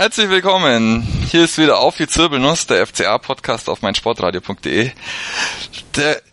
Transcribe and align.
Herzlich 0.00 0.30
willkommen. 0.30 1.02
Hier 1.30 1.44
ist 1.44 1.58
wieder 1.58 1.78
Auf 1.78 1.98
die 1.98 2.06
Zirbelnuss, 2.06 2.66
der 2.66 2.86
FCA-Podcast 2.86 3.68
auf 3.68 3.82
meinsportradio.de. 3.82 4.92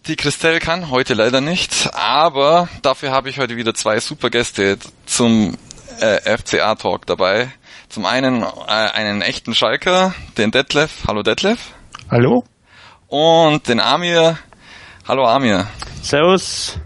Die 0.07 0.15
Christelle 0.15 0.61
kann 0.61 0.89
heute 0.89 1.15
leider 1.15 1.41
nicht, 1.41 1.93
aber 1.93 2.69
dafür 2.81 3.11
habe 3.11 3.29
ich 3.29 3.39
heute 3.39 3.57
wieder 3.57 3.73
zwei 3.73 3.99
super 3.99 4.29
Gäste 4.29 4.77
zum 5.05 5.57
äh, 5.99 6.37
FCA-Talk 6.37 7.07
dabei. 7.07 7.51
Zum 7.89 8.05
einen 8.05 8.43
äh, 8.43 8.47
einen 8.67 9.21
echten 9.21 9.53
Schalker, 9.53 10.15
den 10.37 10.51
Detlef. 10.51 11.03
Hallo 11.05 11.21
Detlef. 11.21 11.59
Hallo. 12.09 12.45
Und 13.07 13.67
den 13.67 13.81
Amir. 13.81 14.39
Hallo 15.05 15.27
Amir. 15.27 15.67
Servus. 16.01 16.79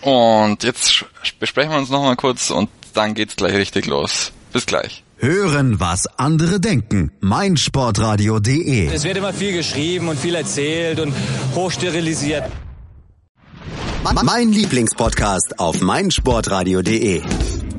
Und 0.00 0.64
jetzt 0.64 1.04
besprechen 1.38 1.70
wir 1.70 1.76
uns 1.76 1.90
nochmal 1.90 2.16
kurz 2.16 2.50
und 2.50 2.70
dann 2.94 3.12
geht's 3.12 3.36
gleich 3.36 3.52
richtig 3.52 3.84
los. 3.84 4.32
Bis 4.54 4.64
gleich. 4.64 5.01
Hören, 5.24 5.78
was 5.78 6.08
andere 6.18 6.58
denken. 6.58 7.12
meinsportradio.de 7.20 8.88
Es 8.92 9.04
wird 9.04 9.16
immer 9.18 9.32
viel 9.32 9.52
geschrieben 9.52 10.08
und 10.08 10.18
viel 10.18 10.34
erzählt 10.34 10.98
und 10.98 11.14
hochsterilisiert. 11.54 12.42
Mein 14.24 14.50
Lieblingspodcast 14.50 15.60
auf 15.60 15.80
meinsportradio.de 15.80 17.22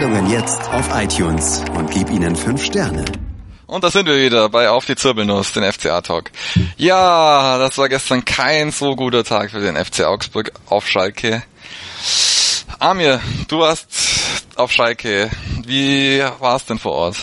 Sendungen 0.00 0.30
jetzt 0.30 0.66
auf 0.72 0.88
iTunes 0.94 1.62
und 1.76 1.90
gib 1.90 2.08
ihnen 2.08 2.34
fünf 2.34 2.64
Sterne. 2.64 3.04
Und 3.66 3.84
da 3.84 3.90
sind 3.90 4.06
wir 4.06 4.16
wieder 4.16 4.48
bei 4.48 4.70
Auf 4.70 4.86
die 4.86 4.96
Zirbelnuss, 4.96 5.52
den 5.52 5.62
FCA-Talk. 5.62 6.30
Ja, 6.78 7.58
das 7.58 7.76
war 7.76 7.90
gestern 7.90 8.24
kein 8.24 8.70
so 8.70 8.96
guter 8.96 9.24
Tag 9.24 9.50
für 9.50 9.60
den 9.60 9.76
FC 9.76 10.04
Augsburg 10.06 10.52
auf 10.70 10.88
Schalke. 10.88 11.42
Amir, 12.78 13.20
du 13.48 13.58
warst 13.58 13.90
auf 14.56 14.72
Schalke. 14.72 15.28
Wie 15.66 16.22
war 16.38 16.56
es 16.56 16.64
denn 16.64 16.78
vor 16.78 16.92
Ort? 16.92 17.18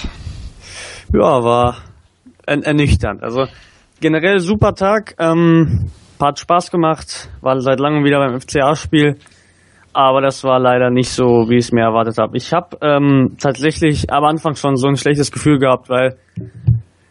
Ja, 1.12 1.44
war 1.44 1.78
ernüchternd. 2.46 3.24
Also 3.24 3.48
generell 4.00 4.40
super 4.40 4.76
Tag. 4.76 5.16
Ähm, 5.18 5.90
hat 6.20 6.38
Spaß 6.38 6.70
gemacht. 6.70 7.30
War 7.42 7.60
seit 7.60 7.80
langem 7.80 8.04
wieder 8.04 8.20
beim 8.20 8.40
FCA-Spiel. 8.40 9.18
Aber 9.98 10.22
das 10.22 10.44
war 10.44 10.60
leider 10.60 10.92
nicht 10.92 11.10
so, 11.10 11.50
wie 11.50 11.56
ich 11.56 11.66
es 11.66 11.72
mir 11.72 11.82
erwartet 11.82 12.20
habe. 12.20 12.38
Ich 12.38 12.54
habe 12.54 12.78
ähm, 12.84 13.36
tatsächlich 13.42 14.12
am 14.12 14.26
Anfang 14.26 14.54
schon 14.54 14.76
so 14.76 14.88
ein 14.88 14.96
schlechtes 14.96 15.32
Gefühl 15.32 15.58
gehabt, 15.58 15.90
weil 15.90 16.18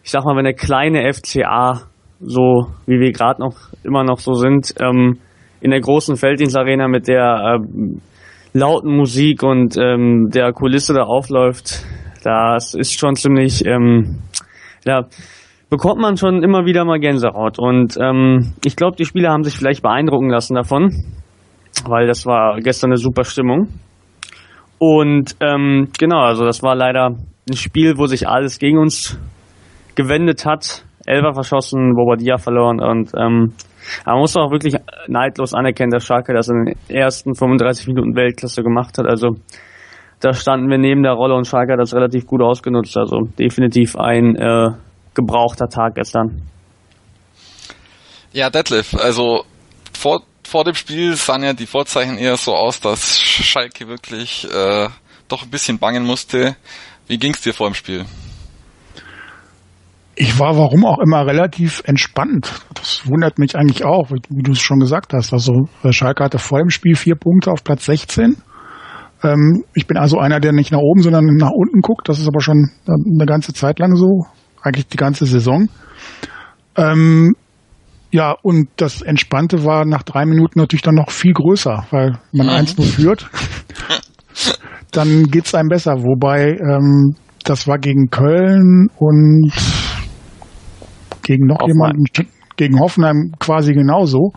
ich 0.05 0.13
sag 0.13 0.25
mal, 0.25 0.37
wenn 0.37 0.45
der 0.45 0.55
kleine 0.55 1.13
FCA 1.13 1.81
so 2.21 2.69
wie 2.87 3.01
wir 3.01 3.11
gerade 3.11 3.41
noch 3.41 3.57
immer 3.83 4.05
noch 4.05 4.21
so 4.21 4.35
sind, 4.35 4.73
ähm, 4.81 5.19
in 5.61 5.73
der 5.73 5.81
großen 5.81 6.15
Felddienstarena 6.15 6.87
mit 6.87 7.09
der 7.09 7.59
ähm, 7.59 8.01
lauten 8.53 8.97
Musik 8.97 9.43
und 9.43 9.77
ähm, 9.77 10.29
der 10.33 10.53
Kulisse 10.53 10.95
da 10.95 11.03
aufläuft, 11.03 11.85
das 12.23 12.75
ist 12.75 12.97
schon 12.97 13.17
ziemlich, 13.17 13.67
ähm, 13.67 14.21
ja, 14.85 15.07
bekommt 15.71 16.01
man 16.01 16.17
schon 16.17 16.45
immer 16.45 16.67
wieder 16.67 16.85
mal 16.85 17.01
Gänsehaut. 17.01 17.59
Und 17.59 17.97
ähm, 18.01 18.55
ich 18.65 18.77
glaube, 18.77 18.97
die 18.97 19.05
Spieler 19.05 19.31
haben 19.33 19.43
sich 19.43 19.57
vielleicht 19.57 19.83
beeindrucken 19.83 20.31
lassen 20.31 20.55
davon, 20.55 20.91
weil 21.85 22.07
das 22.07 22.27
war 22.27 22.59
gestern 22.61 22.91
eine 22.91 22.97
super 22.97 23.25
Stimmung. 23.25 23.69
Und 24.79 25.37
ähm, 25.41 25.89
genau, 25.99 26.21
also 26.21 26.45
das 26.45 26.63
war 26.63 26.75
leider 26.75 27.17
ein 27.49 27.57
Spiel, 27.57 27.97
wo 27.97 28.07
sich 28.07 28.29
alles 28.29 28.59
gegen 28.59 28.79
uns 28.79 29.19
gewendet 29.95 30.45
hat. 30.45 30.85
Elfer 31.07 31.35
verschossen, 31.35 31.95
Bobadilla 31.95 32.37
verloren 32.37 32.81
und 32.81 33.13
ähm, 33.17 33.53
man 34.05 34.19
muss 34.19 34.37
auch 34.37 34.51
wirklich 34.51 34.75
neidlos 35.07 35.55
anerkennen, 35.55 35.91
dass 35.91 36.05
Schalke 36.05 36.35
das 36.35 36.49
in 36.49 36.65
den 36.65 36.77
ersten 36.89 37.35
35 37.35 37.87
Minuten 37.87 38.17
Weltklasse 38.17 38.63
gemacht 38.63 38.99
hat. 38.99 39.07
Also 39.07 39.37
da 40.21 40.33
standen 40.33 40.69
wir 40.69 40.79
neben 40.79 41.03
der 41.03 41.13
Rolle 41.13 41.35
und 41.35 41.47
Schalke 41.47 41.75
hat 41.75 41.81
das 41.81 41.95
relativ 41.95 42.27
gut 42.27 42.43
ausgenutzt. 42.43 42.97
Also 42.97 43.21
definitiv 43.39 43.97
ein 43.97 44.35
äh, 44.37 44.71
gebrauchter 45.15 45.69
Tag 45.69 45.95
gestern. 45.95 46.43
Ja, 48.33 48.51
Detlef, 48.51 48.95
also 48.95 49.45
vor, 49.93 50.23
vor 50.47 50.65
dem 50.65 50.75
Spiel 50.75 51.17
sahen 51.17 51.43
ja 51.43 51.53
die 51.53 51.67
Vorzeichen 51.67 52.19
eher 52.19 52.37
so 52.37 52.55
aus, 52.55 52.81
dass 52.81 53.19
Schalke 53.21 53.89
wirklich 53.89 54.47
äh, 54.51 54.89
doch 55.29 55.43
ein 55.43 55.51
bisschen 55.51 55.79
bangen 55.79 56.05
musste. 56.05 56.57
Wie 57.07 57.19
ging's 57.19 57.41
dir 57.41 57.53
vor 57.53 57.69
dem 57.69 57.75
Spiel? 57.75 58.05
Ich 60.15 60.39
war 60.39 60.57
warum 60.57 60.87
auch 60.87 60.99
immer 60.99 61.27
relativ 61.27 61.83
entspannt. 61.85 62.51
Das 62.73 63.07
wundert 63.07 63.39
mich 63.39 63.55
eigentlich 63.55 63.85
auch, 63.85 64.11
wie, 64.11 64.21
wie 64.31 64.43
du 64.43 64.53
es 64.53 64.61
schon 64.61 64.79
gesagt 64.79 65.13
hast. 65.13 65.33
Also 65.33 65.69
Schalke 65.91 66.25
hatte 66.25 66.39
vor 66.39 66.59
dem 66.59 66.71
Spiel 66.71 66.97
vier 66.97 67.17
Punkte 67.17 67.51
auf 67.51 67.63
Platz 67.63 67.85
16. 67.85 68.37
Ähm, 69.23 69.65
ich 69.75 69.87
bin 69.87 69.99
also 69.99 70.19
einer, 70.19 70.41
der 70.41 70.53
nicht 70.53 70.73
nach 70.73 70.81
oben, 70.81 71.03
sondern 71.03 71.27
nach 71.37 71.51
unten 71.51 71.81
guckt. 71.81 72.09
Das 72.09 72.19
ist 72.19 72.29
aber 72.29 72.41
schon 72.41 72.71
eine 72.87 73.27
ganze 73.27 73.53
Zeit 73.53 73.79
lang 73.79 73.95
so, 73.97 74.27
eigentlich 74.63 74.89
die 74.89 74.97
ganze 74.97 75.27
Saison. 75.27 75.69
Ähm, 76.77 77.35
ja, 78.17 78.35
und 78.43 78.71
das 78.77 79.03
Entspannte 79.03 79.63
war 79.67 79.85
nach 79.85 80.03
drei 80.03 80.25
Minuten 80.25 80.59
natürlich 80.59 80.81
dann 80.81 80.95
noch 80.95 81.11
viel 81.11 81.35
größer, 81.35 81.87
weil 81.91 82.19
man 82.33 82.49
eins 82.49 82.75
nur 82.79 82.87
führt. 82.87 83.29
dann 84.91 85.25
geht's 85.25 85.55
einem 85.55 85.69
besser. 85.69 85.97
Wobei 85.97 86.53
ähm, 86.53 87.15
das 87.45 87.69
war 87.69 87.77
gegen 87.77 88.09
Köln 88.09 88.89
und 88.97 89.53
gegen 91.25 91.47
noch 91.47 91.61
Hoffenheim. 91.61 91.93
jemanden, 92.07 92.33
gegen 92.57 92.81
Hoffenheim 92.81 93.33
quasi 93.39 93.75
genauso. 93.75 94.33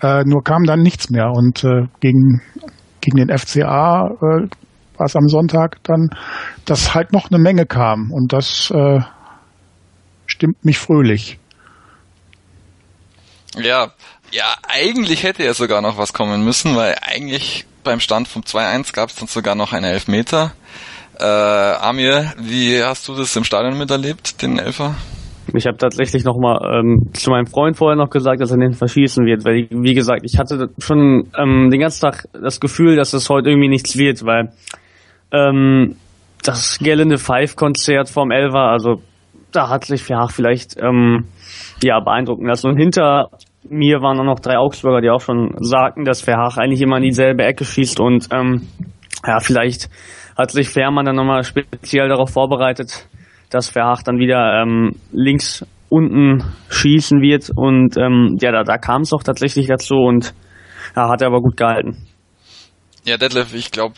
Äh, 0.00 0.22
nur 0.24 0.44
kam 0.44 0.62
dann 0.62 0.82
nichts 0.82 1.10
mehr. 1.10 1.32
Und 1.34 1.64
äh, 1.64 1.88
gegen, 1.98 2.40
gegen 3.00 3.16
den 3.16 3.36
FCA 3.36 4.06
äh, 4.06 4.46
war 4.96 5.06
es 5.06 5.16
am 5.16 5.26
Sonntag 5.26 5.82
dann, 5.82 6.08
dass 6.66 6.94
halt 6.94 7.12
noch 7.12 7.32
eine 7.32 7.42
Menge 7.42 7.66
kam. 7.66 8.12
Und 8.12 8.32
das 8.32 8.70
äh, 8.70 9.00
stimmt 10.26 10.64
mich 10.64 10.78
fröhlich. 10.78 11.40
Ja, 13.62 13.88
ja, 14.30 14.44
eigentlich 14.66 15.22
hätte 15.22 15.44
ja 15.44 15.54
sogar 15.54 15.80
noch 15.80 15.96
was 15.96 16.12
kommen 16.12 16.44
müssen, 16.44 16.76
weil 16.76 16.96
eigentlich 17.00 17.64
beim 17.84 18.00
Stand 18.00 18.28
vom 18.28 18.42
2-1 18.42 18.94
gab 18.94 19.08
es 19.08 19.16
dann 19.16 19.28
sogar 19.28 19.54
noch 19.54 19.72
einen 19.72 19.84
Elfmeter. 19.84 20.52
Äh, 21.18 21.24
Amir, 21.24 22.32
wie 22.38 22.82
hast 22.82 23.08
du 23.08 23.14
das 23.14 23.34
im 23.36 23.44
Stadion 23.44 23.78
miterlebt, 23.78 24.42
den 24.42 24.58
Elfer? 24.58 24.94
Ich 25.54 25.66
habe 25.66 25.78
tatsächlich 25.78 26.24
noch 26.24 26.36
mal 26.36 26.60
ähm, 26.78 27.08
zu 27.14 27.30
meinem 27.30 27.46
Freund 27.46 27.76
vorher 27.76 27.96
noch 27.96 28.10
gesagt, 28.10 28.42
dass 28.42 28.50
er 28.50 28.58
den 28.58 28.74
verschießen 28.74 29.24
wird, 29.24 29.44
weil 29.46 29.60
ich, 29.60 29.68
wie 29.70 29.94
gesagt, 29.94 30.20
ich 30.24 30.38
hatte 30.38 30.68
schon 30.78 31.30
ähm, 31.38 31.70
den 31.70 31.80
ganzen 31.80 32.02
Tag 32.02 32.28
das 32.34 32.60
Gefühl, 32.60 32.96
dass 32.96 33.14
es 33.14 33.30
heute 33.30 33.48
irgendwie 33.48 33.68
nichts 33.68 33.96
wird, 33.96 34.24
weil 34.26 34.52
ähm, 35.32 35.96
das 36.44 36.78
Gelände 36.78 37.16
Five 37.16 37.56
Konzert 37.56 38.10
vom 38.10 38.30
Elfer, 38.30 38.68
also 38.70 39.02
da 39.50 39.70
hat 39.70 39.86
sich 39.86 40.02
Verhaag 40.02 40.32
vielleicht 40.32 40.76
ähm, 40.78 41.24
ja 41.82 41.98
beeindrucken 42.00 42.46
lassen. 42.46 42.68
Und 42.68 42.76
hinter 42.76 43.30
mir 43.70 44.00
waren 44.00 44.18
auch 44.20 44.24
noch 44.24 44.40
drei 44.40 44.58
Augsburger, 44.58 45.00
die 45.00 45.10
auch 45.10 45.20
schon 45.20 45.54
sagten, 45.60 46.04
dass 46.04 46.22
Verhaag 46.22 46.58
eigentlich 46.58 46.82
immer 46.82 46.96
in 46.96 47.04
dieselbe 47.04 47.44
Ecke 47.44 47.64
schießt 47.64 48.00
und 48.00 48.28
ähm, 48.32 48.68
ja, 49.26 49.40
vielleicht 49.40 49.88
hat 50.36 50.50
sich 50.50 50.68
Fährmann 50.68 51.04
dann 51.04 51.16
nochmal 51.16 51.42
speziell 51.42 52.08
darauf 52.08 52.30
vorbereitet, 52.30 53.08
dass 53.50 53.70
Verhaag 53.70 54.04
dann 54.04 54.18
wieder 54.18 54.62
ähm, 54.62 54.92
links 55.12 55.66
unten 55.88 56.44
schießen 56.68 57.20
wird 57.20 57.50
und 57.54 57.96
ähm, 57.96 58.36
ja, 58.40 58.52
da, 58.52 58.62
da 58.62 58.78
kam 58.78 59.02
es 59.02 59.12
auch 59.12 59.22
tatsächlich 59.22 59.66
dazu 59.66 59.94
und 59.96 60.34
ja, 60.96 61.08
hat 61.08 61.22
er 61.22 61.28
aber 61.28 61.40
gut 61.40 61.56
gehalten. 61.56 62.06
Ja, 63.08 63.16
Detlef, 63.16 63.54
ich 63.54 63.70
glaube, 63.70 63.94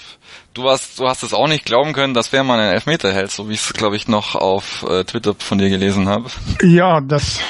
du 0.54 0.68
hast, 0.68 1.00
du 1.00 1.08
hast 1.08 1.24
es 1.24 1.34
auch 1.34 1.48
nicht 1.48 1.64
glauben 1.64 1.94
können, 1.94 2.14
dass 2.14 2.28
Fährmann 2.28 2.60
einen 2.60 2.74
Elfmeter 2.74 3.12
hält, 3.12 3.32
so 3.32 3.48
wie 3.48 3.54
ich 3.54 3.60
es, 3.60 3.72
glaube 3.72 3.96
ich, 3.96 4.06
noch 4.06 4.36
auf 4.36 4.86
äh, 4.88 5.02
Twitter 5.02 5.34
von 5.36 5.58
dir 5.58 5.68
gelesen 5.68 6.08
habe. 6.08 6.26
Ja, 6.62 7.00
das, 7.00 7.40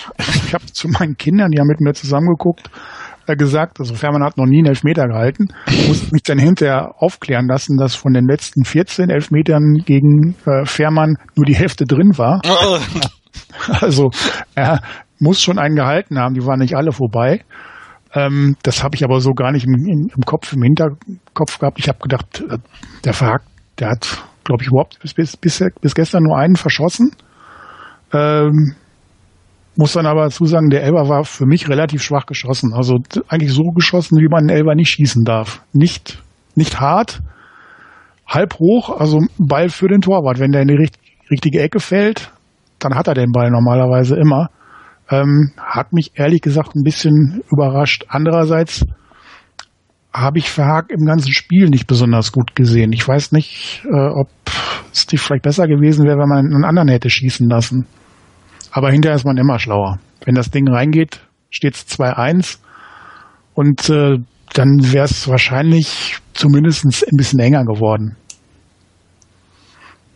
ich 0.47 0.55
habe 0.55 0.65
zu 0.73 0.89
meinen 0.89 1.19
Kindern, 1.19 1.51
die 1.51 1.61
haben 1.61 1.67
mit 1.67 1.83
mir 1.83 1.93
zusammengeguckt, 1.93 2.71
äh, 3.27 3.37
gesagt, 3.37 3.79
also 3.79 3.95
Fährmann 3.95 4.25
hat 4.25 4.39
noch 4.39 4.47
nie 4.47 4.61
einen 4.61 4.69
Elfmeter 4.69 5.07
gehalten, 5.07 5.49
musste 5.87 6.15
mich 6.15 6.23
dann 6.23 6.39
hinterher 6.39 6.95
aufklären 6.97 7.47
lassen, 7.47 7.77
dass 7.77 7.95
von 7.95 8.15
den 8.15 8.27
letzten 8.27 8.65
14 8.65 9.11
Elfmetern 9.11 9.83
gegen 9.85 10.37
äh, 10.47 10.65
Fährmann 10.65 11.17
nur 11.37 11.45
die 11.45 11.57
Hälfte 11.57 11.85
drin 11.85 12.17
war. 12.17 12.41
also 13.83 14.09
er 14.55 14.81
muss 15.19 15.43
schon 15.43 15.59
einen 15.59 15.77
gehalten 15.77 16.19
haben, 16.19 16.33
die 16.33 16.47
waren 16.47 16.61
nicht 16.61 16.75
alle 16.75 16.93
vorbei. 16.93 17.45
Ähm, 18.13 18.57
das 18.63 18.83
habe 18.83 18.97
ich 18.97 19.05
aber 19.05 19.21
so 19.21 19.33
gar 19.33 19.53
nicht 19.53 19.67
im, 19.67 19.75
im, 19.75 20.11
im, 20.15 20.23
Kopf, 20.25 20.53
im 20.53 20.63
Hinterkopf 20.63 21.59
gehabt. 21.59 21.79
Ich 21.79 21.89
habe 21.89 21.99
gedacht, 21.99 22.43
äh, 22.49 22.59
der 23.05 23.13
Verhack, 23.13 23.43
der 23.79 23.91
hat, 23.91 24.25
glaube 24.45 24.63
ich, 24.63 24.69
überhaupt 24.69 24.99
bis, 25.01 25.15
bis, 25.15 25.37
bis, 25.37 25.65
bis 25.81 25.95
gestern 25.95 26.25
nur 26.25 26.37
einen 26.37 26.57
verschossen. 26.57 27.13
Ähm, 28.13 28.75
muss 29.77 29.93
dann 29.93 30.07
aber 30.07 30.25
dazu 30.25 30.45
sagen, 30.45 30.71
der 30.71 30.83
Elber 30.83 31.09
war 31.09 31.25
für 31.25 31.47
mich 31.47 31.69
relativ 31.69 32.03
schwach 32.03 32.27
geschossen. 32.27 32.73
Also 32.75 32.99
eigentlich 33.29 33.53
so 33.53 33.71
geschossen, 33.71 34.19
wie 34.19 34.29
man 34.29 34.41
einen 34.41 34.51
Elber 34.51 34.75
nicht 34.75 34.91
schießen 34.91 35.25
darf. 35.25 35.63
Nicht, 35.73 36.23
nicht 36.57 36.81
hart, 36.81 37.21
halb 38.27 38.59
hoch, 38.59 38.91
also 38.91 39.21
Ball 39.39 39.69
für 39.69 39.89
den 39.89 40.01
Torwart. 40.01 40.41
Wenn 40.41 40.51
der 40.51 40.63
in 40.63 40.69
die 40.69 40.89
richtige 41.31 41.61
Ecke 41.61 41.79
fällt, 41.79 42.33
dann 42.81 42.97
hat 42.97 43.07
er 43.07 43.15
den 43.15 43.31
Ball 43.31 43.51
normalerweise 43.51 44.17
immer. 44.17 44.49
Ähm, 45.11 45.53
hat 45.57 45.93
mich 45.93 46.13
ehrlich 46.15 46.41
gesagt 46.41 46.77
ein 46.77 46.85
bisschen 46.85 47.43
überrascht. 47.51 48.05
Andererseits 48.09 48.87
habe 50.13 50.39
ich 50.39 50.51
Verhaag 50.51 50.91
im 50.91 51.05
ganzen 51.05 51.33
Spiel 51.33 51.69
nicht 51.69 51.87
besonders 51.87 52.33
gut 52.33 52.55
gesehen. 52.55 52.93
Ich 52.93 53.07
weiß 53.07 53.33
nicht, 53.33 53.83
äh, 53.85 54.09
ob 54.09 54.29
es 54.93 55.07
vielleicht 55.17 55.43
besser 55.43 55.67
gewesen 55.67 56.05
wäre, 56.07 56.19
wenn 56.19 56.29
man 56.29 56.47
einen 56.47 56.65
anderen 56.65 56.89
hätte 56.89 57.11
schießen 57.11 57.49
lassen. 57.49 57.87
Aber 58.73 58.91
hinterher 58.91 59.17
ist 59.17 59.25
man 59.25 59.37
immer 59.37 59.59
schlauer. 59.59 59.99
Wenn 60.25 60.35
das 60.35 60.51
Ding 60.51 60.69
reingeht, 60.69 61.21
steht 61.51 61.75
es 61.75 61.89
2-1 61.89 62.59
und 63.55 63.89
äh, 63.89 64.19
dann 64.53 64.93
wäre 64.93 65.05
es 65.05 65.29
wahrscheinlich 65.29 66.19
zumindest 66.35 66.85
ein 66.85 67.17
bisschen 67.17 67.39
enger 67.39 67.65
geworden. 67.65 68.17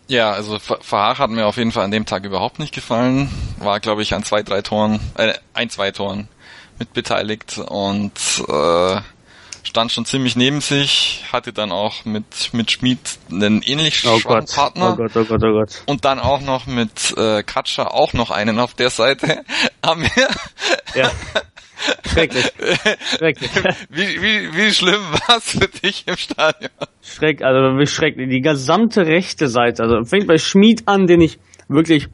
Ja, 0.06 0.32
also 0.32 0.58
Verhaar 0.58 1.18
hat 1.18 1.30
mir 1.30 1.46
auf 1.46 1.56
jeden 1.56 1.72
Fall 1.72 1.84
an 1.84 1.90
dem 1.90 2.04
Tag 2.04 2.24
überhaupt 2.24 2.58
nicht 2.58 2.74
gefallen. 2.74 3.30
War, 3.58 3.80
glaube 3.80 4.02
ich, 4.02 4.14
an 4.14 4.22
zwei, 4.22 4.42
drei 4.42 4.60
Toren, 4.60 5.00
äh, 5.16 5.32
ein, 5.54 5.70
zwei 5.70 5.90
Toren 5.92 6.28
mit 6.78 6.92
beteiligt 6.92 7.58
und 7.58 8.12
äh, 8.48 9.00
stand 9.62 9.92
schon 9.92 10.04
ziemlich 10.04 10.36
neben 10.36 10.60
sich, 10.60 11.24
hatte 11.32 11.52
dann 11.52 11.72
auch 11.72 12.04
mit, 12.04 12.52
mit 12.52 12.70
Schmid 12.70 12.98
einen 13.30 13.62
ähnlich 13.62 14.06
oh 14.06 14.18
schwachen 14.18 14.40
Gott. 14.40 14.54
Partner. 14.54 14.92
Oh 14.92 14.96
Gott, 14.96 15.16
oh 15.16 15.24
Gott, 15.24 15.42
oh 15.42 15.52
Gott. 15.52 15.82
Und 15.86 16.04
dann 16.04 16.18
auch 16.18 16.40
noch 16.40 16.66
mit 16.66 17.16
äh, 17.16 17.42
Katscher 17.42 17.94
auch 17.94 18.12
noch 18.12 18.30
einen 18.30 18.58
auf 18.58 18.74
der 18.74 18.90
Seite. 18.90 19.44
Haben 19.84 20.02
wir 20.02 20.28
ja. 20.94 21.10
Schrecklich. 22.06 22.52
Schrecklich. 23.16 23.50
Wie, 23.90 24.22
wie, 24.22 24.56
wie 24.56 24.72
schlimm 24.72 25.02
war 25.12 25.38
es 25.38 25.50
für 25.50 25.68
dich 25.68 26.04
im 26.06 26.16
Stadion? 26.16 26.70
Schreck, 27.02 27.42
also 27.42 27.78
wie 27.78 27.86
schrecklich. 27.86 28.28
Die 28.30 28.40
gesamte 28.40 29.06
rechte 29.06 29.48
Seite. 29.48 29.82
Also 29.82 30.04
fängt 30.04 30.26
bei 30.26 30.38
Schmied 30.38 30.82
an, 30.86 31.06
den 31.06 31.20
ich 31.20 31.38
wirklich 31.68 32.08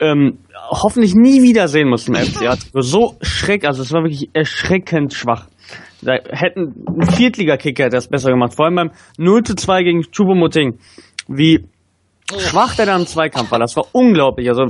ähm, 0.00 0.38
hoffentlich 0.70 1.14
nie 1.14 1.42
wiedersehen 1.42 1.88
muss 1.88 2.08
im 2.08 2.14
FC. 2.14 2.56
so 2.74 3.16
schreck, 3.22 3.64
also 3.64 3.82
es 3.82 3.92
war 3.92 4.02
wirklich 4.02 4.30
erschreckend 4.32 5.14
schwach. 5.14 5.46
Da 6.02 6.18
hätten 6.30 6.84
ein 6.86 7.10
Viertligakicker 7.10 7.88
das 7.88 8.08
besser 8.08 8.30
gemacht. 8.30 8.54
Vor 8.54 8.66
allem 8.66 8.76
beim 8.76 8.90
0 9.18 9.42
zu 9.44 9.54
2 9.54 9.82
gegen 9.82 10.02
Chubomoting. 10.02 10.78
Wie 11.28 11.64
schwach 12.38 12.76
der 12.76 12.86
da 12.86 12.96
im 12.96 13.06
Zweikampf 13.06 13.50
war. 13.50 13.58
Das 13.58 13.76
war 13.76 13.86
unglaublich. 13.92 14.48
Also 14.48 14.66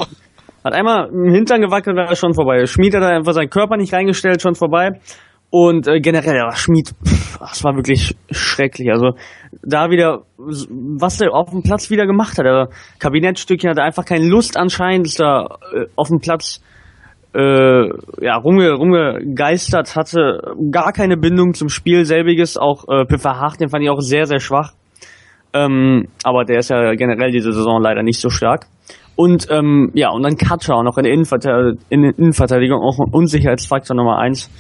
hat 0.66 0.74
einmal 0.74 1.08
im 1.08 1.32
Hintern 1.32 1.60
gewackelt, 1.60 1.96
war 1.96 2.14
schon 2.16 2.34
vorbei. 2.34 2.66
Schmied 2.66 2.94
hat 2.94 3.02
einfach 3.02 3.32
seinen 3.32 3.50
Körper 3.50 3.76
nicht 3.76 3.92
reingestellt, 3.92 4.42
schon 4.42 4.54
vorbei. 4.54 5.00
Und 5.48 5.86
äh, 5.86 6.00
generell, 6.00 6.36
ja, 6.36 6.52
Schmied, 6.52 6.92
das 7.38 7.62
war 7.62 7.76
wirklich 7.76 8.16
schrecklich. 8.30 8.90
Also 8.90 9.12
da 9.62 9.90
wieder, 9.90 10.22
was 10.36 11.18
der 11.18 11.32
auf 11.32 11.50
dem 11.50 11.62
Platz 11.62 11.88
wieder 11.88 12.06
gemacht 12.06 12.36
hat. 12.38 12.46
Also, 12.46 12.72
Kabinettstückchen 12.98 13.70
hatte 13.70 13.82
einfach 13.82 14.04
keine 14.04 14.26
Lust 14.26 14.56
anscheinend, 14.56 15.06
ist 15.06 15.20
da 15.20 15.46
äh, 15.72 15.86
auf 15.94 16.08
dem 16.08 16.18
Platz 16.18 16.60
äh, 17.34 17.88
ja, 18.20 18.36
rumge, 18.36 18.72
rumgegeistert, 18.72 19.94
hatte 19.94 20.40
gar 20.72 20.92
keine 20.92 21.16
Bindung 21.16 21.54
zum 21.54 21.68
Spiel 21.68 22.04
selbiges. 22.04 22.56
Auch 22.56 22.84
äh, 22.88 23.04
Piffer 23.04 23.38
Hach, 23.38 23.56
den 23.56 23.68
fand 23.68 23.84
ich 23.84 23.90
auch 23.90 24.00
sehr, 24.00 24.26
sehr 24.26 24.40
schwach. 24.40 24.72
Ähm, 25.52 26.08
aber 26.24 26.44
der 26.44 26.58
ist 26.58 26.70
ja 26.70 26.94
generell 26.94 27.30
diese 27.30 27.52
Saison 27.52 27.80
leider 27.80 28.02
nicht 28.02 28.20
so 28.20 28.30
stark. 28.30 28.66
Und 29.16 29.48
ähm, 29.50 29.90
ja, 29.94 30.10
und 30.10 30.22
dann 30.22 30.36
Katscha 30.36 30.74
auch 30.74 30.82
noch 30.82 30.98
in 30.98 31.04
der, 31.04 31.12
Innenverteidigung, 31.14 31.78
in 31.88 32.02
der 32.02 32.18
Innenverteidigung 32.18 32.82
auch 32.82 33.00
ein 33.00 33.12
Unsicherheitsfaktor 33.12 33.96
Nummer 33.96 34.18
eins. 34.18 34.50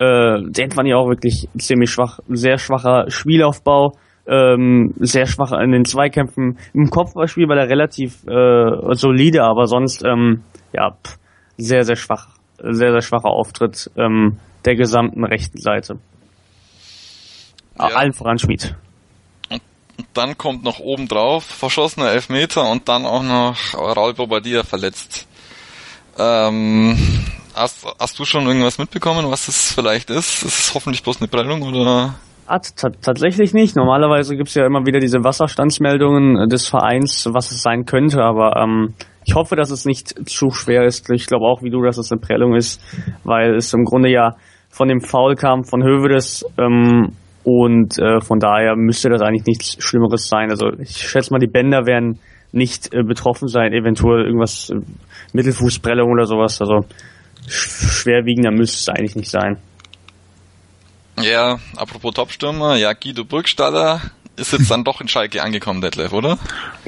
Äh, 0.00 0.42
den 0.42 0.70
fand 0.72 0.88
ich 0.88 0.94
auch 0.94 1.08
wirklich 1.08 1.48
ziemlich 1.56 1.90
schwach. 1.90 2.18
Sehr 2.28 2.58
schwacher 2.58 3.08
Spielaufbau, 3.08 3.92
ähm, 4.26 4.94
sehr 4.98 5.26
schwach 5.26 5.52
in 5.52 5.70
den 5.70 5.84
Zweikämpfen. 5.84 6.58
Im 6.74 6.90
Kopfballspiel 6.90 7.48
war 7.48 7.56
er 7.56 7.68
relativ 7.68 8.26
äh, 8.26 8.94
solide, 8.94 9.44
aber 9.44 9.66
sonst 9.66 10.04
ähm, 10.04 10.42
ja 10.72 10.90
pff, 10.90 11.18
sehr, 11.56 11.84
sehr 11.84 11.96
schwach. 11.96 12.28
Sehr, 12.62 12.90
sehr 12.90 13.00
schwacher 13.00 13.30
Auftritt 13.30 13.90
ähm, 13.96 14.36
der 14.66 14.74
gesamten 14.74 15.24
rechten 15.24 15.58
Seite. 15.58 15.98
Ja. 17.78 17.86
Allen 17.96 18.12
voran 18.12 18.38
Schmied. 18.38 18.76
Und 20.00 20.06
dann 20.14 20.38
kommt 20.38 20.64
noch 20.64 20.80
obendrauf 20.80 21.44
verschossener 21.44 22.10
Elfmeter 22.10 22.70
und 22.70 22.88
dann 22.88 23.04
auch 23.04 23.22
noch 23.22 23.74
Raul 23.74 24.14
Bobadilla 24.14 24.62
verletzt. 24.62 25.28
Ähm, 26.18 26.96
hast, 27.54 27.86
hast 27.98 28.18
du 28.18 28.24
schon 28.24 28.46
irgendwas 28.46 28.78
mitbekommen, 28.78 29.30
was 29.30 29.44
das 29.44 29.74
vielleicht 29.74 30.08
ist? 30.08 30.42
Ist 30.42 30.58
es 30.58 30.74
hoffentlich 30.74 31.02
bloß 31.02 31.20
eine 31.20 31.28
Prellung 31.28 31.60
oder? 31.60 32.14
Tatsächlich 33.02 33.52
nicht. 33.52 33.76
Normalerweise 33.76 34.38
gibt's 34.38 34.54
ja 34.54 34.64
immer 34.64 34.86
wieder 34.86 35.00
diese 35.00 35.22
Wasserstandsmeldungen 35.22 36.48
des 36.48 36.66
Vereins, 36.66 37.28
was 37.30 37.50
es 37.50 37.60
sein 37.60 37.84
könnte, 37.84 38.22
aber 38.22 38.56
ähm, 38.56 38.94
ich 39.26 39.34
hoffe, 39.34 39.54
dass 39.54 39.70
es 39.70 39.84
nicht 39.84 40.30
zu 40.30 40.50
schwer 40.50 40.84
ist. 40.86 41.10
Ich 41.10 41.26
glaube 41.26 41.44
auch 41.44 41.62
wie 41.62 41.68
du, 41.68 41.82
dass 41.82 41.98
es 41.98 42.10
eine 42.10 42.22
Prellung 42.22 42.54
ist, 42.54 42.80
weil 43.22 43.54
es 43.54 43.74
im 43.74 43.84
Grunde 43.84 44.10
ja 44.10 44.36
von 44.70 44.88
dem 44.88 45.02
Foul 45.02 45.34
kam 45.34 45.64
von 45.64 45.84
Hövedes 45.84 46.46
ähm, 46.56 47.12
und 47.42 47.98
äh, 47.98 48.20
von 48.20 48.38
daher 48.38 48.76
müsste 48.76 49.08
das 49.08 49.22
eigentlich 49.22 49.46
nichts 49.46 49.82
Schlimmeres 49.82 50.28
sein. 50.28 50.50
Also 50.50 50.72
ich 50.78 50.96
schätze 50.96 51.32
mal, 51.32 51.38
die 51.38 51.46
Bänder 51.46 51.86
werden 51.86 52.18
nicht 52.52 52.92
äh, 52.92 53.02
betroffen 53.02 53.48
sein, 53.48 53.72
eventuell 53.72 54.24
irgendwas 54.26 54.70
äh, 54.70 54.76
Mittelfußprellung 55.32 56.10
oder 56.10 56.26
sowas. 56.26 56.60
Also 56.60 56.80
schwerwiegender 57.48 58.50
müsste 58.50 58.78
es 58.78 58.88
eigentlich 58.88 59.16
nicht 59.16 59.30
sein. 59.30 59.56
Ja, 61.20 61.58
apropos 61.76 62.14
Topstürmer, 62.14 62.76
ja, 62.76 62.92
Guido 62.92 63.24
Burgstaller 63.24 64.00
ist 64.36 64.52
jetzt 64.52 64.70
dann 64.70 64.84
doch 64.84 65.00
in 65.00 65.08
Schalke 65.08 65.42
angekommen, 65.42 65.80
Detlef, 65.80 66.12
oder? 66.12 66.38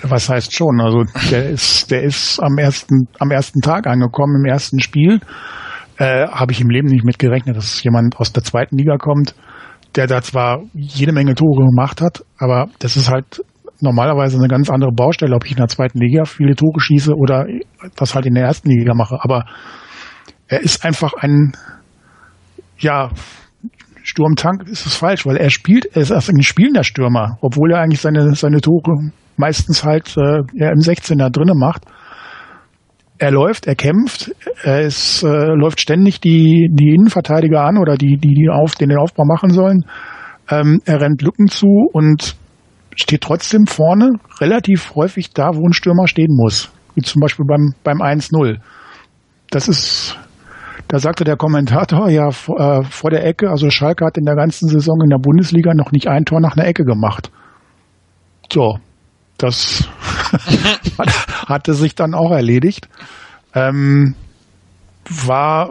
Was 0.03 0.29
heißt 0.29 0.55
schon? 0.55 0.81
Also 0.81 1.05
der 1.31 1.51
ist, 1.51 1.91
der 1.91 2.03
ist 2.03 2.41
am 2.41 2.57
ersten, 2.57 3.09
am 3.19 3.31
ersten 3.31 3.61
Tag 3.61 3.87
angekommen, 3.87 4.43
im 4.43 4.51
ersten 4.51 4.81
Spiel. 4.81 5.21
Äh, 5.99 6.29
Habe 6.29 6.53
ich 6.53 6.61
im 6.61 6.71
Leben 6.71 6.89
nicht 6.89 7.05
mitgerechnet, 7.05 7.57
dass 7.57 7.83
jemand 7.83 8.17
aus 8.17 8.33
der 8.33 8.43
zweiten 8.43 8.79
Liga 8.79 8.97
kommt 8.97 9.35
der 9.95 10.07
da 10.07 10.23
zwar 10.23 10.63
jede 10.73 11.13
Menge 11.13 11.35
Tore 11.35 11.67
gemacht 11.67 12.01
hat, 12.01 12.25
aber 12.39 12.69
das 12.79 12.97
ist 12.97 13.11
halt 13.11 13.43
normalerweise 13.81 14.39
eine 14.39 14.49
ganz 14.49 14.71
andere 14.71 14.93
Baustelle, 14.93 15.35
ob 15.35 15.45
ich 15.45 15.53
in 15.53 15.59
der 15.59 15.69
zweiten 15.69 15.99
Liga 15.99 16.25
viele 16.25 16.55
Tore 16.55 16.81
schieße 16.81 17.15
oder 17.15 17.47
das 17.97 18.15
halt 18.15 18.27
in 18.27 18.35
der 18.35 18.45
ersten 18.45 18.71
Liga 18.71 18.95
mache. 18.95 19.19
Aber 19.21 19.45
er 20.49 20.61
ist 20.61 20.85
einfach 20.85 21.13
ein, 21.15 21.53
ja, 22.79 23.11
Sturmtank 24.05 24.69
ist 24.69 24.87
es 24.87 24.97
falsch, 24.97 25.27
weil 25.27 25.37
er 25.37 25.51
spielt, 25.51 25.87
er 25.95 26.03
ist 26.03 26.13
ein 26.13 26.43
spielender 26.43 26.85
Stürmer, 26.85 27.39
obwohl 27.41 27.73
er 27.73 27.81
eigentlich 27.81 28.01
seine, 28.01 28.35
seine 28.35 28.61
Tore 28.61 29.11
meistens 29.37 29.85
halt 29.85 30.17
äh, 30.17 30.43
ja, 30.55 30.71
im 30.71 30.81
16er 30.81 31.31
drinnen 31.31 31.59
macht 31.59 31.85
er 33.23 33.31
läuft, 33.31 33.69
er 33.69 33.77
kämpft, 33.77 34.35
er 34.65 34.81
äh, 34.81 35.55
läuft 35.55 35.81
ständig 35.81 36.21
die, 36.21 36.69
die 36.73 36.93
Innenverteidiger 36.93 37.63
an 37.63 37.79
oder 37.79 37.95
die, 37.95 38.17
die, 38.17 38.35
die 38.35 38.49
auf, 38.51 38.75
den, 38.75 38.91
Aufbau 38.99 39.25
machen 39.25 39.51
sollen. 39.51 39.85
Ähm, 40.51 40.83
er 40.87 41.01
rennt 41.01 41.23
Lücken 41.23 41.47
zu 41.47 41.69
und 41.93 42.35
steht 42.97 43.21
trotzdem 43.21 43.67
vorne 43.67 44.15
relativ 44.41 44.97
häufig 44.97 45.31
da, 45.31 45.51
wo 45.55 45.65
ein 45.65 45.73
Stürmer 45.73 46.09
stehen 46.09 46.35
muss. 46.37 46.73
Wie 46.97 47.03
zum 47.03 47.21
Beispiel 47.21 47.47
beim, 47.47 47.75
beim 47.85 48.03
1-0. 48.03 48.59
Das 49.51 49.69
ist, 49.69 50.19
da 50.89 50.99
sagte 50.99 51.23
der 51.23 51.37
Kommentator 51.37 52.11
ja 52.11 52.33
vor, 52.33 52.59
äh, 52.59 52.83
vor 52.83 53.11
der 53.11 53.25
Ecke, 53.25 53.51
also 53.51 53.71
Schalke 53.71 54.05
hat 54.05 54.19
in 54.19 54.25
der 54.25 54.35
ganzen 54.35 54.69
Saison 54.69 55.01
in 55.05 55.11
der 55.11 55.23
Bundesliga 55.23 55.75
noch 55.75 55.93
nicht 55.93 56.09
ein 56.09 56.25
Tor 56.25 56.41
nach 56.41 56.57
einer 56.57 56.67
Ecke 56.67 56.83
gemacht. 56.83 57.31
So, 58.53 58.79
das 59.39 59.89
hatte 61.49 61.75
sich 61.75 61.95
dann 61.95 62.15
auch 62.15 62.31
erledigt. 62.31 62.89
Ähm, 63.55 64.15
war 65.09 65.71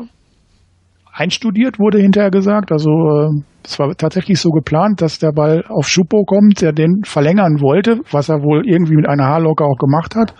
einstudiert, 1.13 1.79
wurde 1.79 1.99
hinterher 1.99 2.31
gesagt. 2.31 2.71
Also 2.71 2.89
äh, 2.89 3.43
es 3.63 3.79
war 3.79 3.95
tatsächlich 3.95 4.39
so 4.39 4.49
geplant, 4.49 5.01
dass 5.01 5.19
der 5.19 5.31
Ball 5.31 5.63
auf 5.67 5.87
Schuppo 5.87 6.23
kommt, 6.25 6.61
der 6.61 6.73
den 6.73 7.03
verlängern 7.03 7.61
wollte, 7.61 7.99
was 8.11 8.29
er 8.29 8.41
wohl 8.41 8.63
irgendwie 8.65 8.95
mit 8.95 9.07
einer 9.07 9.25
Haarlocke 9.25 9.63
auch 9.63 9.77
gemacht 9.77 10.15
hat. 10.15 10.33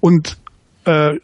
Und 0.00 0.38
äh, 0.84 1.14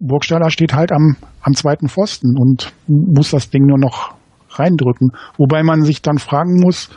Burgstaller 0.00 0.50
steht 0.50 0.74
halt 0.74 0.92
am, 0.92 1.16
am 1.42 1.54
zweiten 1.54 1.88
Pfosten 1.88 2.36
und 2.38 2.72
muss 2.86 3.30
das 3.30 3.50
Ding 3.50 3.66
nur 3.66 3.78
noch 3.78 4.14
reindrücken. 4.50 5.10
Wobei 5.36 5.62
man 5.62 5.82
sich 5.82 6.02
dann 6.02 6.18
fragen 6.18 6.60
muss, 6.60 6.90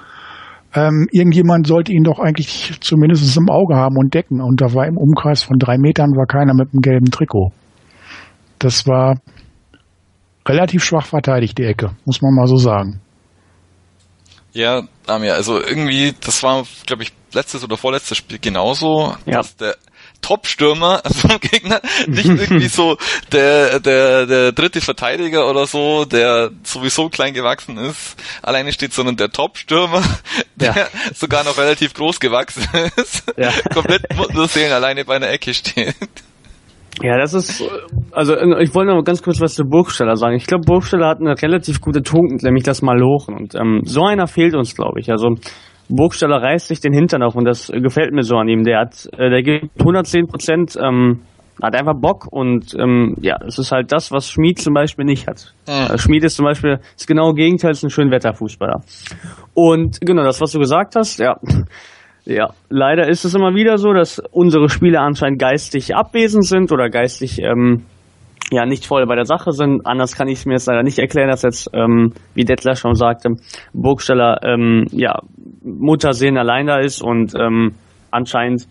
ähm, 0.73 1.07
irgendjemand 1.11 1.67
sollte 1.67 1.91
ihn 1.91 2.03
doch 2.03 2.19
eigentlich 2.19 2.77
zumindest 2.79 3.35
im 3.37 3.49
Auge 3.49 3.75
haben 3.75 3.97
und 3.97 4.13
decken. 4.13 4.41
Und 4.41 4.61
da 4.61 4.73
war 4.73 4.87
im 4.87 4.97
Umkreis 4.97 5.43
von 5.43 5.57
drei 5.57 5.77
Metern 5.77 6.15
war 6.15 6.25
keiner 6.25 6.53
mit 6.53 6.69
einem 6.73 6.81
gelben 6.81 7.11
Trikot. 7.11 7.51
Das 8.59 8.87
war 8.87 9.19
relativ 10.47 10.83
schwach 10.83 11.05
verteidigt, 11.05 11.57
die 11.57 11.63
Ecke, 11.63 11.91
muss 12.05 12.21
man 12.21 12.33
mal 12.33 12.47
so 12.47 12.57
sagen. 12.57 13.01
Ja, 14.53 14.83
Damir, 15.05 15.35
also 15.35 15.59
irgendwie, 15.59 16.13
das 16.19 16.43
war, 16.43 16.63
glaube 16.85 17.03
ich, 17.03 17.13
letztes 17.33 17.63
oder 17.63 17.77
vorletztes 17.77 18.17
Spiel 18.17 18.39
genauso, 18.39 19.15
ja. 19.25 19.37
dass 19.37 19.55
der 19.55 19.75
Top-Stürmer 20.21 21.01
also 21.03 21.27
Gegner, 21.39 21.81
nicht 22.07 22.29
irgendwie 22.29 22.67
so 22.67 22.97
der, 23.31 23.79
der, 23.79 24.25
der 24.25 24.51
dritte 24.51 24.81
Verteidiger 24.81 25.49
oder 25.49 25.65
so, 25.65 26.05
der 26.05 26.51
sowieso 26.63 27.09
klein 27.09 27.33
gewachsen 27.33 27.77
ist, 27.77 28.15
alleine 28.41 28.71
steht, 28.71 28.93
sondern 28.93 29.17
der 29.17 29.29
Top-Stürmer, 29.29 30.03
der 30.55 30.75
ja. 30.75 30.87
sogar 31.13 31.43
noch 31.43 31.57
relativ 31.57 31.93
groß 31.93 32.19
gewachsen 32.19 32.67
ist, 32.95 33.23
ja. 33.37 33.51
komplett 33.73 34.03
nur 34.33 34.47
sehen, 34.47 34.71
alleine 34.71 35.05
bei 35.05 35.15
einer 35.15 35.29
Ecke 35.29 35.53
steht. 35.53 35.95
Ja, 37.01 37.17
das 37.17 37.33
ist, 37.33 37.63
also 38.11 38.35
ich 38.59 38.75
wollte 38.75 38.93
noch 38.93 39.03
ganz 39.03 39.23
kurz 39.23 39.39
was 39.39 39.55
zu 39.55 39.63
Burgsteller 39.63 40.17
sagen. 40.17 40.35
Ich 40.35 40.45
glaube, 40.45 40.65
Burgsteller 40.65 41.07
hat 41.07 41.19
eine 41.19 41.41
relativ 41.41 41.79
gute 41.79 42.03
Tugend, 42.03 42.43
nämlich 42.43 42.63
das 42.63 42.81
Malochen. 42.81 43.35
Und 43.35 43.55
ähm, 43.55 43.81
so 43.85 44.03
einer 44.03 44.27
fehlt 44.27 44.53
uns, 44.53 44.75
glaube 44.75 44.99
ich. 44.99 45.09
Also 45.09 45.29
Burgstaller 45.91 46.41
reißt 46.41 46.67
sich 46.67 46.79
den 46.79 46.93
Hintern 46.93 47.23
auf 47.23 47.35
und 47.35 47.45
das 47.45 47.67
gefällt 47.67 48.13
mir 48.13 48.23
so 48.23 48.37
an 48.37 48.47
ihm. 48.47 48.63
Der 48.63 48.79
hat, 48.79 49.07
äh, 49.17 49.29
der 49.29 49.43
gibt 49.43 49.79
110 49.79 50.27
Prozent, 50.27 50.77
ähm, 50.81 51.21
hat 51.61 51.75
einfach 51.75 51.93
Bock 51.99 52.27
und 52.31 52.73
ähm, 52.79 53.15
ja, 53.21 53.37
es 53.45 53.59
ist 53.59 53.71
halt 53.71 53.91
das, 53.91 54.11
was 54.11 54.29
Schmied 54.29 54.59
zum 54.59 54.73
Beispiel 54.73 55.05
nicht 55.05 55.27
hat. 55.27 55.53
Mhm. 55.67 55.97
Schmied 55.97 56.23
ist 56.23 56.35
zum 56.35 56.45
Beispiel 56.45 56.79
das 56.95 57.05
genaue 57.05 57.33
Gegenteil, 57.33 57.71
ist 57.71 57.83
ein 57.83 57.89
Schönwetterfußballer. 57.89 58.81
Und 59.53 59.99
genau 60.01 60.23
das, 60.23 60.41
was 60.41 60.51
du 60.51 60.59
gesagt 60.59 60.95
hast, 60.95 61.19
ja. 61.19 61.37
Ja, 62.23 62.51
leider 62.69 63.07
ist 63.07 63.25
es 63.25 63.33
immer 63.33 63.55
wieder 63.55 63.79
so, 63.79 63.93
dass 63.93 64.21
unsere 64.31 64.69
Spieler 64.69 65.01
anscheinend 65.01 65.39
geistig 65.39 65.95
abwesend 65.95 66.45
sind 66.45 66.71
oder 66.71 66.87
geistig 66.87 67.41
ähm, 67.41 67.85
ja 68.51 68.65
nicht 68.65 68.85
voll 68.85 69.05
bei 69.05 69.15
der 69.15 69.25
Sache 69.25 69.51
sind. 69.51 69.85
Anders 69.85 70.15
kann 70.15 70.27
ich 70.27 70.39
es 70.39 70.45
mir 70.45 70.53
jetzt 70.53 70.67
leider 70.67 70.83
nicht 70.83 70.99
erklären, 70.99 71.29
dass 71.29 71.41
jetzt, 71.41 71.69
ähm, 71.73 72.13
wie 72.35 72.43
Dettler 72.43 72.75
schon 72.75 72.95
sagte, 72.95 73.29
Burgsteller 73.73 74.39
ähm, 74.43 74.87
ja 74.91 75.19
Muttersehen 75.63 76.37
allein 76.37 76.67
da 76.67 76.79
ist 76.79 77.01
und 77.01 77.33
ähm, 77.35 77.75
anscheinend 78.11 78.67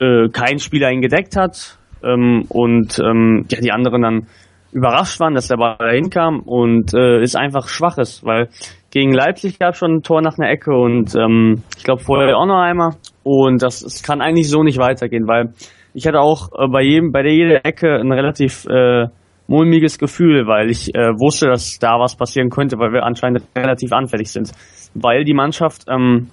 äh, 0.00 0.28
kein 0.28 0.58
Spieler 0.58 0.90
ihn 0.90 1.00
gedeckt 1.00 1.36
hat 1.36 1.78
ähm, 2.02 2.44
und 2.48 2.98
ähm, 2.98 3.46
ja, 3.50 3.60
die 3.60 3.72
anderen 3.72 4.02
dann 4.02 4.26
überrascht 4.72 5.20
waren, 5.20 5.34
dass 5.34 5.48
der 5.48 5.56
Ball 5.56 5.76
dahin 5.78 6.10
kam 6.10 6.40
und 6.40 6.94
äh, 6.94 7.20
ist 7.22 7.36
einfach 7.36 7.68
schwach 7.68 7.98
ist, 7.98 8.24
weil 8.24 8.48
gegen 8.90 9.12
Leipzig 9.12 9.58
gab 9.58 9.72
es 9.72 9.78
schon 9.78 9.96
ein 9.96 10.02
Tor 10.02 10.22
nach 10.22 10.38
einer 10.38 10.50
Ecke 10.50 10.72
und 10.72 11.14
ähm, 11.16 11.62
ich 11.76 11.84
glaube 11.84 12.02
vorher 12.02 12.36
auch 12.36 12.46
noch 12.46 12.60
einmal 12.60 12.90
und 13.22 13.62
das, 13.62 13.80
das 13.80 14.02
kann 14.02 14.20
eigentlich 14.20 14.48
so 14.48 14.62
nicht 14.62 14.78
weitergehen, 14.78 15.26
weil 15.26 15.52
ich 15.92 16.06
hatte 16.06 16.20
auch 16.20 16.50
äh, 16.56 16.68
bei 16.68 16.82
jedem, 16.82 17.12
bei 17.12 17.22
der 17.22 17.32
jeder 17.32 17.64
Ecke 17.64 17.96
ein 17.96 18.12
relativ 18.12 18.64
äh, 18.66 19.06
mulmiges 19.50 19.98
Gefühl, 19.98 20.46
weil 20.46 20.70
ich 20.70 20.94
äh, 20.94 21.10
wusste, 21.18 21.48
dass 21.48 21.78
da 21.78 21.98
was 21.98 22.14
passieren 22.14 22.50
könnte, 22.50 22.78
weil 22.78 22.92
wir 22.92 23.02
anscheinend 23.02 23.42
relativ 23.56 23.92
anfällig 23.92 24.30
sind. 24.30 24.52
Weil 24.94 25.24
die 25.24 25.34
Mannschaft 25.34 25.86
ähm, 25.88 26.28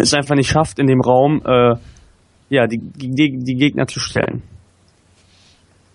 es 0.00 0.14
einfach 0.14 0.36
nicht 0.36 0.48
schafft, 0.48 0.78
in 0.78 0.86
dem 0.86 1.00
Raum 1.00 1.42
äh, 1.44 1.74
ja, 2.48 2.66
die, 2.66 2.78
die, 2.78 3.38
die 3.38 3.54
Gegner 3.54 3.86
zu 3.88 3.98
stellen. 3.98 4.42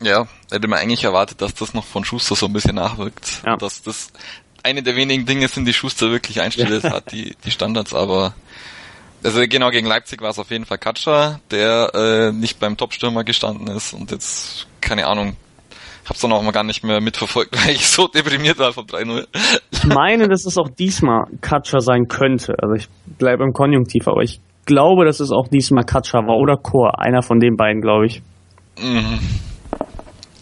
Ja, 0.01 0.27
hätte 0.51 0.67
man 0.67 0.79
eigentlich 0.79 1.05
erwartet, 1.05 1.41
dass 1.41 1.53
das 1.55 1.73
noch 1.73 1.85
von 1.85 2.03
Schuster 2.03 2.35
so 2.35 2.47
ein 2.47 2.53
bisschen 2.53 2.75
nachwirkt. 2.75 3.43
Ja. 3.45 3.55
Dass 3.55 3.81
das 3.81 4.11
eine 4.61 4.83
der 4.83 4.95
wenigen 4.95 5.25
Dinge 5.25 5.47
sind, 5.47 5.65
die 5.65 5.73
Schuster 5.73 6.11
wirklich 6.11 6.35
ja. 6.35 6.43
hat, 6.43 7.11
die, 7.13 7.35
die 7.45 7.51
Standards, 7.51 7.93
aber 7.93 8.33
also 9.23 9.41
genau 9.47 9.69
gegen 9.71 9.87
Leipzig 9.87 10.21
war 10.21 10.29
es 10.29 10.39
auf 10.39 10.51
jeden 10.51 10.65
Fall 10.65 10.77
Katscher, 10.77 11.39
der 11.49 11.91
äh, 11.93 12.31
nicht 12.31 12.59
beim 12.59 12.75
Topstürmer 12.75 13.23
gestanden 13.23 13.67
ist 13.67 13.93
und 13.93 14.11
jetzt, 14.11 14.67
keine 14.81 15.07
Ahnung, 15.07 15.37
hab's 16.09 16.21
dann 16.21 16.31
auch 16.31 16.43
mal 16.43 16.51
gar 16.51 16.63
nicht 16.63 16.83
mehr 16.83 17.01
mitverfolgt, 17.01 17.55
weil 17.65 17.75
ich 17.75 17.85
so 17.87 18.07
deprimiert 18.07 18.59
war 18.59 18.73
vom 18.73 18.85
3-0. 18.85 19.25
Ich 19.71 19.85
meine, 19.85 20.27
dass 20.27 20.45
es 20.45 20.57
auch 20.57 20.69
diesmal 20.69 21.25
Katscher 21.41 21.79
sein 21.79 22.07
könnte. 22.07 22.55
Also 22.61 22.75
ich 22.75 22.87
bleibe 23.17 23.43
im 23.43 23.53
Konjunktiv, 23.53 24.07
aber 24.07 24.21
ich 24.21 24.39
glaube, 24.65 25.05
dass 25.05 25.19
es 25.19 25.31
auch 25.31 25.47
diesmal 25.47 25.83
Katscher 25.83 26.19
war 26.19 26.37
oder 26.37 26.57
Chor. 26.57 27.01
Einer 27.01 27.21
von 27.21 27.39
den 27.39 27.55
beiden, 27.55 27.81
glaube 27.81 28.05
ich. 28.05 28.21
Mhm. 28.79 29.19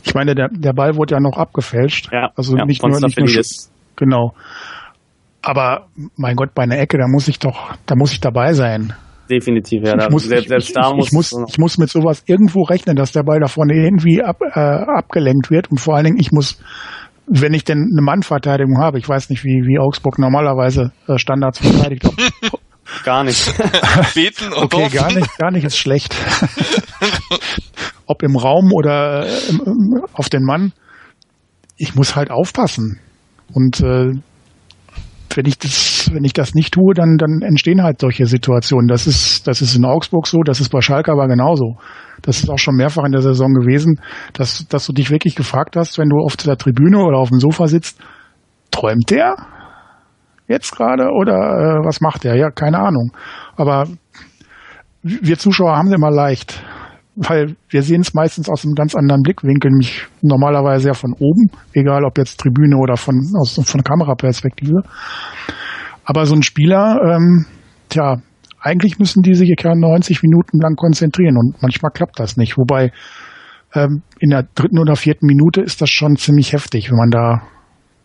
Ich 0.03 0.13
meine, 0.13 0.35
der, 0.35 0.49
der 0.51 0.73
Ball 0.73 0.95
wurde 0.95 1.15
ja 1.15 1.19
noch 1.19 1.37
abgefälscht. 1.37 2.09
Ja, 2.11 2.29
also 2.35 2.55
ja, 2.55 2.65
nicht 2.65 2.83
nur, 2.83 2.99
nicht 2.99 3.17
nur 3.17 3.43
genau. 3.95 4.33
Aber 5.41 5.87
mein 6.15 6.35
Gott, 6.35 6.53
bei 6.53 6.63
einer 6.63 6.77
Ecke, 6.77 6.97
da 6.97 7.07
muss 7.07 7.27
ich 7.27 7.39
doch, 7.39 7.73
da 7.85 7.95
muss 7.95 8.11
ich 8.11 8.19
dabei 8.19 8.53
sein. 8.53 8.93
Definitiv, 9.29 9.83
ja. 9.83 9.95
Ich 9.97 10.09
muss, 10.09 10.23
selbst, 10.25 10.49
selbst 10.49 10.67
ich, 10.69 10.73
da 10.73 10.89
ich, 10.89 10.95
muss, 10.95 11.07
ich 11.07 11.13
muss, 11.13 11.49
ich 11.49 11.57
muss 11.57 11.77
mit 11.77 11.89
sowas 11.89 12.23
irgendwo 12.27 12.63
rechnen, 12.63 12.95
dass 12.95 13.11
der 13.11 13.23
Ball 13.23 13.39
da 13.39 13.47
vorne 13.47 13.73
irgendwie 13.73 14.21
ab, 14.21 14.37
äh, 14.41 14.59
abgelenkt 14.59 15.49
wird 15.49 15.71
und 15.71 15.79
vor 15.79 15.95
allen 15.95 16.05
Dingen, 16.05 16.19
ich 16.19 16.31
muss, 16.31 16.59
wenn 17.27 17.53
ich 17.53 17.63
denn 17.63 17.89
eine 17.91 18.01
Mannverteidigung 18.01 18.77
habe, 18.79 18.99
ich 18.99 19.09
weiß 19.09 19.29
nicht, 19.29 19.43
wie, 19.43 19.63
wie 19.65 19.79
Augsburg 19.79 20.19
normalerweise 20.19 20.91
äh, 21.07 21.17
Standards 21.17 21.59
verteidigt. 21.59 22.05
Ob, 22.05 22.61
gar 23.03 23.23
nicht. 23.23 23.51
Beten 24.13 24.53
und 24.53 24.73
okay, 24.73 24.89
gar 24.89 25.11
nicht, 25.11 25.37
gar 25.37 25.51
nicht 25.51 25.63
ist 25.63 25.77
schlecht. 25.77 26.15
Ob 28.05 28.21
im 28.21 28.35
Raum 28.35 28.71
oder 28.71 29.25
äh, 29.25 29.49
im, 29.49 30.03
auf 30.13 30.29
den 30.29 30.43
Mann. 30.43 30.71
Ich 31.77 31.95
muss 31.95 32.15
halt 32.15 32.29
aufpassen. 32.29 32.99
Und 33.53 33.81
äh, 33.81 34.13
wenn 35.35 35.45
ich 35.45 35.59
das, 35.59 36.09
wenn 36.13 36.23
ich 36.23 36.33
das 36.33 36.53
nicht 36.53 36.73
tue, 36.73 36.93
dann, 36.93 37.17
dann 37.17 37.41
entstehen 37.41 37.83
halt 37.83 37.99
solche 37.99 38.25
Situationen. 38.25 38.87
Das 38.87 39.07
ist, 39.07 39.47
das 39.47 39.61
ist 39.61 39.75
in 39.75 39.85
Augsburg 39.85 40.27
so, 40.27 40.41
das 40.41 40.59
ist 40.59 40.69
bei 40.69 40.81
Schalke 40.81 41.11
aber 41.11 41.27
genauso. 41.27 41.77
Das 42.21 42.39
ist 42.39 42.49
auch 42.49 42.57
schon 42.57 42.75
mehrfach 42.75 43.03
in 43.05 43.11
der 43.11 43.21
Saison 43.21 43.53
gewesen, 43.53 43.99
dass, 44.33 44.67
dass 44.67 44.85
du 44.85 44.93
dich 44.93 45.11
wirklich 45.11 45.35
gefragt 45.35 45.75
hast, 45.75 45.97
wenn 45.97 46.09
du 46.09 46.17
auf 46.17 46.37
der 46.37 46.57
Tribüne 46.57 46.99
oder 46.99 47.17
auf 47.17 47.29
dem 47.29 47.39
Sofa 47.39 47.67
sitzt, 47.67 47.99
träumt 48.71 49.09
der 49.09 49.35
jetzt 50.47 50.75
gerade 50.75 51.09
oder 51.11 51.33
äh, 51.33 51.85
was 51.85 52.01
macht 52.01 52.23
der? 52.23 52.35
Ja, 52.35 52.51
keine 52.51 52.79
Ahnung. 52.79 53.11
Aber 53.55 53.87
wir 55.01 55.37
Zuschauer 55.37 55.75
haben 55.75 55.87
es 55.87 55.95
immer 55.95 56.11
leicht 56.11 56.63
weil 57.15 57.55
wir 57.69 57.81
sehen 57.81 58.01
es 58.01 58.13
meistens 58.13 58.49
aus 58.49 58.65
einem 58.65 58.75
ganz 58.75 58.93
anderen 58.95 59.21
Blickwinkel, 59.21 59.71
nämlich 59.71 60.05
normalerweise 60.21 60.89
ja 60.89 60.93
von 60.93 61.13
oben, 61.13 61.49
egal 61.73 62.03
ob 62.03 62.17
jetzt 62.17 62.39
Tribüne 62.39 62.77
oder 62.77 62.97
von, 62.97 63.21
aus, 63.39 63.59
von 63.63 63.83
Kameraperspektive. 63.83 64.83
Aber 66.03 66.25
so 66.25 66.35
ein 66.35 66.43
Spieler, 66.43 66.99
ähm, 67.03 67.45
tja, 67.89 68.17
eigentlich 68.59 68.99
müssen 68.99 69.21
die 69.21 69.33
sich 69.33 69.49
ja 69.49 69.75
90 69.75 70.23
Minuten 70.23 70.59
lang 70.59 70.75
konzentrieren 70.75 71.37
und 71.37 71.61
manchmal 71.61 71.91
klappt 71.91 72.19
das 72.19 72.35
nicht. 72.35 72.57
Wobei 72.57 72.91
ähm, 73.73 74.01
in 74.19 74.31
der 74.31 74.43
dritten 74.55 74.79
oder 74.79 74.95
vierten 74.95 75.27
Minute 75.27 75.61
ist 75.61 75.81
das 75.81 75.89
schon 75.89 76.17
ziemlich 76.17 76.53
heftig, 76.53 76.89
wenn 76.89 76.97
man 76.97 77.11
da 77.11 77.43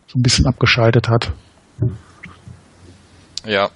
so 0.07 0.19
ein 0.19 0.21
bisschen 0.21 0.45
abgeschaltet 0.45 1.09
hat. 1.09 1.33
Ja, 3.45 3.69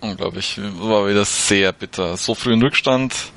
unglaublich. 0.00 0.58
War 0.78 1.08
wieder 1.08 1.24
sehr 1.24 1.72
bitter. 1.72 2.16
So 2.16 2.34
früh 2.34 2.52
in 2.52 2.62
Rückstand 2.62 3.32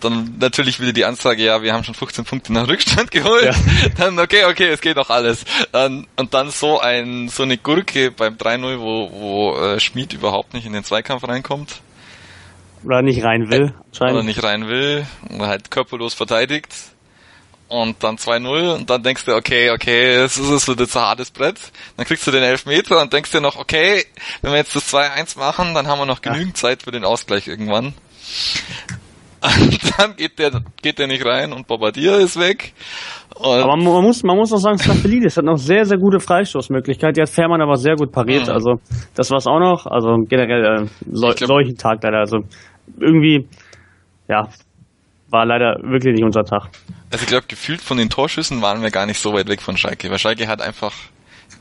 dann 0.00 0.36
natürlich 0.38 0.80
wieder 0.80 0.92
die 0.92 1.04
Ansage, 1.04 1.42
ja, 1.42 1.62
wir 1.62 1.72
haben 1.72 1.84
schon 1.84 1.94
15 1.94 2.24
Punkte 2.24 2.52
nach 2.52 2.68
Rückstand 2.68 3.10
geholt. 3.10 3.44
Ja. 3.44 3.54
Dann, 3.96 4.18
okay, 4.18 4.44
okay, 4.44 4.68
es 4.68 4.80
geht 4.80 4.96
doch 4.96 5.10
alles. 5.10 5.44
Ähm, 5.72 6.06
und 6.16 6.34
dann 6.34 6.50
so 6.50 6.80
ein, 6.80 7.28
so 7.28 7.42
eine 7.42 7.58
Gurke 7.58 8.10
beim 8.10 8.34
3-0, 8.34 8.78
wo, 8.78 9.10
wo 9.12 9.56
äh, 9.56 9.80
Schmid 9.80 10.12
überhaupt 10.12 10.54
nicht 10.54 10.66
in 10.66 10.72
den 10.72 10.84
Zweikampf 10.84 11.26
reinkommt. 11.26 11.80
Oder 12.84 13.02
nicht 13.02 13.24
rein 13.24 13.50
will, 13.50 13.74
äh, 14.00 14.04
Oder 14.04 14.22
nicht 14.22 14.42
rein 14.42 14.68
will, 14.68 15.06
oder 15.34 15.48
halt 15.48 15.70
körperlos 15.70 16.14
verteidigt. 16.14 16.72
Und 17.68 18.02
dann 18.02 18.16
2-0 18.16 18.76
und 18.76 18.88
dann 18.88 19.02
denkst 19.02 19.26
du, 19.26 19.34
okay, 19.34 19.70
okay, 19.70 20.14
es 20.14 20.38
ist, 20.38 20.48
es 20.48 20.68
wird 20.68 20.80
jetzt 20.80 20.96
ein 20.96 21.02
hartes 21.02 21.30
Brett. 21.30 21.58
Dann 21.98 22.06
kriegst 22.06 22.26
du 22.26 22.30
den 22.30 22.42
Elfmeter 22.42 23.02
und 23.02 23.12
denkst 23.12 23.30
dir 23.30 23.42
noch, 23.42 23.56
okay, 23.56 24.06
wenn 24.40 24.52
wir 24.52 24.58
jetzt 24.58 24.74
das 24.74 24.90
2-1 24.94 25.38
machen, 25.38 25.74
dann 25.74 25.86
haben 25.86 25.98
wir 25.98 26.06
noch 26.06 26.22
genügend 26.22 26.56
ja. 26.56 26.68
Zeit 26.68 26.84
für 26.84 26.92
den 26.92 27.04
Ausgleich 27.04 27.46
irgendwann. 27.46 27.92
Dann 29.40 30.16
geht 30.16 30.38
der, 30.38 30.62
geht 30.82 30.98
der 30.98 31.06
nicht 31.06 31.24
rein 31.24 31.52
und 31.52 31.66
Bobadilla 31.66 32.16
ist 32.16 32.38
weg. 32.38 32.72
Und 33.36 33.46
aber 33.46 33.76
man 33.76 34.04
muss, 34.04 34.22
man 34.24 34.36
muss 34.36 34.52
auch 34.52 34.58
sagen, 34.58 34.78
Staphelidis 34.78 35.36
hat 35.36 35.44
noch 35.44 35.58
sehr, 35.58 35.84
sehr 35.84 35.98
gute 35.98 36.18
Freistoßmöglichkeit. 36.18 37.16
Die 37.16 37.22
hat 37.22 37.28
Fährmann 37.28 37.60
aber 37.60 37.76
sehr 37.76 37.94
gut 37.94 38.10
pariert. 38.10 38.46
Mhm. 38.46 38.52
Also, 38.52 38.80
das 39.14 39.30
war's 39.30 39.46
auch 39.46 39.60
noch. 39.60 39.86
Also, 39.86 40.16
generell, 40.28 40.82
äh, 40.82 40.86
so, 41.12 41.28
glaub, 41.28 41.38
solchen 41.38 41.76
Tag 41.76 42.02
leider. 42.02 42.18
Also, 42.18 42.38
irgendwie, 42.98 43.46
ja, 44.28 44.48
war 45.30 45.46
leider 45.46 45.76
wirklich 45.82 46.14
nicht 46.14 46.24
unser 46.24 46.42
Tag. 46.42 46.68
Also, 47.10 47.22
ich 47.22 47.28
glaube, 47.28 47.46
gefühlt 47.46 47.80
von 47.80 47.98
den 47.98 48.08
Torschüssen 48.08 48.60
waren 48.60 48.82
wir 48.82 48.90
gar 48.90 49.06
nicht 49.06 49.20
so 49.20 49.32
weit 49.34 49.48
weg 49.48 49.62
von 49.62 49.76
Schalke. 49.76 50.10
Weil 50.10 50.18
Schalke 50.18 50.48
hat 50.48 50.60
einfach 50.60 50.94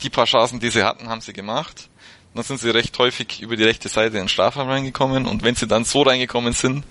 die 0.02 0.10
paar 0.10 0.26
Chancen, 0.26 0.60
die 0.60 0.70
sie 0.70 0.84
hatten, 0.84 1.10
haben 1.10 1.22
sie 1.22 1.34
gemacht. 1.34 1.90
Dann 2.38 2.44
sind 2.44 2.60
sie 2.60 2.70
recht 2.70 2.98
häufig 3.00 3.41
über 3.41 3.56
die 3.56 3.63
rechte 3.63 3.89
Seite 3.89 4.17
in 4.17 4.25
den 4.25 4.27
Strafraum 4.27 4.70
reingekommen 4.70 5.25
und 5.25 5.44
wenn 5.44 5.56
sie 5.56 5.65
dann 5.65 5.86
so 5.86 6.03
reingekommen 6.03 6.53
sind, 6.53 6.84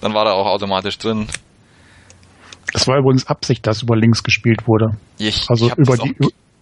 dann 0.00 0.12
war 0.12 0.26
er 0.26 0.34
auch 0.34 0.46
automatisch 0.46 0.98
drin. 0.98 1.28
Es 2.74 2.88
war 2.88 2.98
übrigens 2.98 3.28
Absicht, 3.28 3.64
dass 3.64 3.82
über 3.82 3.96
links 3.96 4.24
gespielt 4.24 4.66
wurde. 4.66 4.96
Ich, 5.16 5.48
also 5.48 5.68
ich 5.68 5.74
über 5.76 5.96
die 5.96 6.16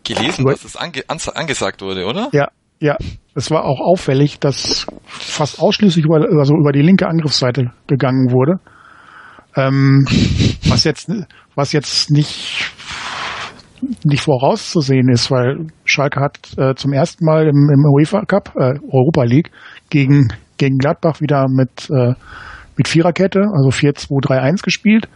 gelesen, 0.04 0.42
über, 0.42 0.50
dass 0.52 0.66
es 0.66 0.76
ange, 0.76 1.02
angesagt 1.08 1.80
wurde, 1.80 2.04
oder? 2.04 2.28
Ja, 2.32 2.48
ja. 2.78 2.98
Es 3.34 3.50
war 3.50 3.64
auch 3.64 3.80
auffällig, 3.80 4.38
dass 4.38 4.86
fast 5.06 5.58
ausschließlich 5.58 6.04
über, 6.04 6.16
also 6.38 6.54
über 6.56 6.72
die 6.72 6.82
linke 6.82 7.06
Angriffsseite 7.06 7.72
gegangen 7.86 8.32
wurde. 8.32 8.60
Ähm, 9.54 10.04
was 10.68 10.84
jetzt, 10.84 11.10
was 11.54 11.72
jetzt 11.72 12.10
nicht 12.10 12.70
nicht 14.04 14.22
vorauszusehen 14.22 15.08
ist, 15.08 15.30
weil 15.30 15.66
Schalke 15.84 16.20
hat 16.20 16.38
äh, 16.56 16.74
zum 16.74 16.92
ersten 16.92 17.24
Mal 17.24 17.46
im, 17.46 17.70
im 17.72 17.84
UEFA 17.92 18.24
Cup, 18.24 18.52
äh, 18.56 18.74
Europa 18.90 19.24
League, 19.24 19.50
gegen, 19.90 20.28
gegen 20.58 20.78
Gladbach 20.78 21.20
wieder 21.20 21.46
mit, 21.48 21.90
äh, 21.90 22.14
mit 22.76 22.88
Viererkette, 22.88 23.40
also 23.40 23.68
4-2-3-1 23.68 24.62
gespielt. 24.62 25.08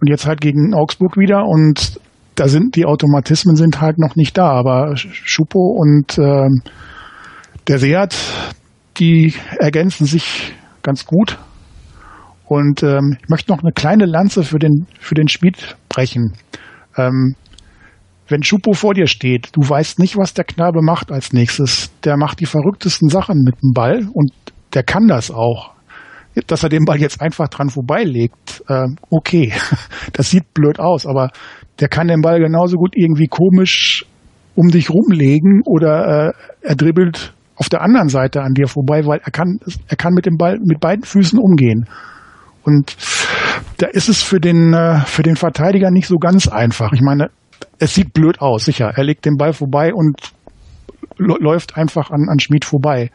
Und 0.00 0.08
jetzt 0.08 0.26
halt 0.26 0.40
gegen 0.40 0.74
Augsburg 0.74 1.16
wieder 1.16 1.44
und 1.46 1.98
da 2.34 2.48
sind 2.48 2.76
die 2.76 2.84
Automatismen 2.84 3.56
sind 3.56 3.80
halt 3.80 3.98
noch 3.98 4.14
nicht 4.14 4.36
da, 4.36 4.50
aber 4.50 4.94
Schupo 4.96 5.74
und 5.78 6.18
äh, 6.18 6.48
der 7.66 7.78
Seat, 7.78 8.14
die 8.98 9.34
ergänzen 9.58 10.04
sich 10.04 10.52
ganz 10.82 11.06
gut. 11.06 11.38
Und 12.44 12.82
ähm, 12.82 13.16
ich 13.20 13.28
möchte 13.28 13.50
noch 13.50 13.62
eine 13.62 13.72
kleine 13.72 14.04
Lanze 14.04 14.44
für 14.44 14.58
den 14.58 14.86
für 15.00 15.14
den 15.14 15.28
Schmied 15.28 15.76
brechen. 15.88 16.34
Ähm, 16.96 17.34
wenn 18.28 18.42
Schupo 18.42 18.72
vor 18.72 18.94
dir 18.94 19.06
steht, 19.06 19.50
du 19.52 19.60
weißt 19.60 19.98
nicht, 19.98 20.16
was 20.16 20.34
der 20.34 20.44
Knabe 20.44 20.82
macht 20.82 21.12
als 21.12 21.32
nächstes. 21.32 21.90
Der 22.04 22.16
macht 22.16 22.40
die 22.40 22.46
verrücktesten 22.46 23.08
Sachen 23.08 23.42
mit 23.44 23.54
dem 23.62 23.72
Ball 23.72 24.08
und 24.12 24.32
der 24.74 24.82
kann 24.82 25.06
das 25.06 25.30
auch. 25.30 25.72
Dass 26.48 26.62
er 26.62 26.68
den 26.68 26.84
Ball 26.84 27.00
jetzt 27.00 27.20
einfach 27.20 27.48
dran 27.48 27.70
vorbeilegt, 27.70 28.62
äh, 28.68 28.88
okay, 29.10 29.52
das 30.12 30.30
sieht 30.30 30.52
blöd 30.54 30.80
aus, 30.80 31.06
aber 31.06 31.30
der 31.80 31.88
kann 31.88 32.08
den 32.08 32.20
Ball 32.20 32.40
genauso 32.40 32.76
gut 32.76 32.94
irgendwie 32.94 33.26
komisch 33.26 34.04
um 34.54 34.68
dich 34.68 34.90
rumlegen 34.90 35.62
oder 35.64 36.28
äh, 36.28 36.32
er 36.62 36.76
dribbelt 36.76 37.32
auf 37.56 37.68
der 37.68 37.82
anderen 37.82 38.08
Seite 38.08 38.42
an 38.42 38.54
dir 38.54 38.68
vorbei, 38.68 39.06
weil 39.06 39.20
er 39.24 39.30
kann, 39.30 39.58
er 39.88 39.96
kann 39.96 40.12
mit 40.12 40.26
dem 40.26 40.36
Ball 40.36 40.58
mit 40.62 40.80
beiden 40.80 41.04
Füßen 41.04 41.38
umgehen. 41.38 41.88
Und 42.64 42.96
da 43.78 43.86
ist 43.86 44.08
es 44.08 44.22
für 44.22 44.40
den, 44.40 44.74
äh, 44.74 45.00
für 45.06 45.22
den 45.22 45.36
Verteidiger 45.36 45.90
nicht 45.90 46.08
so 46.08 46.16
ganz 46.16 46.48
einfach. 46.48 46.92
Ich 46.92 47.00
meine, 47.00 47.30
es 47.78 47.94
sieht 47.94 48.12
blöd 48.12 48.40
aus, 48.40 48.64
sicher. 48.64 48.92
Er 48.94 49.04
legt 49.04 49.24
den 49.24 49.36
Ball 49.36 49.52
vorbei 49.52 49.92
und 49.92 50.32
läuft 51.18 51.76
einfach 51.76 52.10
an, 52.10 52.28
an 52.28 52.38
Schmid 52.38 52.64
vorbei. 52.64 53.10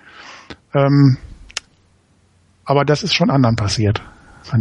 Ähm, 0.74 1.18
aber 2.66 2.86
das 2.86 3.04
ist 3.04 3.14
schon 3.14 3.30
anderen 3.30 3.56
passiert. 3.56 4.02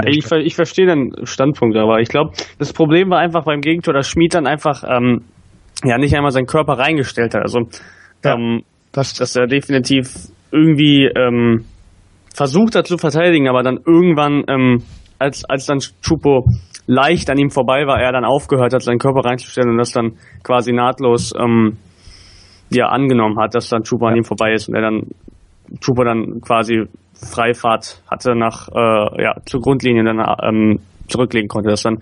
Ich, 0.06 0.30
ich, 0.30 0.54
verstehe 0.54 0.87
den 0.87 1.12
Standpunkt, 1.25 1.76
aber 1.76 2.00
ich 2.00 2.08
glaube, 2.08 2.32
das 2.58 2.72
Problem 2.72 3.10
war 3.10 3.18
einfach 3.18 3.44
beim 3.44 3.60
Gegentor, 3.60 3.94
dass 3.94 4.08
Schmid 4.08 4.34
dann 4.34 4.46
einfach 4.46 4.84
ähm, 4.84 5.22
ja 5.84 5.96
nicht 5.99 6.14
einmal 6.14 6.30
seinen 6.30 6.46
Körper 6.46 6.75
reingestellt 6.75 7.34
hat. 7.34 7.42
Also 7.42 7.60
ja, 8.25 8.34
ähm, 8.34 8.62
das 8.92 9.14
dass 9.14 9.34
er 9.37 9.46
definitiv 9.46 10.28
irgendwie 10.52 11.06
ähm, 11.06 11.64
versucht 12.34 12.75
hat 12.75 12.87
zu 12.87 12.99
verteidigen, 12.99 13.49
aber 13.49 13.62
dann 13.62 13.78
irgendwann, 13.84 14.44
ähm, 14.49 14.82
als, 15.18 15.44
als 15.44 15.66
dann 15.66 15.78
Chupo 16.02 16.44
leicht 16.90 17.30
an 17.30 17.38
ihm 17.38 17.50
vorbei 17.50 17.87
war, 17.87 18.00
er 18.00 18.12
dann 18.12 18.25
aufgehört 18.25 18.75
hat, 18.75 18.82
seinen 18.82 18.99
Körper 18.99 19.20
reinzustellen 19.20 19.70
und 19.70 19.78
das 19.78 19.92
dann 19.92 20.14
quasi 20.42 20.73
nahtlos 20.73 21.32
ähm, 21.38 21.76
ja, 22.70 22.88
angenommen 22.88 23.38
hat, 23.38 23.54
dass 23.54 23.68
dann 23.68 23.85
Chupa 23.85 24.06
ja. 24.06 24.12
an 24.12 24.18
ihm 24.18 24.25
vorbei 24.25 24.52
ist 24.52 24.68
und 24.68 24.75
er 24.75 24.82
dann 24.82 25.02
Chupa 25.80 26.04
dann 26.04 26.40
quasi 26.40 26.85
Freifahrt 27.14 28.02
hatte 28.11 28.35
nach 28.35 28.68
äh, 28.68 29.23
ja, 29.23 29.35
zur 29.47 29.61
Grundlinie 29.61 30.02
dann 30.02 30.18
ähm, 30.42 30.80
zurücklegen 31.06 31.49
konnte, 31.49 31.70
dass 31.70 31.82
dann 31.82 31.99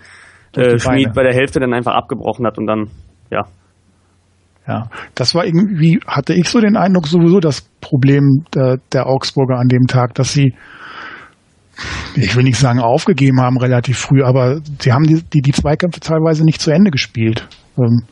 äh, 0.57 0.79
Schmied 0.79 1.13
bei 1.15 1.23
der 1.23 1.35
Hälfte 1.35 1.61
dann 1.61 1.75
einfach 1.75 1.95
abgebrochen 1.95 2.47
hat 2.47 2.57
und 2.57 2.67
dann 2.67 2.89
ja. 3.31 3.43
Ja, 4.67 4.91
das 5.15 5.35
war 5.35 5.47
irgendwie, 5.47 5.99
hatte 6.07 6.35
ich 6.35 6.49
so 6.49 6.61
den 6.61 6.77
Eindruck, 6.77 7.07
sowieso 7.07 7.41
das 7.41 7.63
Problem 7.81 8.45
der, 8.55 8.79
der 8.93 9.07
Augsburger 9.07 9.59
an 9.59 9.69
dem 9.69 9.87
Tag, 9.87 10.15
dass 10.15 10.33
sie 10.33 10.55
ich 12.15 12.35
will 12.37 12.45
nicht 12.45 12.59
sagen 12.59 12.81
aufgegeben 12.81 13.41
haben 13.41 13.59
relativ 13.59 13.99
früh, 13.99 14.23
aber 14.23 14.61
sie 14.81 14.93
haben 14.93 15.05
die, 15.05 15.23
die, 15.23 15.43
die 15.43 15.53
Zweikämpfe 15.53 16.01
teilweise 16.01 16.45
nicht 16.45 16.61
zu 16.61 16.71
Ende 16.71 16.91
gespielt. 16.91 17.47
Ähm, 17.77 18.05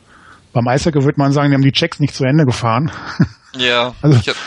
beim 0.53 0.67
Eishockey 0.67 1.03
würde 1.03 1.19
man 1.19 1.31
sagen, 1.31 1.49
die 1.49 1.55
haben 1.55 1.61
die 1.61 1.71
Checks 1.71 1.99
nicht 1.99 2.15
zu 2.15 2.23
Ende 2.23 2.45
gefahren. 2.45 2.91
Ja, 3.55 3.95
also, 4.03 4.19
ich 4.19 4.27
habe 4.27 4.37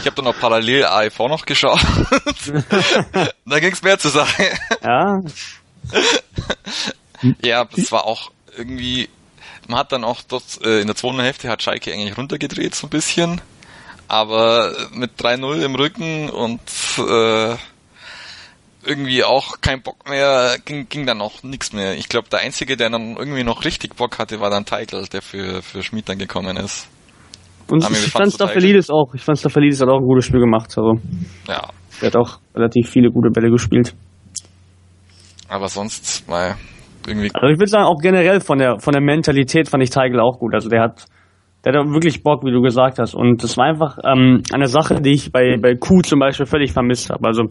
ich 0.00 0.06
hab 0.06 0.16
dann 0.16 0.24
noch 0.24 0.40
parallel 0.40 0.84
AIV 0.84 1.18
noch 1.28 1.46
geschaut. 1.46 1.78
da 3.46 3.60
ging 3.60 3.72
es 3.72 3.82
mehr 3.82 3.98
zur 4.00 4.10
Sache. 4.10 4.50
Ja. 4.82 5.20
ja, 7.42 7.64
das 7.64 7.92
war 7.92 8.04
auch 8.04 8.32
irgendwie, 8.56 9.08
man 9.68 9.80
hat 9.80 9.92
dann 9.92 10.02
auch 10.02 10.22
dort, 10.22 10.64
äh, 10.64 10.80
in 10.80 10.86
der 10.86 10.96
zweiten 10.96 11.20
Hälfte 11.20 11.48
hat 11.48 11.62
Schalke 11.62 11.92
eigentlich 11.92 12.16
runtergedreht 12.16 12.74
so 12.74 12.88
ein 12.88 12.90
bisschen, 12.90 13.40
aber 14.08 14.72
mit 14.92 15.20
3-0 15.20 15.64
im 15.64 15.74
Rücken 15.76 16.28
und 16.30 16.60
äh, 16.98 17.56
irgendwie 18.84 19.24
auch 19.24 19.60
kein 19.60 19.82
Bock 19.82 20.08
mehr, 20.08 20.56
ging, 20.64 20.88
ging 20.88 21.06
dann 21.06 21.20
auch 21.20 21.42
nichts 21.42 21.72
mehr. 21.72 21.94
Ich 21.96 22.08
glaube, 22.08 22.28
der 22.30 22.40
Einzige, 22.40 22.76
der 22.76 22.90
dann 22.90 23.16
irgendwie 23.16 23.44
noch 23.44 23.64
richtig 23.64 23.96
Bock 23.96 24.18
hatte, 24.18 24.40
war 24.40 24.50
dann 24.50 24.64
Teigl, 24.64 25.06
der 25.12 25.22
für, 25.22 25.62
für 25.62 25.82
Schmid 25.82 26.08
dann 26.08 26.18
gekommen 26.18 26.56
ist. 26.56 26.88
Und 27.70 27.84
ich, 27.84 28.06
ich 28.06 28.12
fand 28.12 28.32
Staffelidis 28.32 28.90
auch, 28.90 29.14
ich 29.14 29.22
fand 29.22 29.38
Staffelidis 29.38 29.80
hat 29.80 29.88
auch 29.88 29.98
ein 29.98 30.06
gutes 30.06 30.26
Spiel 30.26 30.40
gemacht, 30.40 30.76
also. 30.76 30.94
Ja. 31.48 31.68
Er 32.00 32.06
hat 32.06 32.16
auch 32.16 32.38
relativ 32.54 32.90
viele 32.90 33.10
gute 33.10 33.30
Bälle 33.30 33.50
gespielt. 33.50 33.94
Aber 35.48 35.68
sonst, 35.68 36.28
mal, 36.28 36.56
irgendwie. 37.06 37.30
Also 37.32 37.48
ich 37.48 37.58
würde 37.58 37.70
sagen, 37.70 37.84
auch 37.84 38.00
generell 38.00 38.40
von 38.40 38.58
der, 38.58 38.78
von 38.80 38.92
der 38.92 39.02
Mentalität 39.02 39.68
fand 39.68 39.82
ich 39.82 39.90
Teigl 39.90 40.18
auch 40.20 40.38
gut. 40.38 40.54
Also 40.54 40.68
der 40.68 40.82
hat, 40.82 41.04
der 41.64 41.72
hat 41.72 41.86
wirklich 41.92 42.22
Bock, 42.22 42.44
wie 42.44 42.50
du 42.50 42.60
gesagt 42.60 42.98
hast. 42.98 43.14
Und 43.14 43.42
das 43.42 43.56
war 43.56 43.66
einfach 43.66 43.98
ähm, 44.04 44.42
eine 44.52 44.66
Sache, 44.66 45.00
die 45.00 45.12
ich 45.12 45.30
bei, 45.30 45.56
bei 45.60 45.74
Q 45.74 46.02
zum 46.02 46.18
Beispiel 46.18 46.46
völlig 46.46 46.72
vermisst 46.72 47.10
habe. 47.10 47.26
Also 47.26 47.44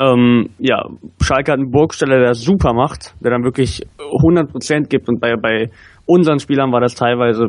ähm, 0.00 0.50
ja, 0.58 0.84
Schalke 1.22 1.52
hat 1.52 1.58
einen 1.58 1.70
Burgsteller, 1.70 2.18
der 2.18 2.28
das 2.28 2.42
super 2.42 2.72
macht, 2.72 3.14
der 3.22 3.30
dann 3.30 3.44
wirklich 3.44 3.82
100% 3.98 4.88
gibt 4.88 5.08
und 5.08 5.20
bei, 5.20 5.36
bei 5.36 5.70
unseren 6.06 6.38
Spielern 6.38 6.72
war 6.72 6.80
das 6.80 6.94
teilweise 6.94 7.48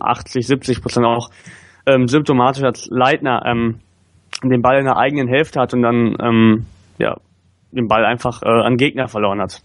80, 0.00 0.46
70% 0.46 1.04
auch 1.04 1.28
ähm, 1.86 2.08
symptomatisch, 2.08 2.64
als 2.64 2.88
Leitner 2.90 3.42
ähm, 3.44 3.80
den 4.42 4.62
Ball 4.62 4.78
in 4.78 4.86
der 4.86 4.96
eigenen 4.96 5.28
Hälfte 5.28 5.60
hat 5.60 5.74
und 5.74 5.82
dann 5.82 6.16
ähm, 6.22 6.66
ja, 6.98 7.16
den 7.72 7.88
Ball 7.88 8.04
einfach 8.04 8.42
äh, 8.42 8.48
an 8.48 8.76
Gegner 8.76 9.08
verloren 9.08 9.40
hat. 9.40 9.60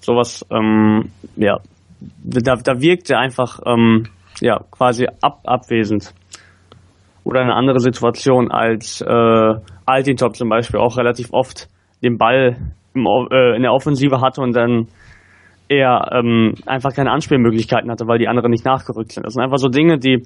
Sowas, 0.00 0.44
ähm, 0.50 1.10
ja, 1.36 1.58
da, 2.22 2.56
da 2.56 2.80
wirkt 2.80 3.10
er 3.10 3.18
einfach 3.18 3.60
ähm, 3.66 4.04
ja, 4.40 4.60
quasi 4.70 5.06
ab, 5.20 5.40
abwesend. 5.44 6.14
Oder 7.24 7.40
eine 7.40 7.54
andere 7.54 7.80
Situation 7.80 8.50
als 8.50 9.00
äh, 9.00 9.54
Altintop 9.84 10.36
zum 10.36 10.48
Beispiel 10.48 10.78
auch 10.78 10.96
relativ 10.96 11.32
oft 11.32 11.68
den 12.02 12.18
Ball 12.18 12.56
im, 12.94 13.06
äh, 13.06 13.56
in 13.56 13.62
der 13.62 13.72
Offensive 13.72 14.20
hatte 14.20 14.42
und 14.42 14.54
dann 14.54 14.88
er 15.68 16.12
ähm, 16.12 16.54
einfach 16.66 16.94
keine 16.94 17.10
Anspielmöglichkeiten 17.10 17.90
hatte, 17.90 18.06
weil 18.06 18.18
die 18.18 18.28
anderen 18.28 18.52
nicht 18.52 18.64
nachgerückt 18.64 19.12
sind. 19.12 19.26
Das 19.26 19.34
sind 19.34 19.42
einfach 19.42 19.58
so 19.58 19.68
Dinge, 19.68 19.98
die 19.98 20.24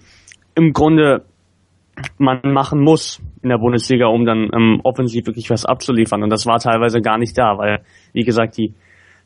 im 0.54 0.72
Grunde 0.72 1.24
man 2.18 2.40
machen 2.44 2.80
muss 2.80 3.20
in 3.42 3.48
der 3.48 3.58
Bundesliga, 3.58 4.06
um 4.06 4.24
dann 4.24 4.50
ähm, 4.54 4.80
offensiv 4.84 5.26
wirklich 5.26 5.50
was 5.50 5.64
abzuliefern. 5.64 6.22
Und 6.22 6.30
das 6.30 6.46
war 6.46 6.58
teilweise 6.58 7.00
gar 7.00 7.18
nicht 7.18 7.36
da, 7.36 7.58
weil, 7.58 7.82
wie 8.12 8.22
gesagt, 8.22 8.56
die 8.58 8.74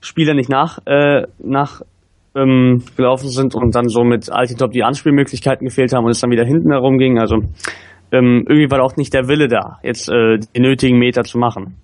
Spieler 0.00 0.34
nicht 0.34 0.50
nach, 0.50 0.78
äh, 0.86 1.26
nach 1.38 1.82
ähm, 2.34 2.82
gelaufen 2.96 3.28
sind 3.28 3.54
und 3.54 3.74
dann 3.74 3.88
so 3.88 4.04
mit 4.04 4.30
Altintop 4.30 4.72
die 4.72 4.82
Anspielmöglichkeiten 4.82 5.66
gefehlt 5.66 5.92
haben 5.92 6.04
und 6.04 6.10
es 6.10 6.20
dann 6.20 6.30
wieder 6.30 6.44
hinten 6.44 6.70
herum 6.70 6.98
ging. 6.98 7.18
Also 7.18 7.36
ähm, 8.12 8.44
irgendwie 8.48 8.70
war 8.70 8.82
auch 8.82 8.96
nicht 8.96 9.14
der 9.14 9.28
Wille 9.28 9.48
da, 9.48 9.78
jetzt 9.82 10.08
äh, 10.08 10.38
die 10.38 10.60
nötigen 10.60 10.98
Meter 10.98 11.24
zu 11.24 11.38
machen. 11.38 11.76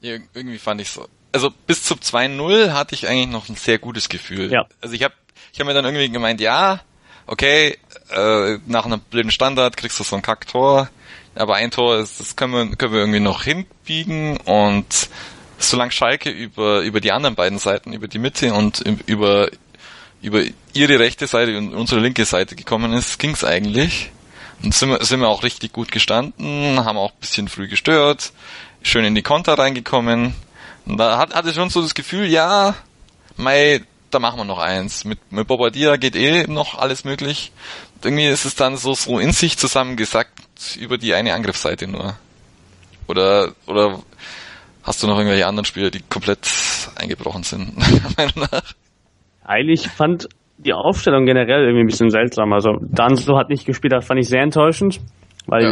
Ja, 0.00 0.16
irgendwie 0.34 0.58
fand 0.58 0.80
ich 0.80 0.90
so. 0.90 1.06
Also 1.32 1.50
bis 1.66 1.82
zum 1.82 1.98
2-0 1.98 2.72
hatte 2.72 2.94
ich 2.94 3.08
eigentlich 3.08 3.28
noch 3.28 3.48
ein 3.48 3.56
sehr 3.56 3.78
gutes 3.78 4.08
Gefühl. 4.08 4.50
Ja. 4.50 4.66
Also 4.80 4.94
ich 4.94 5.02
habe 5.02 5.14
ich 5.52 5.60
hab 5.60 5.66
mir 5.66 5.74
dann 5.74 5.84
irgendwie 5.84 6.10
gemeint, 6.10 6.40
ja, 6.40 6.80
okay, 7.26 7.76
äh, 8.10 8.58
nach 8.66 8.86
einem 8.86 9.00
blöden 9.00 9.30
Standard 9.30 9.76
kriegst 9.76 9.98
du 9.98 10.04
so 10.04 10.16
ein 10.16 10.22
Kacktor, 10.22 10.88
aber 11.34 11.56
ein 11.56 11.70
Tor, 11.70 11.98
ist, 11.98 12.20
das 12.20 12.36
können 12.36 12.52
wir, 12.52 12.76
können 12.76 12.92
wir 12.92 13.00
irgendwie 13.00 13.20
noch 13.20 13.42
hinbiegen 13.42 14.38
und 14.38 15.08
solange 15.58 15.92
Schalke 15.92 16.30
über, 16.30 16.80
über 16.80 17.00
die 17.00 17.12
anderen 17.12 17.34
beiden 17.34 17.58
Seiten, 17.58 17.92
über 17.92 18.08
die 18.08 18.18
Mitte 18.18 18.52
und 18.52 18.80
über, 19.06 19.48
über 20.22 20.42
ihre 20.72 20.98
rechte 20.98 21.26
Seite 21.26 21.56
und 21.56 21.74
unsere 21.74 22.00
linke 22.00 22.24
Seite 22.24 22.56
gekommen 22.56 22.92
ist, 22.92 23.18
ging's 23.18 23.44
eigentlich. 23.44 24.10
Und 24.62 24.74
sind 24.74 24.90
wir, 24.90 25.04
sind 25.04 25.20
wir 25.20 25.28
auch 25.28 25.42
richtig 25.42 25.72
gut 25.72 25.92
gestanden, 25.92 26.84
haben 26.84 26.96
auch 26.96 27.12
bisschen 27.12 27.48
früh 27.48 27.68
gestört, 27.68 28.32
schön 28.82 29.04
in 29.04 29.14
die 29.14 29.22
Konter 29.22 29.58
reingekommen. 29.58 30.34
Und 30.86 30.96
da 30.96 31.18
hat, 31.18 31.34
hatte 31.34 31.52
schon 31.52 31.70
so 31.70 31.82
das 31.82 31.94
Gefühl, 31.94 32.26
ja, 32.26 32.74
mei, 33.36 33.82
da 34.10 34.18
machen 34.18 34.38
wir 34.38 34.44
noch 34.44 34.58
eins. 34.58 35.04
Mit, 35.04 35.18
mit 35.30 35.46
Bobadilla 35.46 35.96
geht 35.96 36.16
eh 36.16 36.46
noch 36.46 36.78
alles 36.78 37.04
möglich. 37.04 37.52
irgendwie 38.02 38.28
ist 38.28 38.44
es 38.44 38.54
dann 38.54 38.76
so, 38.76 38.94
so 38.94 39.18
in 39.18 39.32
sich 39.32 39.58
zusammengesackt 39.58 40.76
über 40.78 40.96
die 40.96 41.12
eine 41.14 41.34
Angriffsseite 41.34 41.86
nur. 41.86 42.16
Oder, 43.08 43.52
oder 43.66 44.00
hast 44.86 45.02
du 45.02 45.08
noch 45.08 45.18
irgendwelche 45.18 45.46
anderen 45.46 45.64
Spieler, 45.64 45.90
die 45.90 46.00
komplett 46.08 46.48
eingebrochen 46.96 47.42
sind? 47.42 47.72
Eigentlich 49.44 49.88
fand 49.88 50.28
die 50.58 50.72
Aufstellung 50.72 51.26
generell 51.26 51.64
irgendwie 51.64 51.84
ein 51.84 51.86
bisschen 51.86 52.10
seltsam. 52.10 52.52
Also 52.52 52.78
Danzo 52.80 53.36
hat 53.36 53.50
nicht 53.50 53.66
gespielt, 53.66 53.92
das 53.92 54.06
fand 54.06 54.20
ich 54.20 54.28
sehr 54.28 54.42
enttäuschend, 54.42 55.00
weil 55.46 55.62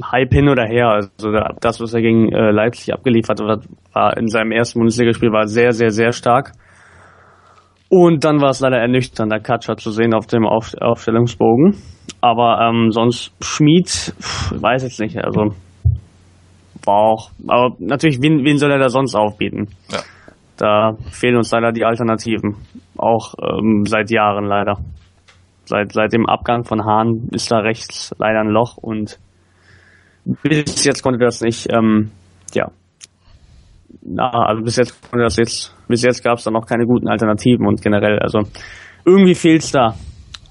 ja. 0.00 0.10
Hype 0.10 0.32
hin 0.32 0.48
oder 0.48 0.66
her, 0.66 0.88
also 0.88 1.30
das, 1.60 1.80
was 1.80 1.94
er 1.94 2.00
gegen 2.00 2.32
äh, 2.32 2.50
Leipzig 2.50 2.92
abgeliefert 2.92 3.40
hat, 3.40 3.64
war 3.92 4.16
in 4.16 4.26
seinem 4.26 4.50
ersten 4.50 4.80
Bundesligaspiel 4.80 5.30
war 5.30 5.46
sehr, 5.46 5.72
sehr, 5.72 5.90
sehr 5.90 6.12
stark. 6.12 6.52
Und 7.88 8.24
dann 8.24 8.40
war 8.40 8.48
es 8.48 8.60
leider 8.60 8.78
ernüchternd, 8.78 9.30
der 9.30 9.40
Katscher 9.40 9.76
zu 9.76 9.90
sehen 9.90 10.14
auf 10.14 10.26
dem 10.26 10.46
Auf 10.46 10.72
Aufstellungsbogen. 10.80 11.76
Aber 12.22 12.58
ähm, 12.66 12.90
sonst 12.90 13.32
Schmied, 13.42 14.14
weiß 14.50 14.82
jetzt 14.82 14.98
nicht, 14.98 15.22
also 15.22 15.50
war 16.86 17.12
auch, 17.12 17.30
aber 17.46 17.76
natürlich, 17.78 18.20
wen, 18.20 18.44
wen 18.44 18.58
soll 18.58 18.70
er 18.70 18.78
da 18.78 18.88
sonst 18.88 19.14
aufbieten? 19.14 19.68
Ja. 19.90 20.00
Da 20.56 20.92
fehlen 21.10 21.36
uns 21.36 21.50
leider 21.50 21.72
die 21.72 21.84
Alternativen. 21.84 22.56
Auch 22.96 23.34
ähm, 23.42 23.84
seit 23.86 24.10
Jahren 24.10 24.44
leider. 24.44 24.78
Seit, 25.64 25.92
seit 25.92 26.12
dem 26.12 26.26
Abgang 26.26 26.64
von 26.64 26.84
Hahn 26.84 27.28
ist 27.32 27.50
da 27.50 27.58
rechts 27.58 28.14
leider 28.18 28.40
ein 28.40 28.48
Loch 28.48 28.76
und 28.76 29.18
bis 30.24 30.84
jetzt 30.84 31.02
konnte 31.02 31.18
das 31.18 31.40
nicht, 31.40 31.72
ähm, 31.72 32.10
ja. 32.54 32.70
Na, 34.02 34.30
also 34.30 34.62
bis 34.62 34.76
jetzt 34.76 35.10
konnte 35.10 35.24
das 35.24 35.36
jetzt, 35.36 35.74
bis 35.88 36.02
jetzt 36.02 36.22
gab 36.22 36.38
es 36.38 36.44
da 36.44 36.50
noch 36.50 36.66
keine 36.66 36.86
guten 36.86 37.08
Alternativen 37.08 37.66
und 37.66 37.82
generell, 37.82 38.18
also 38.18 38.40
irgendwie 39.04 39.34
fehlt 39.34 39.62
es 39.62 39.72
da 39.72 39.94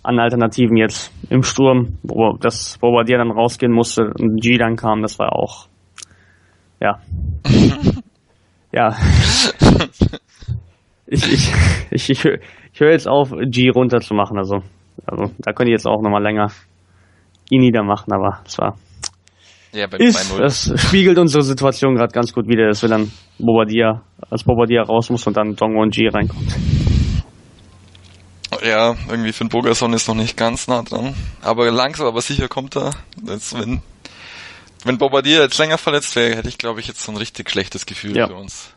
an 0.03 0.19
Alternativen 0.19 0.77
jetzt 0.77 1.11
im 1.29 1.43
Sturm, 1.43 1.97
wo 2.03 2.37
das 2.39 2.77
Bombardier 2.79 3.17
dann 3.17 3.31
rausgehen 3.31 3.71
musste 3.71 4.11
und 4.17 4.41
G 4.41 4.57
dann 4.57 4.75
kam, 4.75 5.01
das 5.01 5.19
war 5.19 5.33
auch 5.33 5.67
ja. 6.81 6.99
ja. 8.73 8.97
ich, 11.07 11.31
ich, 11.31 11.53
ich, 11.91 12.09
ich, 12.09 12.25
ich 12.25 12.79
höre 12.79 12.91
jetzt 12.91 13.07
auf, 13.07 13.31
G 13.31 13.69
runterzumachen, 13.69 14.37
also, 14.37 14.63
also 15.05 15.31
da 15.39 15.53
könnte 15.53 15.71
ich 15.71 15.77
jetzt 15.77 15.87
auch 15.87 16.01
nochmal 16.01 16.23
länger 16.23 16.47
ihn 17.49 17.61
niedermachen, 17.61 18.11
aber 18.13 18.41
es 18.45 18.57
war 18.57 18.77
ja, 19.73 19.85
ist, 19.85 20.37
das 20.37 20.73
spiegelt 20.75 21.17
unsere 21.17 21.43
Situation 21.43 21.95
gerade 21.95 22.11
ganz 22.11 22.33
gut 22.33 22.45
wieder, 22.47 22.67
dass 22.67 22.81
wir 22.81 22.89
dann 22.89 23.09
Bobadilla, 23.39 24.01
als 24.29 24.43
Bobadilla 24.43 24.83
raus 24.83 25.09
muss 25.09 25.25
und 25.27 25.37
dann 25.37 25.55
Dongo 25.55 25.81
und 25.81 25.95
G 25.95 26.09
reinkommt. 26.09 26.57
Ja, 28.65 28.95
irgendwie 29.09 29.31
Finn 29.31 29.47
Bogerson 29.47 29.93
ist 29.93 30.09
noch 30.09 30.15
nicht 30.15 30.35
ganz 30.35 30.67
nah 30.67 30.83
dran. 30.83 31.15
Aber 31.41 31.71
langsam, 31.71 32.07
aber 32.07 32.21
sicher 32.21 32.49
kommt 32.49 32.75
er. 32.75 32.91
Jetzt, 33.25 33.57
wenn 33.57 33.81
wenn 34.83 34.97
Bobadilla 34.97 35.43
jetzt 35.43 35.57
länger 35.57 35.77
verletzt 35.77 36.15
wäre, 36.15 36.35
hätte 36.35 36.49
ich, 36.49 36.57
glaube 36.57 36.79
ich, 36.79 36.87
jetzt 36.87 37.03
so 37.03 37.11
ein 37.11 37.17
richtig 37.17 37.49
schlechtes 37.49 37.85
Gefühl 37.85 38.15
ja. 38.15 38.27
für 38.27 38.35
uns. 38.35 38.69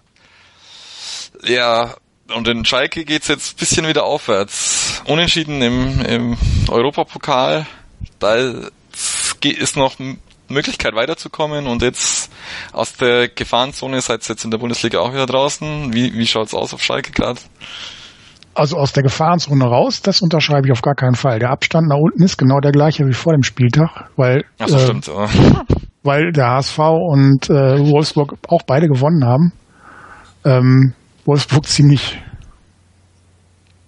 Ja, 1.42 1.94
und 2.32 2.48
in 2.48 2.64
Schalke 2.64 3.04
geht's 3.04 3.28
jetzt 3.28 3.58
bisschen 3.58 3.86
wieder 3.86 4.04
aufwärts. 4.04 5.02
Unentschieden 5.04 5.60
im, 5.62 6.00
im 6.04 6.38
Europapokal. 6.68 7.66
Da 8.18 8.36
ist 9.42 9.76
noch 9.76 9.98
Möglichkeit 10.48 10.94
weiterzukommen 10.94 11.66
und 11.66 11.82
jetzt 11.82 12.30
aus 12.72 12.94
der 12.94 13.28
Gefahrenzone 13.28 14.00
seid 14.00 14.24
ihr 14.24 14.30
jetzt 14.30 14.44
in 14.44 14.50
der 14.50 14.58
Bundesliga 14.58 15.00
auch 15.00 15.12
wieder 15.12 15.26
draußen. 15.26 15.92
Wie, 15.92 16.14
wie 16.14 16.26
schaut's 16.26 16.54
aus 16.54 16.72
auf 16.72 16.82
Schalke 16.82 17.12
gerade? 17.12 17.40
Also 18.54 18.76
aus 18.76 18.92
der 18.92 19.02
Gefahrenzone 19.02 19.64
raus, 19.64 20.00
das 20.02 20.22
unterschreibe 20.22 20.66
ich 20.66 20.72
auf 20.72 20.82
gar 20.82 20.94
keinen 20.94 21.16
Fall. 21.16 21.40
Der 21.40 21.50
Abstand 21.50 21.88
nach 21.88 21.98
unten 21.98 22.22
ist 22.22 22.36
genau 22.36 22.60
der 22.60 22.72
gleiche 22.72 23.06
wie 23.06 23.12
vor 23.12 23.32
dem 23.32 23.42
Spieltag, 23.42 24.10
weil 24.16 24.44
Ach 24.58 24.68
so, 24.68 24.76
äh, 24.76 24.80
stimmt 24.80 25.10
weil 26.04 26.32
der 26.32 26.50
HSV 26.50 26.78
und 26.78 27.50
äh, 27.50 27.90
Wolfsburg 27.90 28.36
auch 28.48 28.62
beide 28.66 28.88
gewonnen 28.88 29.24
haben. 29.24 29.52
Ähm, 30.44 30.92
Wolfsburg 31.24 31.66
ziemlich, 31.66 32.22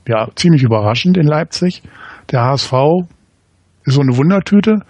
ja, 0.08 0.28
ziemlich 0.34 0.62
überraschend 0.62 1.16
in 1.16 1.26
Leipzig. 1.26 1.82
Der 2.30 2.42
HSV 2.42 2.72
ist 3.84 3.94
so 3.94 4.00
eine 4.00 4.16
Wundertüte. 4.16 4.80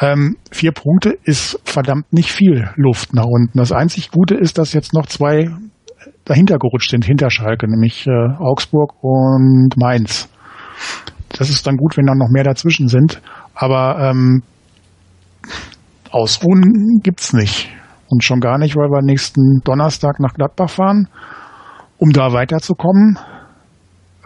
Ähm, 0.00 0.36
vier 0.50 0.72
Punkte 0.72 1.18
ist 1.24 1.58
verdammt 1.64 2.12
nicht 2.12 2.30
viel 2.30 2.70
Luft 2.76 3.12
nach 3.12 3.26
unten. 3.26 3.58
Das 3.58 3.72
einzig 3.72 4.10
Gute 4.10 4.36
ist, 4.36 4.58
dass 4.58 4.72
jetzt 4.72 4.94
noch 4.94 5.06
zwei 5.06 5.50
dahinter 6.26 6.58
gerutscht 6.58 6.90
sind, 6.90 7.06
hinter 7.06 7.30
Schalke, 7.30 7.70
nämlich 7.70 8.06
äh, 8.06 8.10
Augsburg 8.38 8.92
und 9.00 9.70
Mainz. 9.76 10.28
Das 11.30 11.48
ist 11.48 11.66
dann 11.66 11.76
gut, 11.76 11.96
wenn 11.96 12.06
dann 12.06 12.18
noch 12.18 12.28
mehr 12.30 12.44
dazwischen 12.44 12.88
sind. 12.88 13.22
Aber 13.54 13.98
ähm, 14.10 14.42
Ausruhen 16.10 17.00
gibt's 17.02 17.32
nicht. 17.32 17.70
Und 18.08 18.22
schon 18.22 18.40
gar 18.40 18.58
nicht, 18.58 18.76
weil 18.76 18.90
wir 18.90 19.02
nächsten 19.02 19.60
Donnerstag 19.64 20.20
nach 20.20 20.34
Gladbach 20.34 20.70
fahren, 20.70 21.08
um 21.98 22.10
da 22.10 22.32
weiterzukommen. 22.32 23.18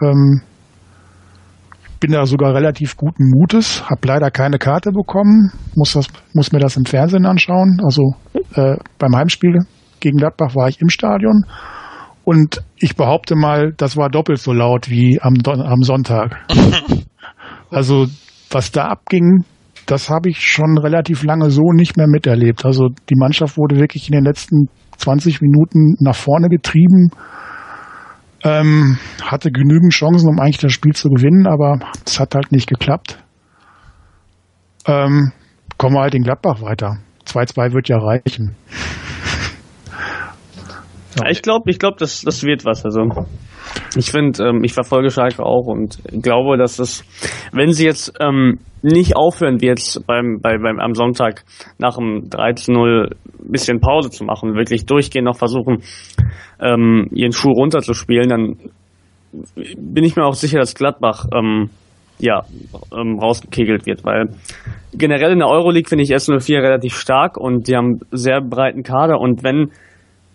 Ähm, 0.01 0.41
bin 1.99 2.11
da 2.11 2.25
sogar 2.25 2.55
relativ 2.55 2.97
guten 2.97 3.29
Mutes, 3.29 3.87
habe 3.87 4.07
leider 4.07 4.31
keine 4.31 4.57
Karte 4.57 4.91
bekommen, 4.91 5.51
muss, 5.75 5.93
das, 5.93 6.07
muss 6.33 6.51
mir 6.51 6.59
das 6.59 6.75
im 6.75 6.85
Fernsehen 6.85 7.27
anschauen. 7.27 7.79
Also 7.83 8.15
äh, 8.55 8.77
beim 8.97 9.15
Heimspiel 9.15 9.59
gegen 9.99 10.17
Gladbach 10.17 10.55
war 10.55 10.67
ich 10.67 10.81
im 10.81 10.89
Stadion 10.89 11.43
und 12.31 12.63
ich 12.77 12.95
behaupte 12.95 13.35
mal, 13.35 13.73
das 13.75 13.97
war 13.97 14.07
doppelt 14.07 14.39
so 14.39 14.53
laut 14.53 14.89
wie 14.89 15.19
am, 15.21 15.33
am 15.45 15.81
Sonntag. 15.81 16.37
also 17.69 18.07
was 18.49 18.71
da 18.71 18.85
abging, 18.85 19.43
das 19.85 20.09
habe 20.09 20.29
ich 20.29 20.39
schon 20.39 20.77
relativ 20.77 21.23
lange 21.23 21.51
so 21.51 21.73
nicht 21.73 21.97
mehr 21.97 22.07
miterlebt. 22.07 22.63
Also 22.63 22.87
die 23.09 23.17
Mannschaft 23.17 23.57
wurde 23.57 23.75
wirklich 23.75 24.07
in 24.07 24.13
den 24.13 24.23
letzten 24.23 24.69
20 24.95 25.41
Minuten 25.41 25.95
nach 25.99 26.15
vorne 26.15 26.47
getrieben, 26.47 27.09
ähm, 28.45 28.97
hatte 29.21 29.51
genügend 29.51 29.91
Chancen, 29.91 30.29
um 30.29 30.39
eigentlich 30.39 30.59
das 30.59 30.71
Spiel 30.71 30.93
zu 30.93 31.09
gewinnen, 31.09 31.47
aber 31.47 31.79
es 32.05 32.17
hat 32.17 32.33
halt 32.33 32.53
nicht 32.53 32.69
geklappt. 32.69 33.21
Ähm, 34.85 35.33
kommen 35.77 35.95
wir 35.95 36.03
halt 36.03 36.15
in 36.15 36.23
Gladbach 36.23 36.61
weiter. 36.61 36.99
2-2 37.25 37.73
wird 37.73 37.89
ja 37.89 37.97
reichen. 37.97 38.55
Ja. 41.19 41.29
Ich 41.29 41.41
glaube, 41.41 41.69
ich 41.69 41.79
glaube, 41.79 41.97
das, 41.99 42.21
das 42.21 42.43
wird 42.43 42.65
was. 42.65 42.85
Also 42.85 43.01
ich 43.95 44.11
finde, 44.11 44.43
ähm, 44.43 44.63
ich 44.63 44.73
verfolge 44.73 45.09
Schalke 45.09 45.43
auch 45.43 45.67
und 45.67 45.99
glaube, 46.21 46.57
dass 46.57 46.77
das, 46.77 47.03
wenn 47.51 47.71
sie 47.71 47.85
jetzt 47.85 48.13
ähm, 48.19 48.59
nicht 48.81 49.15
aufhören 49.15 49.61
wie 49.61 49.67
jetzt 49.67 50.05
beim, 50.07 50.39
bei, 50.41 50.57
beim 50.57 50.79
am 50.79 50.93
Sonntag 50.93 51.43
nach 51.77 51.97
dem 51.97 52.29
13-0 52.29 53.11
bisschen 53.39 53.79
Pause 53.79 54.09
zu 54.09 54.23
machen, 54.23 54.55
wirklich 54.55 54.85
durchgehend 54.85 55.25
noch 55.25 55.37
versuchen, 55.37 55.83
ähm, 56.59 57.09
ihren 57.11 57.33
Schuh 57.33 57.51
runterzuspielen, 57.51 58.29
dann 58.29 58.55
bin 59.77 60.03
ich 60.03 60.15
mir 60.15 60.25
auch 60.25 60.33
sicher, 60.33 60.59
dass 60.59 60.75
Gladbach 60.75 61.25
ähm, 61.33 61.69
ja, 62.19 62.43
ähm, 62.93 63.17
rausgekegelt 63.19 63.85
wird, 63.85 64.05
weil 64.05 64.29
generell 64.93 65.31
in 65.31 65.39
der 65.39 65.47
Euroleague 65.47 65.89
finde 65.89 66.03
ich 66.03 66.11
S04 66.11 66.61
relativ 66.61 66.95
stark 66.95 67.37
und 67.37 67.67
die 67.67 67.75
haben 67.75 67.99
sehr 68.11 68.41
breiten 68.41 68.83
Kader 68.83 69.19
und 69.19 69.43
wenn 69.43 69.71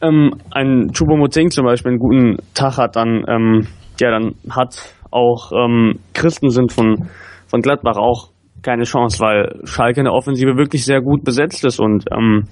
ähm, 0.00 0.32
ein 0.50 0.90
Choupo-Moting 0.92 1.50
zum 1.50 1.64
Beispiel 1.64 1.92
einen 1.92 2.00
guten 2.00 2.36
Tag 2.54 2.78
hat, 2.78 2.96
dann, 2.96 3.24
ähm, 3.28 3.66
ja, 4.00 4.10
dann 4.10 4.34
hat 4.50 4.94
auch 5.10 5.52
ähm, 5.52 5.98
Christensen 6.14 6.68
von, 6.68 7.08
von 7.46 7.60
Gladbach 7.62 7.96
auch 7.96 8.28
keine 8.62 8.84
Chance, 8.84 9.20
weil 9.20 9.60
Schalke 9.64 10.00
in 10.00 10.04
der 10.04 10.12
Offensive 10.12 10.56
wirklich 10.56 10.84
sehr 10.84 11.00
gut 11.00 11.24
besetzt 11.24 11.64
ist 11.64 11.78
und 11.78 12.04
ähm, 12.12 12.44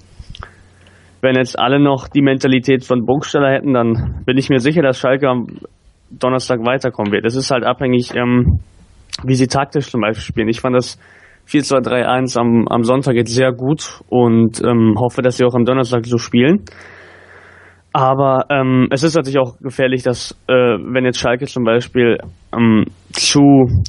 wenn 1.21 1.35
jetzt 1.35 1.57
alle 1.57 1.79
noch 1.79 2.07
die 2.07 2.21
Mentalität 2.21 2.85
von 2.85 3.05
Burgstaller 3.05 3.51
hätten, 3.51 3.73
dann 3.73 4.23
bin 4.25 4.37
ich 4.37 4.49
mir 4.49 4.59
sicher, 4.59 4.83
dass 4.83 4.99
Schalke 4.99 5.27
am 5.27 5.47
Donnerstag 6.11 6.59
weiterkommen 6.65 7.11
wird. 7.11 7.25
Es 7.25 7.35
ist 7.35 7.49
halt 7.49 7.63
abhängig, 7.63 8.13
ähm, 8.15 8.59
wie 9.23 9.33
sie 9.33 9.47
taktisch 9.47 9.89
zum 9.89 10.01
Beispiel 10.01 10.21
spielen. 10.21 10.49
Ich 10.49 10.61
fand 10.61 10.75
das 10.75 10.99
4-2-3-1 11.47 12.39
am, 12.39 12.67
am 12.67 12.83
Sonntag 12.83 13.15
jetzt 13.15 13.33
sehr 13.33 13.51
gut 13.53 14.01
und 14.09 14.61
ähm, 14.63 14.95
hoffe, 14.99 15.21
dass 15.21 15.37
sie 15.37 15.45
auch 15.45 15.55
am 15.55 15.65
Donnerstag 15.65 16.05
so 16.05 16.17
spielen. 16.17 16.63
Aber 17.97 18.47
ähm, 18.49 18.89
es 18.91 19.03
ist 19.03 19.15
natürlich 19.15 19.39
auch 19.39 19.57
gefährlich, 19.59 20.03
dass 20.03 20.37
äh, 20.49 20.53
wenn 20.53 21.05
jetzt 21.05 21.17
Schalke 21.17 21.45
zum 21.45 21.63
Beispiel 21.63 22.17
ähm, 22.53 22.83
zu 23.13 23.39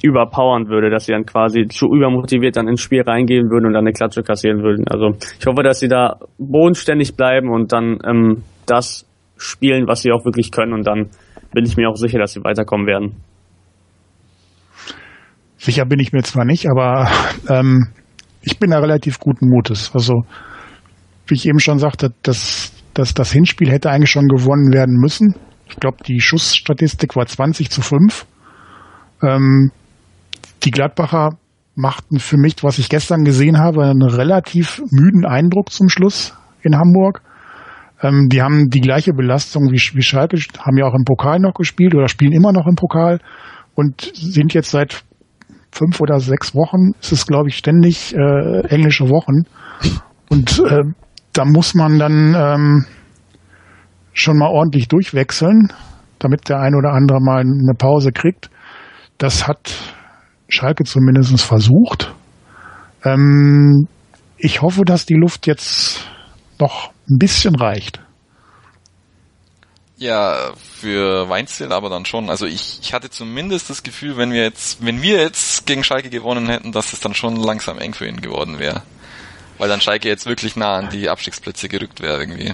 überpowern 0.00 0.68
würde, 0.68 0.90
dass 0.90 1.06
sie 1.06 1.12
dann 1.12 1.26
quasi 1.26 1.66
zu 1.66 1.86
übermotiviert 1.86 2.56
dann 2.56 2.68
ins 2.68 2.82
Spiel 2.82 3.02
reingehen 3.02 3.50
würden 3.50 3.66
und 3.66 3.72
dann 3.72 3.82
eine 3.82 3.92
Klatsche 3.92 4.22
kassieren 4.22 4.62
würden. 4.62 4.84
Also 4.86 5.18
ich 5.40 5.44
hoffe, 5.44 5.64
dass 5.64 5.80
sie 5.80 5.88
da 5.88 6.20
bodenständig 6.38 7.16
bleiben 7.16 7.50
und 7.50 7.72
dann 7.72 7.98
ähm, 8.06 8.44
das 8.66 9.04
spielen, 9.36 9.88
was 9.88 10.02
sie 10.02 10.12
auch 10.12 10.24
wirklich 10.24 10.52
können 10.52 10.72
und 10.72 10.86
dann 10.86 11.10
bin 11.52 11.64
ich 11.64 11.76
mir 11.76 11.88
auch 11.88 11.96
sicher, 11.96 12.20
dass 12.20 12.32
sie 12.32 12.44
weiterkommen 12.44 12.86
werden. 12.86 13.16
Sicher 15.56 15.84
bin 15.84 15.98
ich 15.98 16.12
mir 16.12 16.22
zwar 16.22 16.44
nicht, 16.44 16.68
aber 16.70 17.10
ähm, 17.48 17.88
ich 18.40 18.60
bin 18.60 18.70
da 18.70 18.78
relativ 18.78 19.18
guten 19.18 19.48
Mutes. 19.48 19.90
Also 19.92 20.22
wie 21.26 21.34
ich 21.34 21.48
eben 21.48 21.58
schon 21.58 21.80
sagte, 21.80 22.12
das 22.22 22.75
dass 22.98 23.14
das 23.14 23.30
Hinspiel 23.30 23.70
hätte 23.70 23.90
eigentlich 23.90 24.10
schon 24.10 24.28
gewonnen 24.28 24.72
werden 24.72 24.96
müssen. 24.96 25.34
Ich 25.68 25.76
glaube, 25.76 25.98
die 26.06 26.20
Schussstatistik 26.20 27.14
war 27.14 27.26
20 27.26 27.70
zu 27.70 27.82
5. 27.82 28.26
Ähm, 29.22 29.70
die 30.64 30.70
Gladbacher 30.70 31.30
machten 31.74 32.18
für 32.18 32.38
mich, 32.38 32.56
was 32.62 32.78
ich 32.78 32.88
gestern 32.88 33.24
gesehen 33.24 33.58
habe, 33.58 33.84
einen 33.84 34.02
relativ 34.02 34.82
müden 34.90 35.26
Eindruck 35.26 35.70
zum 35.70 35.88
Schluss 35.88 36.34
in 36.62 36.76
Hamburg. 36.76 37.20
Ähm, 38.00 38.28
die 38.30 38.40
haben 38.40 38.70
die 38.70 38.80
gleiche 38.80 39.12
Belastung 39.12 39.70
wie, 39.70 39.80
wie 39.94 40.02
Schalke, 40.02 40.38
haben 40.58 40.78
ja 40.78 40.86
auch 40.86 40.94
im 40.94 41.04
Pokal 41.04 41.38
noch 41.38 41.54
gespielt 41.54 41.94
oder 41.94 42.08
spielen 42.08 42.32
immer 42.32 42.52
noch 42.52 42.66
im 42.66 42.76
Pokal 42.76 43.20
und 43.74 44.10
sind 44.14 44.54
jetzt 44.54 44.70
seit 44.70 45.04
fünf 45.70 46.00
oder 46.00 46.18
sechs 46.18 46.54
Wochen, 46.54 46.92
ist 47.00 47.12
es 47.12 47.26
glaube 47.26 47.48
ich 47.48 47.56
ständig 47.56 48.14
äh, 48.14 48.60
englische 48.68 49.10
Wochen. 49.10 49.44
Und 50.30 50.58
äh, 50.60 50.82
da 51.36 51.44
muss 51.44 51.74
man 51.74 51.98
dann 51.98 52.34
ähm, 52.34 52.86
schon 54.12 54.38
mal 54.38 54.48
ordentlich 54.48 54.88
durchwechseln, 54.88 55.72
damit 56.18 56.48
der 56.48 56.60
ein 56.60 56.74
oder 56.74 56.92
andere 56.92 57.20
mal 57.20 57.40
eine 57.40 57.74
Pause 57.76 58.10
kriegt. 58.12 58.50
Das 59.18 59.46
hat 59.46 59.74
Schalke 60.48 60.84
zumindest 60.84 61.40
versucht. 61.40 62.14
Ähm, 63.04 63.86
ich 64.38 64.62
hoffe, 64.62 64.84
dass 64.84 65.04
die 65.04 65.14
Luft 65.14 65.46
jetzt 65.46 66.06
noch 66.58 66.90
ein 67.08 67.18
bisschen 67.18 67.54
reicht. 67.54 68.00
Ja, 69.98 70.52
für 70.56 71.28
Weinzel 71.28 71.72
aber 71.72 71.88
dann 71.88 72.04
schon. 72.04 72.28
Also 72.28 72.46
ich, 72.46 72.80
ich 72.82 72.92
hatte 72.92 73.08
zumindest 73.08 73.70
das 73.70 73.82
Gefühl, 73.82 74.16
wenn 74.16 74.30
wir 74.30 74.42
jetzt, 74.42 74.84
wenn 74.84 75.00
wir 75.00 75.20
jetzt 75.20 75.66
gegen 75.66 75.84
Schalke 75.84 76.10
gewonnen 76.10 76.48
hätten, 76.48 76.72
dass 76.72 76.92
es 76.92 77.00
dann 77.00 77.14
schon 77.14 77.36
langsam 77.36 77.78
eng 77.78 77.94
für 77.94 78.06
ihn 78.06 78.20
geworden 78.20 78.58
wäre. 78.58 78.82
Weil 79.58 79.68
dann 79.68 79.80
Schalke 79.80 80.08
jetzt 80.08 80.26
wirklich 80.26 80.56
nah 80.56 80.76
an 80.76 80.88
die 80.90 81.08
Abstiegsplätze 81.08 81.68
gerückt 81.68 82.00
wäre 82.00 82.18
irgendwie. 82.20 82.52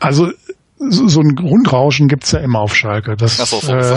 Also 0.00 0.30
so 0.76 1.20
ein 1.20 1.34
Grundrauschen 1.34 2.08
gibt's 2.08 2.32
ja 2.32 2.40
immer 2.40 2.60
auf 2.60 2.74
Schalke. 2.74 3.16
Das, 3.16 3.40
Ach 3.40 3.46
so, 3.46 3.60
so, 3.60 3.72
äh, 3.74 3.96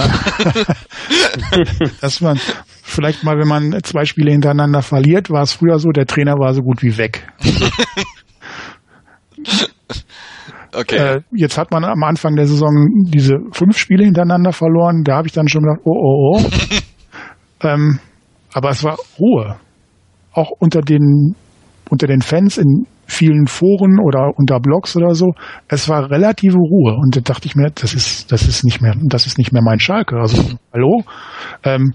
dass 2.02 2.21
man 2.21 2.39
vielleicht 2.84 3.23
mal, 3.23 3.38
wenn 3.38 3.47
man 3.47 3.84
zwei 3.84 4.06
Spiele 4.06 4.32
hintereinander 4.32 4.82
verliert, 4.82 5.30
war 5.30 5.41
es 5.41 5.54
früher 5.54 5.80
so, 5.80 5.89
der 5.89 6.06
Trainer 6.06 6.34
war 6.34 6.54
so 6.54 6.62
gut 6.62 6.82
wie 6.82 6.97
weg. 6.97 7.28
Okay. 10.78 10.95
Äh, 10.95 11.21
jetzt 11.32 11.58
hat 11.58 11.71
man 11.71 11.84
am 11.84 12.04
Anfang 12.04 12.36
der 12.36 12.45
Saison 12.45 12.69
diese 13.06 13.38
fünf 13.52 13.78
Spiele 13.80 14.04
hintereinander 14.04 14.52
verloren. 14.52 15.04
Da 15.04 15.15
habe 15.15 15.28
ich 15.28 15.34
dann 15.34 15.47
schon 15.47 15.63
gedacht, 15.63 15.80
oh, 15.86 15.91
oh, 15.91 16.38
oh. 16.38 16.41
ähm, 17.67 18.00
aber 18.54 18.69
es 18.69 18.84
war 18.84 18.97
Ruhe. 19.17 19.58
Auch 20.34 20.52
unter 20.60 20.82
den, 20.82 21.36
unter 21.89 22.08
den 22.08 22.21
Fans 22.21 22.58
in 22.58 22.86
vielen 23.06 23.47
Foren 23.47 24.00
oder 24.00 24.32
unter 24.36 24.60
Blogs 24.60 24.95
oder 24.95 25.15
so. 25.15 25.34
Es 25.67 25.88
war 25.88 26.10
relative 26.10 26.58
Ruhe. 26.58 26.95
Und 26.95 27.15
da 27.15 27.21
dachte 27.21 27.47
ich 27.47 27.56
mir, 27.56 27.69
das 27.73 27.93
ist, 27.93 28.32
das 28.32 28.47
ist 28.47 28.63
nicht 28.63 28.82
mehr, 28.82 28.93
das 29.04 29.26
ist 29.26 29.38
nicht 29.38 29.54
mehr 29.54 29.62
mein 29.63 29.80
Schalke. 29.80 30.17
Also, 30.17 30.58
hallo? 30.73 31.04
Ähm, 31.63 31.93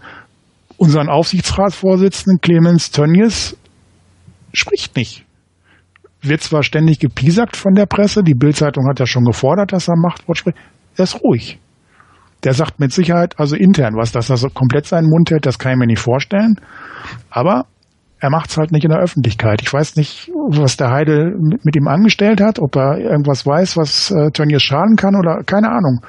unseren 0.76 1.08
Aufsichtsratsvorsitzenden 1.08 2.40
Clemens 2.40 2.90
Tönnies 2.90 3.56
spricht 4.52 4.96
nicht 4.96 5.24
wird 6.22 6.40
zwar 6.40 6.62
ständig 6.62 7.00
gepiesackt 7.00 7.56
von 7.56 7.74
der 7.74 7.86
Presse, 7.86 8.22
die 8.22 8.34
Bildzeitung 8.34 8.88
hat 8.88 9.00
ja 9.00 9.06
schon 9.06 9.24
gefordert, 9.24 9.72
dass 9.72 9.88
er 9.88 9.96
Machtwort 9.96 10.38
spricht, 10.38 10.56
er 10.96 11.04
ist 11.04 11.20
ruhig. 11.22 11.58
Der 12.44 12.54
sagt 12.54 12.80
mit 12.80 12.92
Sicherheit, 12.92 13.38
also 13.38 13.54
intern 13.56 13.94
was, 13.96 14.12
dass 14.12 14.30
er 14.30 14.36
so 14.36 14.48
komplett 14.48 14.86
seinen 14.86 15.08
Mund 15.08 15.30
hält, 15.30 15.46
das 15.46 15.58
kann 15.58 15.72
ich 15.72 15.78
mir 15.78 15.86
nicht 15.86 16.00
vorstellen. 16.00 16.56
Aber 17.30 17.66
er 18.22 18.30
macht 18.30 18.50
es 18.50 18.56
halt 18.56 18.70
nicht 18.70 18.84
in 18.84 18.90
der 18.90 19.00
Öffentlichkeit. 19.00 19.62
Ich 19.62 19.72
weiß 19.72 19.96
nicht, 19.96 20.30
was 20.48 20.76
der 20.76 20.90
Heidel 20.90 21.36
mit, 21.40 21.64
mit 21.64 21.74
ihm 21.74 21.88
angestellt 21.88 22.40
hat, 22.40 22.60
ob 22.60 22.76
er 22.76 22.98
irgendwas 22.98 23.44
weiß, 23.44 23.76
was 23.76 24.12
äh, 24.12 24.30
Tönnies 24.30 24.62
schaden 24.62 24.94
kann 24.94 25.16
oder 25.16 25.42
keine 25.44 25.70
Ahnung. 25.70 26.06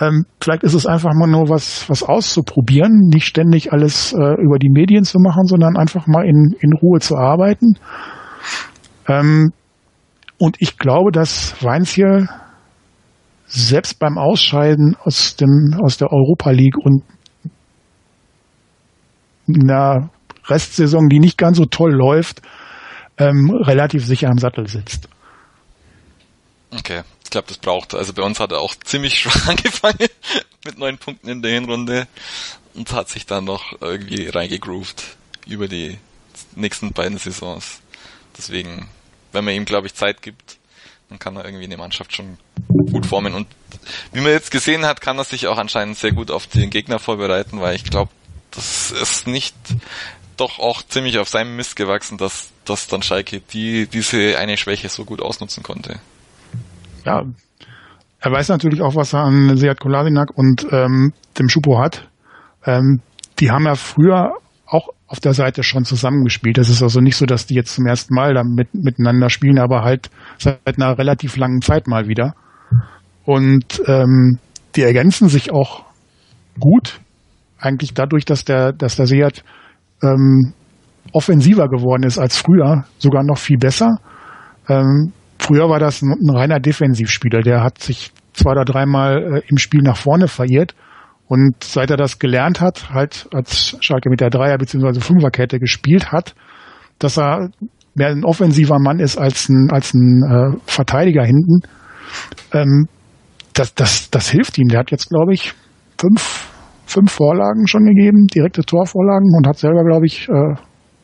Ähm, 0.00 0.26
vielleicht 0.40 0.62
ist 0.62 0.74
es 0.74 0.86
einfach 0.86 1.12
mal 1.12 1.26
nur 1.26 1.48
was, 1.48 1.88
was 1.90 2.04
auszuprobieren, 2.04 3.08
nicht 3.12 3.26
ständig 3.26 3.72
alles 3.72 4.12
äh, 4.12 4.42
über 4.42 4.58
die 4.58 4.70
Medien 4.70 5.02
zu 5.02 5.18
machen, 5.18 5.46
sondern 5.46 5.76
einfach 5.76 6.06
mal 6.06 6.24
in, 6.24 6.54
in 6.60 6.72
Ruhe 6.72 7.00
zu 7.00 7.16
arbeiten 7.16 7.74
ähm, 9.08 9.52
und 10.38 10.56
ich 10.60 10.78
glaube, 10.78 11.10
dass 11.10 11.62
Weinziel 11.62 12.28
selbst 13.46 13.98
beim 13.98 14.18
Ausscheiden 14.18 14.96
aus 15.02 15.36
dem 15.36 15.78
aus 15.82 15.96
der 15.96 16.12
Europa 16.12 16.50
League 16.50 16.78
und 16.78 17.02
einer 19.48 20.10
Restsaison, 20.46 21.08
die 21.08 21.20
nicht 21.20 21.38
ganz 21.38 21.56
so 21.56 21.64
toll 21.66 21.92
läuft, 21.92 22.42
ähm, 23.18 23.50
relativ 23.50 24.04
sicher 24.04 24.28
am 24.28 24.38
Sattel 24.38 24.68
sitzt. 24.68 25.08
Okay, 26.70 27.02
ich 27.22 27.30
glaube, 27.30 27.48
das 27.48 27.58
braucht. 27.58 27.94
Also 27.94 28.12
bei 28.12 28.22
uns 28.22 28.40
hat 28.40 28.52
er 28.52 28.60
auch 28.60 28.74
ziemlich 28.74 29.18
schwach 29.18 29.48
angefangen 29.48 30.08
mit 30.64 30.78
neun 30.78 30.98
Punkten 30.98 31.28
in 31.28 31.42
der 31.42 31.52
Hinrunde 31.52 32.06
und 32.74 32.92
hat 32.92 33.08
sich 33.08 33.26
dann 33.26 33.44
noch 33.44 33.80
irgendwie 33.80 34.28
reingegroovt 34.28 35.16
über 35.46 35.68
die 35.68 35.98
nächsten 36.56 36.92
beiden 36.92 37.18
Saisons. 37.18 37.80
Deswegen, 38.36 38.88
wenn 39.32 39.44
man 39.44 39.54
ihm, 39.54 39.64
glaube 39.64 39.86
ich, 39.86 39.94
Zeit 39.94 40.22
gibt, 40.22 40.58
dann 41.08 41.18
kann 41.18 41.36
er 41.36 41.44
irgendwie 41.44 41.64
eine 41.64 41.76
Mannschaft 41.76 42.16
schon 42.16 42.38
gut 42.90 43.06
formen. 43.06 43.34
Und 43.34 43.46
wie 44.12 44.20
man 44.20 44.32
jetzt 44.32 44.50
gesehen 44.50 44.84
hat, 44.84 45.00
kann 45.00 45.18
er 45.18 45.24
sich 45.24 45.46
auch 45.46 45.58
anscheinend 45.58 45.96
sehr 45.96 46.12
gut 46.12 46.30
auf 46.30 46.46
den 46.46 46.70
Gegner 46.70 46.98
vorbereiten, 46.98 47.60
weil 47.60 47.76
ich 47.76 47.84
glaube, 47.84 48.10
das 48.50 48.90
ist 48.90 49.26
nicht 49.26 49.54
doch 50.36 50.58
auch 50.58 50.82
ziemlich 50.82 51.18
auf 51.18 51.28
seinem 51.28 51.56
Mist 51.56 51.76
gewachsen, 51.76 52.18
dass, 52.18 52.50
dass 52.64 52.86
dann 52.86 53.02
Schalke 53.02 53.40
die, 53.40 53.86
diese 53.86 54.38
eine 54.38 54.56
Schwäche 54.56 54.88
so 54.88 55.04
gut 55.04 55.20
ausnutzen 55.20 55.62
konnte. 55.62 56.00
Ja, 57.04 57.24
er 58.20 58.32
weiß 58.32 58.48
natürlich 58.48 58.80
auch, 58.80 58.96
was 58.96 59.12
er 59.12 59.20
an 59.20 59.56
Seat 59.56 59.78
Koladinak 59.80 60.30
und 60.36 60.66
ähm, 60.70 61.12
dem 61.38 61.48
Schupo 61.48 61.78
hat. 61.78 62.08
Ähm, 62.64 63.00
die 63.38 63.50
haben 63.50 63.66
ja 63.66 63.74
früher 63.74 64.34
auch 64.66 64.88
auf 65.06 65.20
der 65.20 65.34
Seite 65.34 65.62
schon 65.62 65.84
zusammengespielt. 65.84 66.56
Es 66.56 66.70
ist 66.70 66.82
also 66.82 67.00
nicht 67.00 67.16
so, 67.16 67.26
dass 67.26 67.46
die 67.46 67.54
jetzt 67.54 67.74
zum 67.74 67.86
ersten 67.86 68.14
Mal 68.14 68.32
damit 68.32 68.74
miteinander 68.74 69.28
spielen, 69.28 69.58
aber 69.58 69.82
halt 69.82 70.10
seit 70.38 70.58
einer 70.66 70.96
relativ 70.96 71.36
langen 71.36 71.60
Zeit 71.60 71.86
mal 71.86 72.08
wieder. 72.08 72.34
Und 73.24 73.82
ähm, 73.86 74.38
die 74.74 74.82
ergänzen 74.82 75.28
sich 75.28 75.52
auch 75.52 75.84
gut, 76.58 77.00
eigentlich 77.58 77.94
dadurch, 77.94 78.24
dass 78.24 78.44
der, 78.44 78.72
dass 78.72 78.96
der 78.96 79.06
Seat 79.06 79.44
ähm, 80.02 80.52
offensiver 81.12 81.68
geworden 81.68 82.02
ist 82.02 82.18
als 82.18 82.38
früher, 82.38 82.84
sogar 82.98 83.22
noch 83.24 83.38
viel 83.38 83.58
besser. 83.58 83.98
Ähm, 84.68 85.12
früher 85.38 85.68
war 85.68 85.78
das 85.78 86.02
ein, 86.02 86.12
ein 86.12 86.36
reiner 86.36 86.60
Defensivspieler, 86.60 87.42
der 87.42 87.62
hat 87.62 87.78
sich 87.80 88.12
zwei 88.32 88.52
oder 88.52 88.64
dreimal 88.64 89.36
äh, 89.36 89.42
im 89.48 89.58
Spiel 89.58 89.82
nach 89.82 89.96
vorne 89.96 90.28
verirrt 90.28 90.74
und 91.28 91.62
seit 91.62 91.90
er 91.90 91.96
das 91.96 92.18
gelernt 92.18 92.60
hat, 92.60 92.90
halt 92.90 93.28
als 93.32 93.76
Schalke 93.80 94.10
mit 94.10 94.20
der 94.20 94.30
Dreier- 94.30 94.58
bzw. 94.58 95.00
Fünferkette 95.00 95.58
gespielt 95.58 96.12
hat, 96.12 96.34
dass 96.98 97.18
er 97.18 97.50
mehr 97.94 98.08
ein 98.08 98.24
offensiver 98.24 98.78
Mann 98.78 98.98
ist 98.98 99.16
als 99.16 99.48
ein, 99.48 99.68
als 99.70 99.94
ein 99.94 100.22
äh, 100.22 100.56
Verteidiger 100.66 101.24
hinten, 101.24 101.62
ähm, 102.52 102.88
das, 103.54 103.74
das, 103.74 104.10
das 104.10 104.28
hilft 104.28 104.58
ihm. 104.58 104.68
Der 104.68 104.80
hat 104.80 104.90
jetzt, 104.90 105.08
glaube 105.08 105.32
ich, 105.32 105.54
fünf, 105.98 106.48
fünf 106.86 107.12
Vorlagen 107.12 107.66
schon 107.66 107.84
gegeben, 107.84 108.26
direkte 108.26 108.62
Torvorlagen 108.62 109.34
und 109.36 109.46
hat 109.46 109.58
selber, 109.58 109.84
glaube 109.84 110.06
ich, 110.06 110.28
äh, 110.28 110.54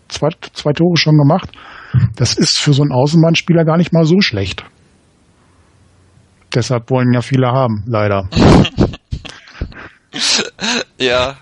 zwei, 0.09 0.29
zwei 0.53 0.73
Tore 0.73 0.97
schon 0.97 1.16
gemacht. 1.16 1.51
Das 2.16 2.35
ist 2.35 2.59
für 2.59 2.73
so 2.73 2.83
einen 2.83 2.93
Außenbahnspieler 2.93 3.64
gar 3.64 3.77
nicht 3.77 3.93
mal 3.93 4.05
so 4.05 4.21
schlecht. 4.21 4.64
Deshalb 6.55 6.90
wollen 6.90 7.12
ja 7.12 7.23
viele 7.23 7.49
haben, 7.49 7.85
leider. 7.87 8.29
ja, 10.99 11.37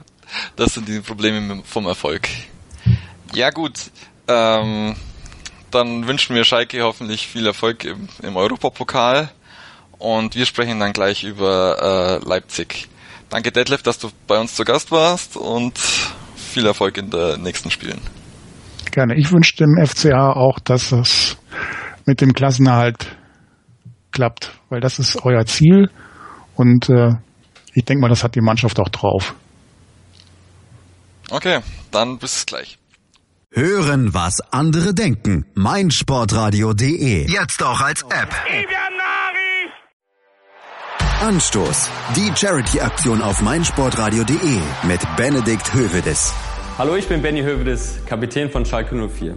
das 0.57 0.75
sind 0.75 0.89
die 0.89 1.01
Probleme 1.01 1.63
vom 1.65 1.87
Erfolg. 1.87 2.29
Ja 3.35 3.51
gut, 3.51 3.91
ähm, 4.27 4.95
dann 5.71 6.07
wünschen 6.07 6.35
wir 6.35 6.45
Schalke 6.45 6.83
hoffentlich 6.83 7.27
viel 7.27 7.47
Erfolg 7.47 7.85
im, 7.85 8.09
im 8.23 8.37
Europapokal 8.37 9.31
und 9.99 10.35
wir 10.35 10.47
sprechen 10.47 10.81
dann 10.81 10.93
gleich 10.93 11.25
über 11.25 12.21
äh, 12.23 12.29
Leipzig. 12.29 12.89
Danke 13.31 13.53
Detlef, 13.53 13.83
dass 13.83 13.99
du 13.99 14.09
bei 14.27 14.39
uns 14.39 14.55
zu 14.55 14.65
Gast 14.65 14.91
warst 14.91 15.37
und 15.37 15.79
viel 15.79 16.67
Erfolg 16.67 16.97
in 16.97 17.11
den 17.11 17.43
nächsten 17.43 17.71
Spielen. 17.71 18.01
Gerne. 18.91 19.17
Ich 19.17 19.31
wünsche 19.31 19.57
dem 19.57 19.79
FCA 19.85 20.33
auch, 20.33 20.59
dass 20.59 20.93
es 20.93 21.37
mit 22.07 22.21
dem 22.21 22.33
Klassenerhalt 22.33 23.17
klappt, 24.13 24.53
weil 24.71 24.81
das 24.81 24.99
ist 24.99 25.25
euer 25.25 25.45
Ziel 25.45 25.91
und 26.57 26.89
äh, 26.89 27.13
ich 27.75 27.85
denke 27.85 28.01
mal, 28.01 28.09
das 28.09 28.25
hat 28.25 28.35
die 28.35 28.41
Mannschaft 28.41 28.81
auch 28.81 28.89
drauf. 28.89 29.35
Okay, 31.31 31.61
dann 31.91 32.19
bis 32.19 32.47
gleich. 32.47 32.79
Hören, 33.53 34.15
was 34.15 34.41
andere 34.51 34.95
denken. 34.95 35.47
meinsportradio.de. 35.55 37.31
Jetzt 37.31 37.63
auch 37.63 37.81
als 37.81 38.03
App. 38.03 38.35
Anstoß. 41.21 41.91
Die 42.15 42.31
Charity-Aktion 42.33 43.23
auf 43.23 43.43
meinsportradio.de 43.43 44.61
mit 44.85 45.01
Benedikt 45.17 45.75
Hövedes. 45.75 46.33
Hallo, 46.79 46.95
ich 46.95 47.09
bin 47.09 47.23
Benny 47.23 47.43
Hövedes, 47.43 47.99
Kapitän 48.07 48.51
von 48.51 48.65
Schalke 48.65 48.95
04. 48.95 49.37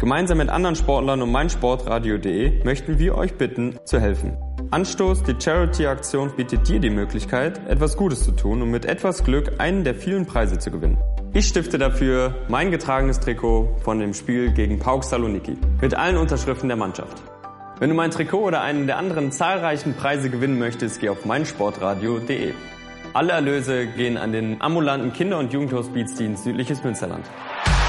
Gemeinsam 0.00 0.38
mit 0.38 0.48
anderen 0.48 0.74
Sportlern 0.74 1.20
und 1.20 1.30
meinsportradio.de 1.30 2.64
möchten 2.64 2.98
wir 2.98 3.14
euch 3.14 3.34
bitten, 3.34 3.78
zu 3.84 4.00
helfen. 4.00 4.38
Anstoß, 4.70 5.22
die 5.24 5.34
Charity-Aktion 5.38 6.34
bietet 6.34 6.66
dir 6.66 6.80
die 6.80 6.88
Möglichkeit, 6.88 7.60
etwas 7.68 7.98
Gutes 7.98 8.24
zu 8.24 8.32
tun 8.32 8.62
und 8.62 8.70
mit 8.70 8.86
etwas 8.86 9.22
Glück 9.22 9.52
einen 9.58 9.84
der 9.84 9.94
vielen 9.94 10.24
Preise 10.24 10.58
zu 10.58 10.70
gewinnen. 10.70 10.96
Ich 11.34 11.46
stifte 11.46 11.76
dafür 11.76 12.34
mein 12.48 12.70
getragenes 12.70 13.20
Trikot 13.20 13.76
von 13.82 13.98
dem 13.98 14.14
Spiel 14.14 14.50
gegen 14.52 14.78
Pauk 14.78 15.04
Saloniki 15.04 15.58
mit 15.82 15.94
allen 15.94 16.16
Unterschriften 16.16 16.68
der 16.68 16.78
Mannschaft. 16.78 17.22
Wenn 17.78 17.90
du 17.90 17.94
mein 17.94 18.10
Trikot 18.10 18.42
oder 18.42 18.60
einen 18.60 18.86
der 18.86 18.98
anderen 18.98 19.30
zahlreichen 19.30 19.94
Preise 19.94 20.30
gewinnen 20.30 20.58
möchtest, 20.58 21.00
geh 21.00 21.10
auf 21.10 21.24
meinsportradio.de. 21.24 22.52
Alle 23.14 23.32
Erlöse 23.32 23.86
gehen 23.86 24.16
an 24.16 24.32
den 24.32 24.60
ambulanten 24.60 25.12
Kinder- 25.12 25.38
und 25.38 25.52
Jugendhospizdienst 25.52 26.44
Südliches 26.44 26.82
Münsterland. 26.82 27.24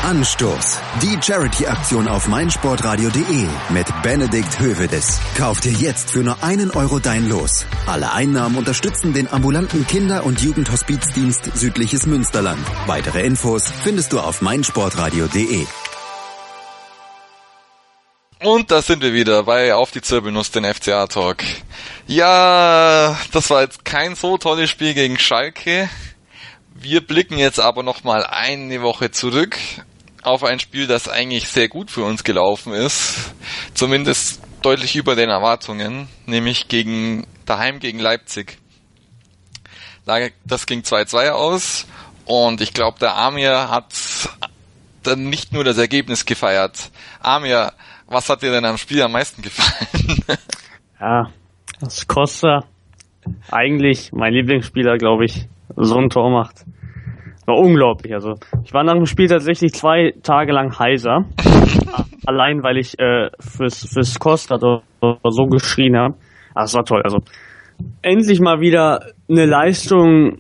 Anstoß. 0.04 0.80
Die 1.02 1.22
Charity-Aktion 1.22 2.08
auf 2.08 2.28
meinsportradio.de 2.28 3.48
mit 3.70 3.88
Benedikt 4.02 4.60
Hövedes. 4.60 5.20
Kauf 5.38 5.60
dir 5.60 5.74
jetzt 5.74 6.12
für 6.12 6.20
nur 6.20 6.42
einen 6.42 6.72
Euro 6.72 7.00
dein 7.00 7.28
Los. 7.28 7.66
Alle 7.86 8.14
Einnahmen 8.14 8.56
unterstützen 8.58 9.14
den 9.14 9.32
ambulanten 9.32 9.86
Kinder- 9.88 10.24
und 10.24 10.42
Jugendhospizdienst 10.42 11.58
Südliches 11.58 12.06
Münsterland. 12.06 12.62
Weitere 12.88 13.26
Infos 13.26 13.70
findest 13.84 14.14
du 14.14 14.20
auf 14.20 14.42
meinsportradio.de. 14.42 15.66
Und 18.42 18.72
da 18.72 18.82
sind 18.82 19.02
wir 19.02 19.12
wieder 19.12 19.44
bei 19.44 19.76
Auf 19.76 19.92
die 19.92 20.02
Zirbelnuss, 20.02 20.50
den 20.50 20.64
FCA-Talk. 20.64 21.44
Ja, 22.08 23.20
das 23.34 23.50
war 23.50 23.64
jetzt 23.64 23.84
kein 23.84 24.16
so 24.16 24.38
tolles 24.38 24.70
Spiel 24.70 24.94
gegen 24.94 25.20
Schalke. 25.20 25.90
Wir 26.74 27.06
blicken 27.06 27.38
jetzt 27.38 27.60
aber 27.60 27.84
nochmal 27.84 28.26
eine 28.26 28.82
Woche 28.82 29.12
zurück 29.12 29.58
auf 30.22 30.46
ein 30.46 30.62
Spiel, 30.62 30.88
das 30.88 31.10
eigentlich 31.10 31.50
sehr 31.50 31.68
gut 31.68 31.92
für 31.92 32.06
uns 32.06 32.24
gelaufen 32.24 32.72
ist. 32.72 33.16
Zumindest 33.74 34.40
deutlich 34.62 34.96
über 34.96 35.18
den 35.18 35.30
Erwartungen, 35.30 36.08
nämlich 36.26 36.70
gegen, 36.70 37.28
daheim 37.46 37.82
gegen 37.82 38.00
Leipzig. 38.00 38.58
Das 40.46 40.66
ging 40.66 40.80
2-2 40.80 41.32
aus 41.32 41.88
und 42.24 42.62
ich 42.62 42.74
glaube, 42.74 43.00
der 43.00 43.18
Amir 43.18 43.70
hat 43.70 43.94
dann 45.04 45.30
nicht 45.30 45.52
nur 45.52 45.66
das 45.66 45.78
Ergebnis 45.78 46.26
gefeiert. 46.26 46.90
Amir, 47.20 47.74
was 48.10 48.30
hat 48.30 48.42
dir 48.42 48.52
denn 48.52 48.66
am 48.66 48.78
Spiel 48.78 49.02
am 49.02 49.12
meisten 49.12 49.42
gefallen? 49.42 50.20
ja, 51.00 51.30
das 51.80 52.08
Costa, 52.08 52.66
eigentlich 53.52 54.12
mein 54.12 54.34
Lieblingsspieler, 54.34 54.98
glaube 54.98 55.26
ich, 55.26 55.48
so 55.76 55.98
ein 55.98 56.10
Tor 56.10 56.30
macht. 56.32 56.66
War 57.46 57.58
unglaublich. 57.58 58.14
Also 58.14 58.36
ich 58.64 58.74
war 58.74 58.84
nach 58.84 58.94
dem 58.94 59.06
Spiel 59.06 59.28
tatsächlich 59.28 59.74
zwei 59.74 60.14
Tage 60.24 60.52
lang 60.52 60.78
heiser. 60.78 61.26
Allein 62.26 62.64
weil 62.64 62.78
ich 62.78 63.00
äh, 63.00 63.30
fürs, 63.40 63.88
fürs 63.92 64.20
Costa 64.20 64.58
so 64.60 65.46
geschrien 65.48 65.98
habe. 65.98 66.16
Ah, 66.54 66.62
das 66.62 66.74
war 66.76 66.86
toll. 66.86 67.02
Also 67.04 67.20
endlich 68.02 68.40
mal 68.40 68.60
wieder 68.60 69.14
eine 69.30 69.46
Leistung, 69.46 70.40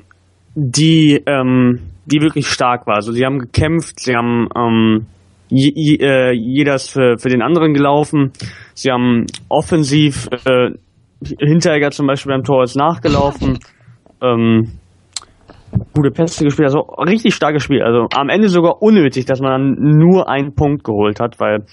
die, 0.55 1.21
ähm, 1.25 1.91
die 2.05 2.21
wirklich 2.21 2.47
stark 2.47 2.85
war. 2.85 2.95
Also 2.95 3.11
sie 3.11 3.25
haben 3.25 3.39
gekämpft, 3.39 3.99
sie 3.99 4.15
haben 4.15 4.49
ähm, 4.55 5.07
je, 5.49 5.95
äh, 5.95 6.31
jeder 6.31 6.75
ist 6.75 6.91
für, 6.91 7.17
für 7.17 7.29
den 7.29 7.41
anderen 7.41 7.73
gelaufen. 7.73 8.31
Sie 8.73 8.91
haben 8.91 9.25
offensiv 9.49 10.27
äh, 10.45 10.71
Hinteregger 11.39 11.91
zum 11.91 12.07
Beispiel 12.07 12.31
beim 12.31 12.43
Tor 12.43 12.63
ist 12.63 12.75
nachgelaufen. 12.75 13.59
Ähm, 14.21 14.73
gute 15.93 16.11
Pässe 16.11 16.43
gespielt, 16.43 16.67
also 16.67 16.81
richtig 17.01 17.35
starkes 17.35 17.63
Spiel. 17.63 17.81
Also 17.81 18.07
am 18.13 18.27
Ende 18.27 18.49
sogar 18.49 18.81
unnötig, 18.81 19.23
dass 19.27 19.39
man 19.39 19.77
dann 19.77 19.97
nur 19.97 20.27
einen 20.27 20.55
Punkt 20.55 20.83
geholt 20.83 21.21
hat, 21.21 21.39
weil 21.39 21.65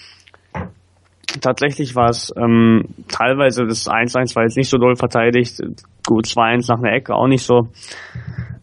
tatsächlich 1.41 1.97
war 1.97 2.11
es 2.11 2.33
ähm, 2.37 2.85
teilweise 3.09 3.67
das 3.67 3.89
1-1 3.89 4.37
war 4.37 4.45
jetzt 4.45 4.57
nicht 4.57 4.69
so 4.69 4.79
doll 4.79 4.95
verteidigt, 4.95 5.61
gut 6.07 6.27
2-1 6.27 6.67
nach 6.69 6.79
einer 6.79 6.93
Ecke 6.93 7.15
auch 7.15 7.27
nicht 7.27 7.43
so. 7.43 7.69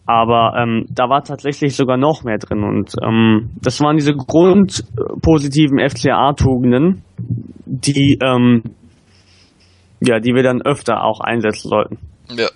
Aber 0.06 0.54
ähm, 0.58 0.86
da 0.90 1.08
war 1.08 1.22
tatsächlich 1.22 1.74
sogar 1.76 1.96
noch 1.96 2.24
mehr 2.24 2.38
drin. 2.38 2.62
Und 2.62 2.92
ähm, 3.02 3.50
das 3.62 3.80
waren 3.80 3.96
diese 3.96 4.12
grundpositiven 4.12 5.78
FCA-Tugenden, 5.78 7.02
die, 7.64 8.18
ähm, 8.22 8.62
ja, 10.00 10.20
die 10.20 10.34
wir 10.34 10.42
dann 10.42 10.60
öfter 10.62 11.02
auch 11.02 11.20
einsetzen 11.20 11.68
sollten. 11.68 11.98
Ja. 12.30 12.48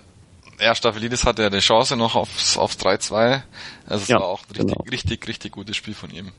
Ja, 0.61 0.75
Staphelidis 0.75 1.25
hatte 1.25 1.43
ja 1.43 1.49
die 1.49 1.59
Chance 1.59 1.95
noch 1.95 2.15
aufs, 2.15 2.57
aufs 2.57 2.77
3-2. 2.79 3.41
Also 3.87 4.03
es 4.03 4.07
ja, 4.09 4.17
war 4.17 4.25
auch 4.25 4.41
ein 4.41 4.51
richtig, 4.51 4.67
genau. 4.67 4.91
richtig, 4.91 5.27
richtig 5.29 5.51
gutes 5.53 5.77
Spiel 5.77 5.93
von 5.93 6.09
ihm. 6.11 6.33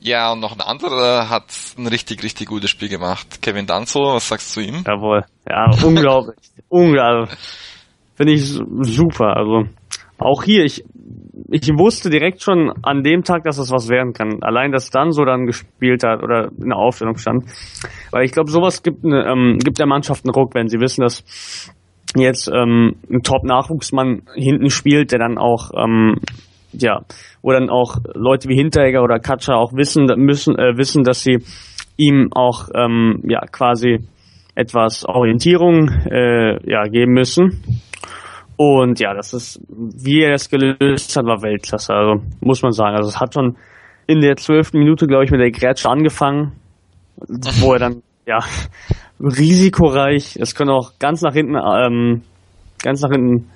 Ja, 0.00 0.32
und 0.32 0.40
noch 0.40 0.52
ein 0.52 0.60
anderer 0.60 1.30
hat 1.30 1.44
ein 1.78 1.86
richtig, 1.86 2.22
richtig 2.22 2.48
gutes 2.48 2.68
Spiel 2.68 2.90
gemacht. 2.90 3.40
Kevin 3.40 3.66
Danzo, 3.66 4.00
was 4.00 4.28
sagst 4.28 4.50
du 4.50 4.60
zu 4.60 4.66
ihm? 4.66 4.84
Jawohl. 4.86 5.24
Ja, 5.48 5.70
unglaublich. 5.82 6.36
unglaublich. 6.68 7.38
Finde 8.14 8.32
ich 8.34 8.46
super. 8.46 9.34
Also 9.34 9.62
auch 10.18 10.42
hier, 10.42 10.64
ich, 10.64 10.84
ich 11.50 11.68
wusste 11.76 12.10
direkt 12.10 12.42
schon 12.42 12.72
an 12.82 13.02
dem 13.02 13.22
Tag, 13.22 13.44
dass 13.44 13.58
es 13.58 13.70
was 13.70 13.88
werden 13.88 14.12
kann. 14.12 14.42
Allein, 14.42 14.72
dass 14.72 14.90
dann 14.90 15.12
so 15.12 15.24
dann 15.24 15.46
gespielt 15.46 16.04
hat 16.04 16.22
oder 16.22 16.50
in 16.58 16.68
der 16.68 16.78
Aufstellung 16.78 17.16
stand. 17.16 17.44
Weil 18.10 18.24
ich 18.24 18.32
glaube, 18.32 18.50
sowas 18.50 18.82
gibt, 18.82 19.04
eine, 19.04 19.26
ähm, 19.26 19.58
gibt 19.62 19.78
der 19.78 19.86
Mannschaft 19.86 20.24
einen 20.24 20.34
Ruck, 20.34 20.54
wenn 20.54 20.68
sie 20.68 20.80
wissen, 20.80 21.02
dass 21.02 21.72
jetzt 22.16 22.48
ähm, 22.48 22.96
ein 23.10 23.22
Top-Nachwuchsmann 23.22 24.22
hinten 24.34 24.70
spielt, 24.70 25.10
der 25.10 25.18
dann 25.18 25.36
auch 25.36 25.70
ähm, 25.76 26.16
ja, 26.78 27.02
wo 27.42 27.52
dann 27.52 27.70
auch 27.70 27.98
Leute 28.14 28.48
wie 28.48 28.56
Hinteregger 28.56 29.02
oder 29.02 29.18
Katscher 29.18 29.56
auch 29.56 29.72
wissen 29.74 30.06
müssen, 30.16 30.58
äh, 30.58 30.76
wissen, 30.76 31.04
dass 31.04 31.22
sie 31.22 31.38
ihm 31.96 32.28
auch 32.32 32.68
ähm, 32.74 33.22
ja 33.28 33.40
quasi 33.40 33.98
etwas 34.54 35.04
Orientierung 35.04 35.88
äh, 36.10 36.58
ja 36.68 36.84
geben 36.84 37.12
müssen 37.12 37.62
und 38.56 39.00
ja, 39.00 39.14
das 39.14 39.32
ist, 39.34 39.60
wie 39.68 40.22
er 40.22 40.32
das 40.32 40.48
gelöst 40.48 41.16
hat, 41.16 41.24
war 41.26 41.42
Weltklasse. 41.42 41.92
Also 41.92 42.22
muss 42.40 42.62
man 42.62 42.72
sagen. 42.72 42.96
Also 42.96 43.08
es 43.08 43.20
hat 43.20 43.34
schon 43.34 43.56
in 44.06 44.20
der 44.20 44.36
zwölften 44.36 44.78
Minute, 44.78 45.06
glaube 45.06 45.24
ich, 45.24 45.30
mit 45.30 45.40
der 45.40 45.50
Grätsche 45.50 45.88
angefangen, 45.88 46.52
wo 47.60 47.72
er 47.72 47.78
dann 47.78 48.02
ja 48.26 48.38
risikoreich. 49.20 50.36
Es 50.40 50.54
können 50.54 50.70
auch 50.70 50.92
ganz 50.98 51.22
nach 51.22 51.34
hinten, 51.34 51.56
ähm, 51.56 52.22
ganz 52.82 53.00
nach 53.00 53.10
hinten 53.10 53.50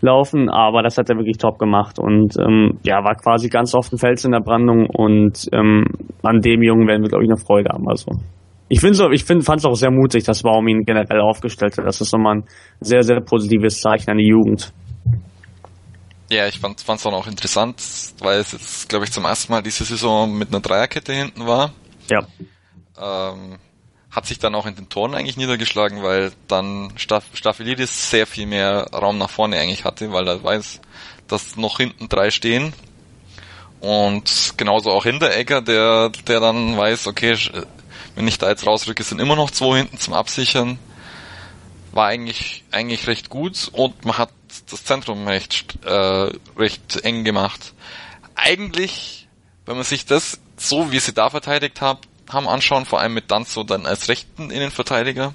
laufen, 0.00 0.50
aber 0.50 0.82
das 0.82 0.98
hat 0.98 1.08
er 1.10 1.16
wirklich 1.16 1.38
top 1.38 1.58
gemacht 1.58 1.98
und 2.00 2.36
ähm, 2.38 2.78
ja, 2.82 3.04
war 3.04 3.14
quasi 3.14 3.48
ganz 3.48 3.72
oft 3.72 3.92
ein 3.92 3.98
Fels 3.98 4.24
in 4.24 4.32
der 4.32 4.40
Brandung 4.40 4.86
und 4.86 5.48
ähm, 5.52 5.84
an 6.24 6.40
dem 6.40 6.62
Jungen 6.62 6.88
werden 6.88 7.02
wir, 7.02 7.08
glaube 7.08 7.22
ich, 7.22 7.30
noch 7.30 7.38
Freude 7.38 7.70
haben. 7.72 7.88
Also 7.88 8.10
ich 8.72 8.80
finde 8.80 9.14
ich 9.14 9.24
find, 9.24 9.44
fand 9.44 9.58
es 9.58 9.66
auch 9.66 9.74
sehr 9.74 9.90
mutig, 9.90 10.24
dass 10.24 10.42
Baum 10.42 10.66
ihn 10.66 10.86
generell 10.86 11.20
aufgestellt 11.20 11.76
hat. 11.76 11.84
Das 11.84 12.00
ist 12.00 12.10
nochmal 12.10 12.36
ein 12.36 12.44
sehr, 12.80 13.02
sehr 13.02 13.20
positives 13.20 13.78
Zeichen 13.82 14.10
an 14.10 14.16
die 14.16 14.28
Jugend. 14.28 14.72
Ja, 16.30 16.46
ich 16.46 16.58
fand 16.58 16.80
es 16.80 17.06
auch 17.06 17.26
interessant, 17.26 17.76
weil 18.20 18.38
es 18.38 18.52
jetzt, 18.52 18.88
glaube 18.88 19.04
ich, 19.04 19.12
zum 19.12 19.26
ersten 19.26 19.52
Mal 19.52 19.62
diese 19.62 19.84
Saison 19.84 20.32
mit 20.38 20.48
einer 20.48 20.60
Dreierkette 20.60 21.12
hinten 21.12 21.46
war. 21.46 21.74
Ja. 22.08 22.20
Ähm, 22.98 23.58
hat 24.10 24.24
sich 24.24 24.38
dann 24.38 24.54
auch 24.54 24.64
in 24.64 24.74
den 24.74 24.88
Toren 24.88 25.14
eigentlich 25.14 25.36
niedergeschlagen, 25.36 26.02
weil 26.02 26.32
dann 26.48 26.94
Staff 26.96 27.26
Staffelidis 27.34 28.10
sehr 28.10 28.26
viel 28.26 28.46
mehr 28.46 28.86
Raum 28.90 29.18
nach 29.18 29.28
vorne 29.28 29.58
eigentlich 29.58 29.84
hatte, 29.84 30.10
weil 30.12 30.26
er 30.26 30.42
weiß, 30.42 30.80
dass 31.28 31.58
noch 31.58 31.76
hinten 31.76 32.08
drei 32.08 32.30
stehen. 32.30 32.72
Und 33.80 34.54
genauso 34.56 34.92
auch 34.92 35.04
Hinteregger, 35.04 35.60
der, 35.60 36.10
der 36.26 36.40
dann 36.40 36.78
weiß, 36.78 37.08
okay, 37.08 37.36
wenn 38.14 38.28
ich 38.28 38.38
da 38.38 38.48
jetzt 38.48 38.66
rausrücke, 38.66 39.02
sind 39.02 39.20
immer 39.20 39.36
noch 39.36 39.50
zwei 39.50 39.78
hinten 39.78 39.98
zum 39.98 40.14
Absichern. 40.14 40.78
War 41.92 42.06
eigentlich, 42.06 42.64
eigentlich 42.70 43.06
recht 43.06 43.28
gut 43.28 43.70
und 43.72 44.04
man 44.04 44.16
hat 44.18 44.30
das 44.70 44.84
Zentrum 44.84 45.26
recht, 45.26 45.84
äh, 45.84 46.30
recht 46.56 47.04
eng 47.04 47.24
gemacht. 47.24 47.74
Eigentlich, 48.34 49.28
wenn 49.66 49.76
man 49.76 49.84
sich 49.84 50.06
das 50.06 50.40
so, 50.56 50.92
wie 50.92 50.98
sie 50.98 51.12
da 51.12 51.30
verteidigt 51.30 51.80
haben, 51.80 52.00
haben 52.30 52.48
anschauen, 52.48 52.86
vor 52.86 53.00
allem 53.00 53.14
mit 53.14 53.30
Danzo 53.30 53.62
dann 53.62 53.84
als 53.86 54.08
rechten 54.08 54.50
Innenverteidiger, 54.50 55.34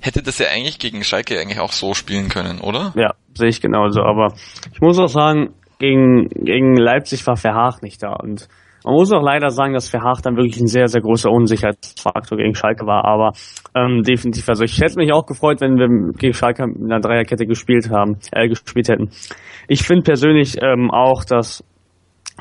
hätte 0.00 0.22
das 0.22 0.38
ja 0.38 0.48
eigentlich 0.48 0.78
gegen 0.78 1.04
Schalke 1.04 1.38
eigentlich 1.40 1.60
auch 1.60 1.72
so 1.72 1.94
spielen 1.94 2.28
können, 2.28 2.60
oder? 2.60 2.92
Ja, 2.96 3.14
sehe 3.34 3.48
ich 3.48 3.60
genauso. 3.60 4.02
Aber 4.02 4.34
ich 4.72 4.80
muss 4.80 4.98
auch 4.98 5.08
sagen, 5.08 5.54
gegen, 5.78 6.28
gegen 6.28 6.76
Leipzig 6.76 7.26
war 7.26 7.36
Verhaag 7.36 7.82
nicht 7.82 8.02
da 8.02 8.12
und 8.12 8.48
man 8.84 8.94
muss 8.94 9.12
auch 9.12 9.22
leider 9.22 9.50
sagen, 9.50 9.74
dass 9.74 9.88
Verhaag 9.88 10.22
dann 10.22 10.36
wirklich 10.36 10.60
ein 10.60 10.66
sehr, 10.66 10.88
sehr 10.88 11.00
großer 11.00 11.30
Unsicherheitsfaktor 11.30 12.38
gegen 12.38 12.54
Schalke 12.54 12.86
war, 12.86 13.04
aber 13.04 13.32
ähm, 13.74 14.02
definitiv. 14.02 14.48
Also 14.48 14.64
ich 14.64 14.80
hätte 14.80 14.98
mich 14.98 15.12
auch 15.12 15.26
gefreut, 15.26 15.60
wenn 15.60 15.76
wir 15.76 16.12
gegen 16.16 16.34
Schalke 16.34 16.64
in 16.64 16.84
einer 16.84 17.00
Dreierkette 17.00 17.46
gespielt 17.46 17.90
haben, 17.90 18.18
äh, 18.32 18.48
gespielt 18.48 18.88
hätten. 18.88 19.10
Ich 19.66 19.82
finde 19.82 20.02
persönlich 20.02 20.56
ähm, 20.62 20.90
auch, 20.90 21.24
dass 21.24 21.64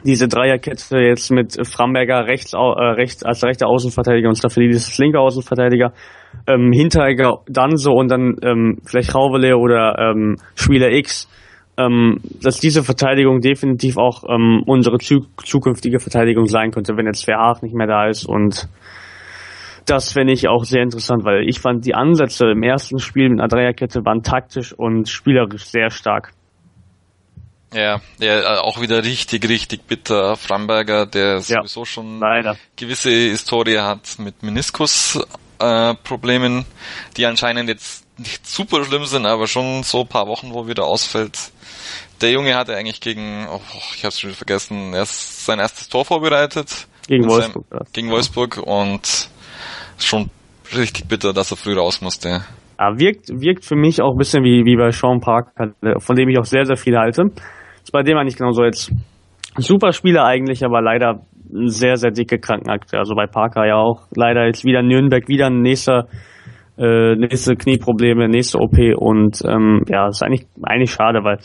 diese 0.05 0.27
Dreierkette 0.27 0.99
jetzt 0.99 1.31
mit 1.31 1.57
Framberger 1.67 2.27
rechts, 2.27 2.53
äh, 2.53 2.57
rechts 2.57 3.23
als 3.23 3.43
rechter 3.43 3.67
Außenverteidiger 3.67 4.29
und 4.29 4.37
Staffelidis 4.37 4.85
als 4.85 4.97
linker 4.99 5.21
Außenverteidiger, 5.21 5.93
ähm, 6.47 6.71
Hinteregger 6.71 7.39
dann 7.47 7.77
so 7.77 7.93
und 7.93 8.09
dann 8.09 8.35
ähm, 8.43 8.77
vielleicht 8.85 9.15
Rauvele 9.15 9.57
oder 9.57 9.97
ähm, 9.97 10.35
Spieler 10.55 10.91
X 10.91 11.27
ähm, 11.77 12.19
dass 12.41 12.59
diese 12.59 12.83
Verteidigung 12.83 13.39
definitiv 13.39 13.97
auch 13.97 14.23
ähm, 14.27 14.63
unsere 14.65 14.97
zu 14.97 15.27
zukünftige 15.43 15.99
Verteidigung 15.99 16.47
sein 16.47 16.71
könnte, 16.71 16.97
wenn 16.97 17.05
jetzt 17.05 17.25
Verhaag 17.25 17.61
nicht 17.61 17.75
mehr 17.75 17.87
da 17.87 18.07
ist 18.07 18.25
und 18.25 18.67
das 19.85 20.11
fände 20.11 20.33
ich 20.33 20.49
auch 20.49 20.65
sehr 20.65 20.83
interessant, 20.83 21.23
weil 21.23 21.47
ich 21.47 21.61
fand 21.61 21.85
die 21.85 21.95
Ansätze 21.95 22.47
im 22.51 22.61
ersten 22.61 22.99
Spiel 22.99 23.29
mit 23.29 23.39
einer 23.39 23.47
Dreierkette 23.47 24.03
waren 24.03 24.21
taktisch 24.21 24.73
und 24.73 25.07
spielerisch 25.07 25.65
sehr 25.65 25.89
stark. 25.89 26.33
Ja, 27.73 28.01
ja, 28.19 28.59
auch 28.61 28.79
wieder 28.81 29.03
richtig, 29.03 29.47
richtig 29.47 29.87
bitter. 29.87 30.35
Framberger, 30.35 31.05
der 31.05 31.35
ja, 31.35 31.41
sowieso 31.41 31.85
schon 31.85 32.19
leider. 32.19 32.57
gewisse 32.75 33.11
Historie 33.11 33.77
hat 33.79 34.17
mit 34.19 34.41
Meniskus-Problemen, 34.41 36.59
äh, 36.59 36.65
die 37.17 37.25
anscheinend 37.25 37.69
jetzt 37.69 38.05
nicht 38.17 38.47
super 38.47 38.85
schlimm 38.85 39.05
sind, 39.05 39.25
aber 39.25 39.47
schon 39.47 39.83
so 39.83 40.01
ein 40.01 40.07
paar 40.07 40.27
Wochen, 40.27 40.53
wo 40.53 40.67
wieder 40.67 40.85
ausfällt. 40.85 41.51
Der 42.21 42.31
Junge 42.31 42.55
hatte 42.55 42.75
eigentlich 42.75 42.99
gegen, 42.99 43.47
oh, 43.49 43.59
ich 43.95 44.03
hab's 44.03 44.19
schon 44.19 44.31
vergessen, 44.31 44.93
erst 44.93 45.45
sein 45.45 45.59
erstes 45.59 45.87
Tor 45.87 46.05
vorbereitet. 46.05 46.87
Gegen 47.07 47.29
Wolfsburg. 47.29 47.65
Seinem, 47.69 47.83
gegen 47.93 48.09
Wolfsburg 48.09 48.57
und 48.57 49.29
schon 49.99 50.29
richtig 50.75 51.07
bitter, 51.07 51.33
dass 51.33 51.51
er 51.51 51.57
früh 51.57 51.73
raus 51.73 52.01
musste. 52.01 52.41
Ja, 52.79 52.99
wirkt, 52.99 53.29
wirkt 53.29 53.65
für 53.65 53.75
mich 53.75 54.01
auch 54.01 54.11
ein 54.11 54.17
bisschen 54.17 54.43
wie, 54.43 54.65
wie 54.65 54.75
bei 54.75 54.91
Sean 54.91 55.19
Park, 55.19 55.51
von 55.99 56.15
dem 56.15 56.29
ich 56.29 56.37
auch 56.39 56.45
sehr, 56.45 56.65
sehr 56.65 56.75
viel 56.75 56.97
halte. 56.97 57.23
Ist 57.83 57.91
bei 57.91 58.03
dem 58.03 58.17
eigentlich 58.17 58.37
genauso 58.37 58.63
jetzt. 58.63 58.91
Super 59.57 59.91
Spieler 59.91 60.25
eigentlich, 60.25 60.63
aber 60.63 60.81
leider 60.81 61.21
sehr, 61.65 61.95
sehr 61.95 62.11
dicke 62.11 62.37
Krankenakte. 62.37 62.97
Also 62.97 63.15
bei 63.15 63.25
Parker 63.25 63.65
ja 63.65 63.75
auch. 63.75 64.07
Leider 64.15 64.45
jetzt 64.45 64.65
wieder 64.65 64.83
Nürnberg, 64.83 65.27
wieder 65.27 65.47
ein 65.47 65.61
nächster, 65.61 66.07
äh, 66.77 67.15
nächste 67.15 67.55
Knieprobleme, 67.55 68.27
nächste 68.27 68.59
OP 68.59 68.77
und 68.95 69.41
ähm, 69.45 69.83
ja, 69.87 70.07
ist 70.09 70.21
eigentlich, 70.21 70.45
eigentlich 70.61 70.91
schade, 70.91 71.23
weil 71.23 71.39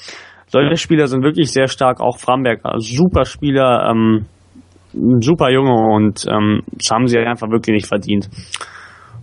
solche 0.53 0.77
Spieler 0.77 1.07
sind 1.07 1.25
wirklich 1.25 1.51
sehr 1.51 1.67
stark, 1.67 2.01
auch 2.01 2.19
Framberg, 2.19 2.61
super 2.77 3.25
Spieler, 3.25 3.91
ähm, 3.91 4.27
super 4.93 5.51
Junge 5.51 5.73
und 5.73 6.27
ähm, 6.29 6.61
das 6.73 6.91
haben 6.91 7.07
sie 7.07 7.19
einfach 7.19 7.51
wirklich 7.51 7.75
nicht 7.75 7.87
verdient. 7.87 8.29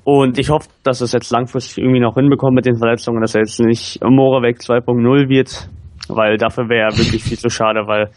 Und 0.03 0.39
ich 0.39 0.49
hoffe, 0.49 0.67
dass 0.83 1.01
es 1.01 1.11
jetzt 1.11 1.29
langfristig 1.31 1.77
irgendwie 1.83 1.99
noch 1.99 2.15
hinbekommt 2.15 2.55
mit 2.55 2.65
den 2.65 2.77
Verletzungen, 2.77 3.21
dass 3.21 3.35
er 3.35 3.41
jetzt 3.41 3.59
nicht 3.59 4.03
Moravec 4.03 4.57
2.0 4.57 5.29
wird, 5.29 5.69
weil 6.07 6.37
dafür 6.37 6.67
wäre 6.67 6.89
er 6.91 6.97
wirklich 6.97 7.23
viel 7.23 7.37
zu 7.37 7.49
schade, 7.49 7.81
weil 7.85 8.09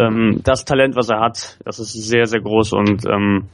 ähm, 0.00 0.40
das 0.42 0.64
Talent, 0.64 0.96
was 0.96 1.10
er 1.10 1.20
hat, 1.20 1.56
das 1.64 1.78
ist 1.78 1.92
sehr, 1.92 2.26
sehr 2.26 2.40
groß 2.40 2.72
und 2.72 3.06
ähm, 3.06 3.44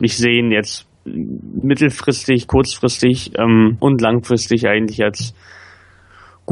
ich 0.00 0.16
sehe 0.16 0.40
ihn 0.40 0.50
jetzt 0.50 0.88
mittelfristig, 1.04 2.48
kurzfristig 2.48 3.32
ähm, 3.38 3.76
und 3.78 4.00
langfristig 4.00 4.66
eigentlich 4.66 5.04
als 5.04 5.34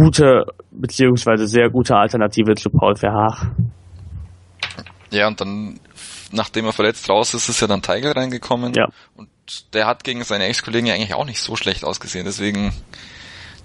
gute 0.00 0.46
beziehungsweise 0.70 1.46
sehr 1.46 1.68
gute 1.68 1.94
Alternative 1.94 2.54
zu 2.54 2.70
Paul 2.70 2.96
Verhaag. 2.96 3.50
Ja, 5.10 5.26
und 5.26 5.40
dann, 5.40 5.80
nachdem 6.32 6.66
er 6.66 6.72
verletzt 6.72 7.08
raus 7.10 7.34
ist, 7.34 7.48
ist 7.48 7.60
ja 7.60 7.66
dann 7.66 7.82
Tiger 7.82 8.16
reingekommen. 8.16 8.72
Ja. 8.74 8.86
Und 9.16 9.28
der 9.74 9.86
hat 9.86 10.04
gegen 10.04 10.24
seine 10.24 10.44
Ex-Kollegen 10.44 10.86
ja 10.86 10.94
eigentlich 10.94 11.14
auch 11.14 11.26
nicht 11.26 11.40
so 11.40 11.56
schlecht 11.56 11.84
ausgesehen. 11.84 12.24
Deswegen 12.24 12.72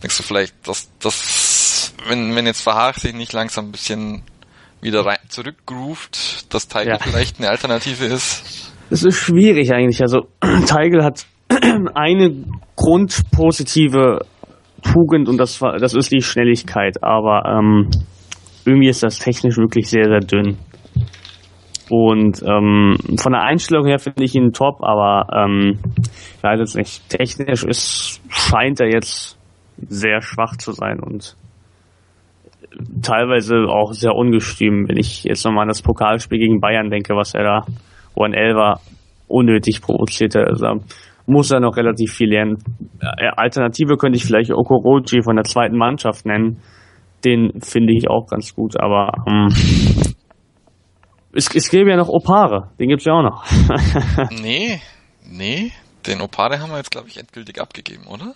denkst 0.02 0.18
du 0.18 0.24
vielleicht, 0.24 0.68
dass 0.68 0.90
das, 1.00 1.94
wenn, 2.08 2.36
wenn 2.36 2.46
jetzt 2.46 2.62
Verhaag 2.62 2.96
sich 2.96 3.14
nicht 3.14 3.32
langsam 3.32 3.70
ein 3.70 3.72
bisschen 3.72 4.24
wieder 4.82 5.06
rein, 5.06 5.20
zurückgroovt, 5.30 6.54
dass 6.54 6.68
Tiger 6.68 6.94
ja. 6.94 7.00
vielleicht 7.00 7.40
eine 7.40 7.50
Alternative 7.50 8.06
ist? 8.06 8.72
Es 8.90 9.04
ist 9.04 9.18
schwierig 9.18 9.72
eigentlich. 9.74 10.02
Also 10.02 10.28
Tiger 10.42 11.04
hat 11.04 11.26
eine 11.94 12.44
grundpositive 12.76 14.26
Tugend 14.92 15.28
und 15.28 15.38
das, 15.38 15.60
das 15.60 15.94
ist 15.94 16.12
die 16.12 16.22
Schnelligkeit, 16.22 17.04
aber 17.04 17.44
ähm, 17.46 17.90
irgendwie 18.66 18.90
ist 18.90 19.04
das 19.04 19.20
technisch 19.20 19.58
wirklich 19.58 19.90
sehr, 19.90 20.06
sehr 20.06 20.20
dünn. 20.20 20.58
Und 21.90 22.42
ähm, 22.44 22.98
von 23.18 23.34
der 23.34 23.44
Einstellung 23.44 23.86
her 23.86 24.00
finde 24.00 24.24
ich 24.24 24.34
ihn 24.36 24.54
top, 24.54 24.82
aber 24.82 25.28
ähm, 25.34 25.80
ich 26.38 26.44
weiß 26.44 26.60
jetzt 26.60 26.76
nicht, 26.76 27.10
technisch 27.10 27.64
ist, 27.64 28.22
scheint 28.30 28.80
er 28.80 28.92
jetzt 28.92 29.38
sehr 29.88 30.22
schwach 30.22 30.58
zu 30.58 30.72
sein 30.72 31.00
und 31.00 31.36
teilweise 33.02 33.68
auch 33.70 33.94
sehr 33.94 34.16
ungestüm, 34.16 34.88
wenn 34.88 34.98
ich 34.98 35.24
jetzt 35.24 35.46
nochmal 35.46 35.64
an 35.64 35.70
das 35.70 35.82
Pokalspiel 35.82 36.40
gegen 36.40 36.60
Bayern 36.60 36.90
denke, 36.90 37.16
was 37.16 37.34
er 37.34 37.44
da, 37.44 37.62
wo 38.16 38.24
ein 38.24 38.34
Elver 38.34 38.80
unnötig 39.28 39.82
provozierte. 39.82 40.40
Also 40.40 40.82
muss 41.26 41.51
er 41.51 41.59
noch 41.59 41.78
relativ 41.78 42.13
viel 42.13 42.30
lernen. 42.30 42.57
Äh, 43.01 43.30
Alternative 43.36 43.97
könnte 43.97 44.17
ich 44.17 44.26
vielleicht 44.26 44.51
Okoroji 44.51 45.23
von 45.23 45.36
der 45.36 45.45
zweiten 45.45 45.78
Mannschaft 45.78 46.26
nennen. 46.26 46.61
Den 47.23 47.59
finde 47.61 47.93
ich 47.93 48.09
auch 48.09 48.28
ganz 48.28 48.53
gut, 48.53 48.80
aber 48.80 49.11
ähm, 49.28 49.47
es, 51.34 51.53
es 51.53 51.69
gäbe 51.69 51.89
ja 51.89 51.97
noch 51.97 52.09
Opare, 52.09 52.69
den 52.80 52.89
gibt's 52.89 53.05
ja 53.05 53.13
auch 53.13 53.23
noch. 53.23 53.43
nee, 54.41 54.80
nee, 55.28 55.71
den 56.05 56.21
Opare 56.21 56.59
haben 56.59 56.69
wir 56.69 56.78
jetzt, 56.78 56.91
glaube 56.91 57.07
ich, 57.07 57.17
endgültig 57.17 57.59
abgegeben, 57.59 58.05
oder? 58.07 58.34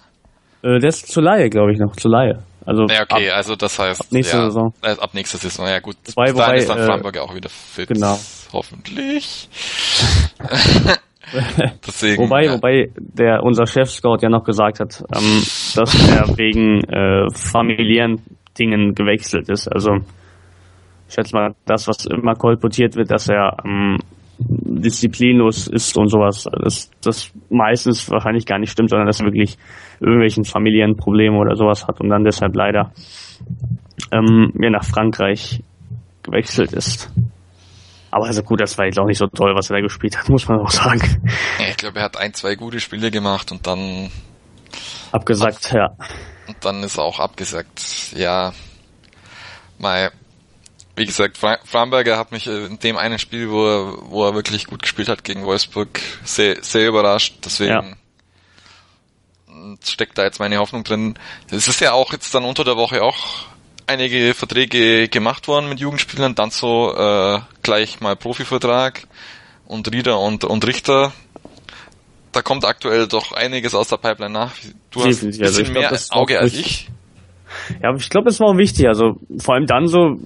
Äh, 0.63 0.79
der 0.79 0.89
ist 0.89 1.07
zur 1.07 1.23
Laie, 1.23 1.49
glaube 1.49 1.71
ich, 1.71 1.79
noch, 1.79 1.95
zur 1.95 2.11
Laie. 2.11 2.43
Also 2.65 2.85
ja, 2.89 3.03
okay, 3.03 3.29
ab, 3.29 3.37
also 3.37 3.55
das 3.55 3.79
heißt, 3.79 4.01
ab 4.01 4.07
nächste 4.11 4.37
ja, 4.37 4.45
Saison. 4.45 4.73
Äh, 4.81 4.95
ab 4.99 5.13
nächster 5.13 5.37
Saison, 5.37 5.67
ja 5.67 5.79
gut. 5.79 5.95
Zwei, 6.03 6.33
wobei, 6.33 6.57
ist 6.57 6.69
dann 6.69 6.79
äh, 6.79 7.19
auch 7.19 7.33
wieder 7.33 7.49
fit. 7.49 7.87
Genau. 7.87 8.17
Hoffentlich. 8.51 9.49
Deswegen, 11.87 12.23
wobei, 12.23 12.45
ja. 12.45 12.53
wobei 12.53 12.91
der 12.97 13.43
unser 13.43 13.65
Chef-Scout 13.65 14.17
ja 14.21 14.29
noch 14.29 14.43
gesagt 14.43 14.79
hat, 14.79 15.03
ähm, 15.15 15.41
dass 15.75 16.09
er 16.09 16.37
wegen 16.37 16.83
äh, 16.85 17.29
familiären 17.33 18.21
Dingen 18.57 18.95
gewechselt 18.95 19.49
ist. 19.49 19.67
Also 19.67 19.97
ich 21.07 21.13
schätze 21.13 21.35
mal, 21.35 21.55
das, 21.65 21.87
was 21.87 22.05
immer 22.05 22.35
kolportiert 22.35 22.95
wird, 22.95 23.09
dass 23.11 23.29
er 23.29 23.57
ähm, 23.65 23.97
disziplinlos 24.39 25.67
ist 25.67 25.97
und 25.97 26.07
sowas, 26.07 26.45
dass 26.63 26.89
das 27.01 27.31
meistens 27.49 28.09
wahrscheinlich 28.09 28.45
gar 28.45 28.59
nicht 28.59 28.71
stimmt, 28.71 28.89
sondern 28.89 29.07
dass 29.07 29.19
er 29.19 29.25
wirklich 29.25 29.57
irgendwelchen 29.99 30.45
familiären 30.45 30.95
Probleme 30.95 31.37
oder 31.37 31.55
sowas 31.55 31.87
hat 31.87 31.99
und 31.99 32.09
dann 32.09 32.23
deshalb 32.23 32.55
leider 32.55 32.91
ähm, 34.11 34.53
ja, 34.59 34.69
nach 34.69 34.85
Frankreich 34.85 35.61
gewechselt 36.23 36.73
ist. 36.73 37.11
Aber 38.11 38.25
also 38.25 38.43
gut, 38.43 38.59
das 38.61 38.77
war 38.77 38.85
jetzt 38.85 38.99
auch 38.99 39.05
nicht 39.05 39.17
so 39.17 39.27
toll, 39.27 39.55
was 39.55 39.69
er 39.69 39.77
da 39.77 39.81
gespielt 39.81 40.17
hat, 40.17 40.29
muss 40.29 40.47
man 40.47 40.59
auch 40.59 40.71
sagen. 40.71 41.21
ich 41.69 41.77
glaube, 41.77 41.99
er 41.99 42.05
hat 42.05 42.17
ein, 42.17 42.33
zwei 42.33 42.55
gute 42.55 42.79
Spiele 42.79 43.11
gemacht 43.11 43.51
und 43.51 43.67
dann 43.67 44.11
abgesagt, 45.11 45.71
ja. 45.71 45.95
Und 46.47 46.57
dann 46.61 46.83
ist 46.83 46.97
er 46.97 47.03
auch 47.03 47.19
abgesagt. 47.19 48.13
Ja, 48.13 48.53
mal 49.77 50.11
wie 50.99 51.05
gesagt, 51.05 51.37
Fra 51.37 51.57
Framberger 51.63 52.17
hat 52.17 52.33
mich 52.33 52.45
äh, 52.45 52.65
in 52.65 52.77
dem 52.79 52.97
einen 52.97 53.19
Spiel, 53.19 53.49
wo 53.49 53.65
er, 53.65 54.11
wo 54.11 54.25
er 54.25 54.35
wirklich 54.35 54.67
gut 54.67 54.81
gespielt 54.81 55.07
hat 55.07 55.23
gegen 55.23 55.45
Wolfsburg, 55.45 56.01
sehr, 56.25 56.61
sehr 56.61 56.89
überrascht. 56.89 57.37
Deswegen 57.45 57.95
ja. 59.47 59.75
steckt 59.81 60.17
da 60.17 60.25
jetzt 60.25 60.39
meine 60.39 60.57
Hoffnung 60.57 60.83
drin. 60.83 61.17
Es 61.49 61.69
ist 61.69 61.79
ja 61.79 61.93
auch 61.93 62.11
jetzt 62.11 62.35
dann 62.35 62.43
unter 62.43 62.65
der 62.65 62.75
Woche 62.75 63.01
auch 63.01 63.45
einige 63.89 64.33
Verträge 64.33 65.07
gemacht 65.09 65.47
worden 65.47 65.67
mit 65.67 65.79
Jugendspielern, 65.79 66.35
dann 66.35 66.51
so 66.51 66.93
äh, 66.95 67.39
gleich 67.63 67.99
mal 67.99 68.15
Profivertrag 68.15 69.07
und 69.65 69.91
Rieder 69.91 70.19
und, 70.19 70.45
und 70.45 70.65
Richter. 70.67 71.11
Da 72.31 72.41
kommt 72.41 72.65
aktuell 72.65 73.07
doch 73.07 73.31
einiges 73.31 73.73
aus 73.73 73.89
der 73.89 73.97
Pipeline 73.97 74.33
nach. 74.33 74.53
Du 74.91 75.03
hast 75.03 75.23
ein 75.23 75.27
bisschen 75.27 75.45
also 75.45 75.63
mehr 75.63 75.89
glaub, 75.89 75.99
Auge 76.11 76.39
als 76.39 76.53
ich. 76.53 76.89
Ja, 77.81 77.93
ich 77.95 78.09
glaube, 78.09 78.29
es 78.29 78.39
war 78.39 78.49
auch 78.49 78.57
wichtig. 78.57 78.87
Also 78.87 79.15
vor 79.39 79.55
allem 79.55 79.65
dann 79.65 79.87
so, 79.87 80.17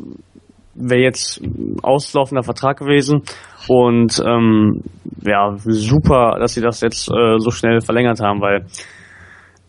wäre 0.75 1.01
jetzt 1.01 1.41
auslaufender 1.81 2.43
Vertrag 2.43 2.77
gewesen. 2.79 3.23
Und 3.69 4.21
ähm, 4.25 4.81
ja, 5.21 5.55
super, 5.57 6.37
dass 6.39 6.53
sie 6.53 6.61
das 6.61 6.81
jetzt 6.81 7.09
äh, 7.09 7.37
so 7.37 7.51
schnell 7.51 7.79
verlängert 7.79 8.19
haben, 8.19 8.41
weil 8.41 8.65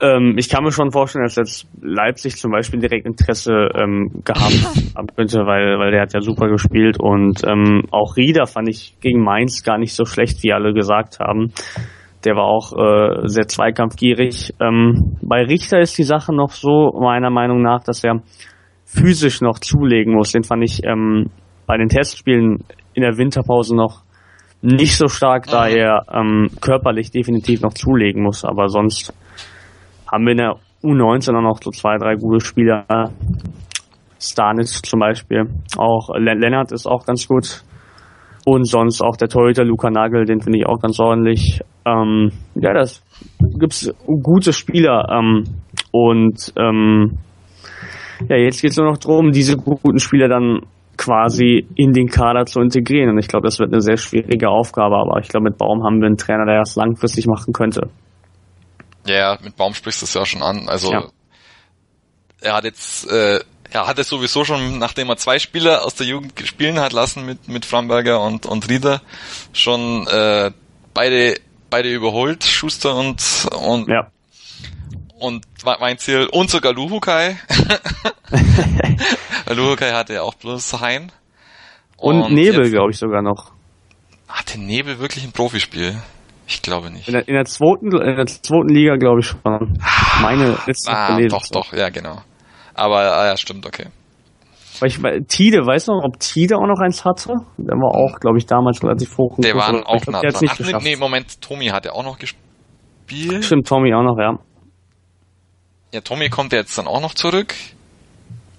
ähm, 0.00 0.34
ich 0.36 0.48
kann 0.48 0.64
mir 0.64 0.72
schon 0.72 0.90
vorstellen, 0.90 1.24
dass 1.24 1.36
jetzt 1.36 1.68
Leipzig 1.80 2.36
zum 2.36 2.50
Beispiel 2.50 2.80
direkt 2.80 3.06
Interesse 3.06 3.68
ähm, 3.74 4.10
gehabt 4.24 4.94
haben 4.96 5.06
könnte, 5.16 5.40
weil, 5.46 5.78
weil 5.78 5.92
der 5.92 6.02
hat 6.02 6.14
ja 6.14 6.20
super 6.20 6.48
gespielt 6.48 6.98
und 6.98 7.42
ähm, 7.46 7.82
auch 7.90 8.16
Rieder 8.16 8.46
fand 8.46 8.68
ich 8.68 8.96
gegen 9.00 9.22
Mainz 9.22 9.62
gar 9.62 9.78
nicht 9.78 9.94
so 9.94 10.04
schlecht, 10.04 10.42
wie 10.42 10.52
alle 10.52 10.72
gesagt 10.72 11.20
haben. 11.20 11.52
Der 12.24 12.34
war 12.34 12.44
auch 12.44 12.72
äh, 12.72 13.28
sehr 13.28 13.46
zweikampfgierig. 13.46 14.54
Ähm, 14.60 15.18
bei 15.22 15.44
Richter 15.44 15.78
ist 15.78 15.96
die 15.98 16.04
Sache 16.04 16.34
noch 16.34 16.50
so, 16.50 16.92
meiner 17.00 17.30
Meinung 17.30 17.62
nach, 17.62 17.84
dass 17.84 18.02
er 18.02 18.22
physisch 18.84 19.40
noch 19.42 19.58
zulegen 19.58 20.14
muss. 20.14 20.32
Den 20.32 20.42
fand 20.42 20.64
ich 20.64 20.84
ähm, 20.84 21.30
bei 21.66 21.76
den 21.76 21.88
Testspielen 21.88 22.64
in 22.94 23.02
der 23.02 23.18
Winterpause 23.18 23.76
noch 23.76 24.02
nicht 24.62 24.96
so 24.96 25.08
stark, 25.08 25.46
da 25.46 25.68
mhm. 25.68 25.76
er 25.76 26.02
ähm, 26.10 26.48
körperlich 26.60 27.10
definitiv 27.10 27.60
noch 27.60 27.74
zulegen 27.74 28.22
muss. 28.22 28.44
Aber 28.44 28.68
sonst 28.68 29.12
haben 30.14 30.24
wir 30.26 30.32
in 30.32 30.38
der 30.38 30.56
U19 30.84 31.32
dann 31.32 31.42
noch 31.42 31.60
so 31.60 31.70
zwei, 31.70 31.98
drei 31.98 32.14
gute 32.14 32.44
Spieler. 32.44 32.84
Stanis 34.20 34.80
zum 34.80 35.00
Beispiel. 35.00 35.44
Auch 35.76 36.08
Lennart 36.16 36.72
ist 36.72 36.86
auch 36.86 37.04
ganz 37.04 37.26
gut. 37.26 37.62
Und 38.46 38.64
sonst 38.66 39.02
auch 39.02 39.16
der 39.16 39.28
Torhüter 39.28 39.64
Luca 39.64 39.90
Nagel, 39.90 40.24
den 40.24 40.40
finde 40.40 40.58
ich 40.58 40.66
auch 40.66 40.80
ganz 40.80 41.00
ordentlich. 41.00 41.60
Ähm, 41.84 42.30
ja, 42.54 42.72
das 42.74 43.02
gibt's 43.58 43.92
gute 44.06 44.52
Spieler. 44.52 45.08
Ähm, 45.10 45.44
und 45.90 46.52
ähm, 46.58 47.18
ja, 48.28 48.36
jetzt 48.36 48.62
geht 48.62 48.70
es 48.70 48.76
nur 48.76 48.86
noch 48.86 48.98
darum, 48.98 49.32
diese 49.32 49.56
guten 49.56 49.98
Spieler 49.98 50.28
dann 50.28 50.60
quasi 50.96 51.66
in 51.74 51.92
den 51.92 52.06
Kader 52.06 52.44
zu 52.44 52.60
integrieren. 52.60 53.10
Und 53.10 53.18
ich 53.18 53.28
glaube, 53.28 53.46
das 53.46 53.58
wird 53.58 53.72
eine 53.72 53.80
sehr 53.80 53.96
schwierige 53.96 54.48
Aufgabe, 54.48 54.96
aber 54.96 55.18
ich 55.20 55.28
glaube, 55.28 55.50
mit 55.50 55.58
Baum 55.58 55.82
haben 55.82 56.00
wir 56.00 56.06
einen 56.06 56.16
Trainer, 56.16 56.46
der 56.46 56.60
das 56.60 56.76
langfristig 56.76 57.26
machen 57.26 57.52
könnte. 57.52 57.88
Ja, 59.06 59.38
mit 59.42 59.56
Baum 59.56 59.74
sprichst 59.74 60.02
du 60.02 60.06
es 60.06 60.14
ja 60.14 60.24
schon 60.24 60.42
an. 60.42 60.68
Also 60.68 60.92
ja. 60.92 61.08
er 62.40 62.54
hat 62.54 62.64
jetzt, 62.64 63.06
äh, 63.08 63.40
er 63.70 63.86
hat 63.86 63.98
es 63.98 64.08
sowieso 64.08 64.44
schon, 64.44 64.78
nachdem 64.78 65.10
er 65.10 65.16
zwei 65.16 65.38
Spieler 65.38 65.84
aus 65.84 65.94
der 65.94 66.06
Jugend 66.06 66.32
spielen 66.46 66.78
hat 66.80 66.92
lassen 66.92 67.26
mit, 67.26 67.48
mit 67.48 67.64
Framberger 67.64 68.20
und, 68.20 68.46
und 68.46 68.68
Rieder, 68.68 69.02
schon 69.52 70.06
äh, 70.06 70.52
beide, 70.94 71.38
beide 71.70 71.92
überholt, 71.92 72.44
Schuster 72.44 72.94
und, 72.94 73.48
und, 73.60 73.88
ja. 73.88 74.10
und 75.18 75.44
Weinziel 75.64 76.26
und 76.26 76.50
sogar 76.50 76.72
Luhukai. 76.72 77.36
Luhukai 79.48 79.92
hatte 79.92 80.14
ja 80.14 80.22
auch 80.22 80.34
bloß 80.34 80.80
Hein. 80.80 81.12
Und, 81.96 82.22
und 82.22 82.34
Nebel, 82.34 82.70
glaube 82.70 82.90
ich, 82.90 82.98
sogar 82.98 83.22
noch. 83.22 83.52
Hatte 84.28 84.58
Nebel 84.58 84.98
wirklich 84.98 85.24
ein 85.24 85.32
Profispiel? 85.32 86.00
Ich 86.46 86.62
glaube 86.62 86.90
nicht. 86.90 87.08
In 87.08 87.14
der, 87.14 87.26
in 87.26 87.34
der 87.34 87.44
zweiten, 87.46 87.86
in 87.86 88.16
der 88.16 88.26
zweiten 88.26 88.68
Liga 88.68 88.96
glaube 88.96 89.20
ich 89.20 89.26
schon. 89.26 89.40
Meine 90.22 90.58
letzte 90.66 90.92
ah, 90.92 91.18
Doch, 91.28 91.46
doch, 91.50 91.72
ja, 91.72 91.88
genau. 91.88 92.18
Aber 92.74 92.98
ah, 92.98 93.26
ja, 93.26 93.36
stimmt, 93.36 93.66
okay. 93.66 93.86
Weil 94.80 94.88
ich, 94.88 95.02
weil, 95.02 95.22
Tide, 95.24 95.64
weißt 95.64 95.88
du 95.88 95.92
noch, 95.92 96.04
ob 96.04 96.18
Tide 96.18 96.56
auch 96.56 96.66
noch 96.66 96.80
eins 96.80 97.04
hatte? 97.04 97.34
Der 97.56 97.76
war 97.76 97.94
auch, 97.94 98.18
glaube 98.18 98.38
ich, 98.38 98.46
damals 98.46 98.82
relativ 98.82 99.16
hoch. 99.16 99.36
Der 99.38 99.54
war 99.54 99.68
auch 99.86 100.02
glaub, 100.02 100.08
nah 100.08 100.20
dran. 100.20 100.42
Nicht 100.42 100.74
Ach, 100.74 100.82
nee, 100.82 100.96
Moment, 100.96 101.40
Tommy 101.40 101.66
hat 101.66 101.86
ja 101.86 101.92
auch 101.92 102.02
noch 102.02 102.18
gespielt. 102.18 103.44
Stimmt, 103.44 103.68
Tommy 103.68 103.94
auch 103.94 104.02
noch, 104.02 104.18
ja. 104.18 104.38
Ja, 105.92 106.00
Tommy 106.00 106.28
kommt 106.28 106.52
ja 106.52 106.58
jetzt 106.58 106.76
dann 106.76 106.88
auch 106.88 107.00
noch 107.00 107.14
zurück. 107.14 107.54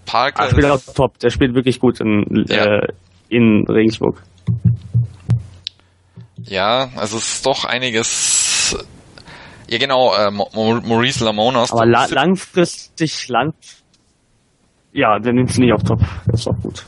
Parker. 0.06 0.44
Ach, 0.44 0.52
spielt 0.52 0.66
auch 0.66 0.80
top. 0.96 1.20
Der 1.20 1.30
spielt 1.30 1.54
wirklich 1.54 1.80
gut 1.80 2.00
in, 2.00 2.46
ja. 2.48 2.64
äh, 2.64 2.88
in 3.28 3.66
Regensburg. 3.68 4.24
Ja, 6.48 6.90
also 6.96 7.18
es 7.18 7.36
ist 7.36 7.46
doch 7.46 7.66
einiges. 7.66 8.78
Ja, 9.68 9.78
genau, 9.80 10.14
äh, 10.14 10.30
Maurice 10.32 11.26
Lamonas. 11.26 11.72
Aber 11.72 11.86
la 11.86 12.06
langfristig, 12.06 13.28
lang. 13.30 13.54
Ja, 14.94 15.20
der 15.20 15.34
nimmt 15.34 15.50
es 15.50 15.58
nicht 15.58 15.74
auf 15.74 15.84
Top. 15.84 16.00
Das 16.28 16.42
ist 16.42 16.48
auch 16.48 16.62
gut. 16.62 16.86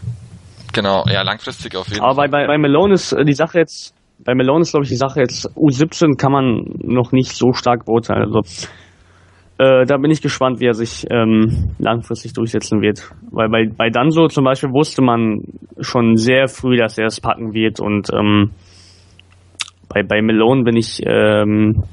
Genau, 0.73 1.03
ja, 1.07 1.23
langfristig 1.23 1.75
auf 1.75 1.87
jeden 1.87 1.99
Fall. 1.99 2.09
Aber 2.09 2.27
bei, 2.27 2.45
bei 2.45 2.57
Malone 2.57 2.93
ist 2.93 3.11
äh, 3.11 3.25
die 3.25 3.33
Sache 3.33 3.59
jetzt, 3.59 3.95
bei 4.19 4.35
Malone 4.35 4.61
ist 4.61 4.71
glaube 4.71 4.83
ich 4.83 4.89
die 4.89 4.97
Sache 4.97 5.21
jetzt, 5.21 5.49
U17 5.55 6.17
kann 6.17 6.31
man 6.31 6.63
noch 6.83 7.11
nicht 7.11 7.31
so 7.31 7.51
stark 7.53 7.85
beurteilen. 7.85 8.23
Also 8.23 8.41
äh, 9.57 9.85
da 9.85 9.97
bin 9.97 10.11
ich 10.11 10.21
gespannt, 10.21 10.59
wie 10.59 10.67
er 10.67 10.75
sich 10.75 11.05
ähm, 11.09 11.73
langfristig 11.79 12.33
durchsetzen 12.33 12.81
wird. 12.81 13.09
Weil 13.31 13.49
bei, 13.49 13.65
bei 13.75 13.89
Danso 13.89 14.27
zum 14.27 14.43
Beispiel 14.43 14.69
wusste 14.69 15.01
man 15.01 15.41
schon 15.79 16.15
sehr 16.15 16.47
früh, 16.47 16.77
dass 16.77 16.99
er 16.99 17.07
es 17.07 17.19
packen 17.19 17.53
wird 17.53 17.79
und 17.79 18.09
ähm, 18.13 18.51
bei, 19.97 20.03
bei 20.03 20.21
Malone 20.21 20.63
bin 20.63 20.77
ich 20.77 21.01
ähm, 21.05 21.83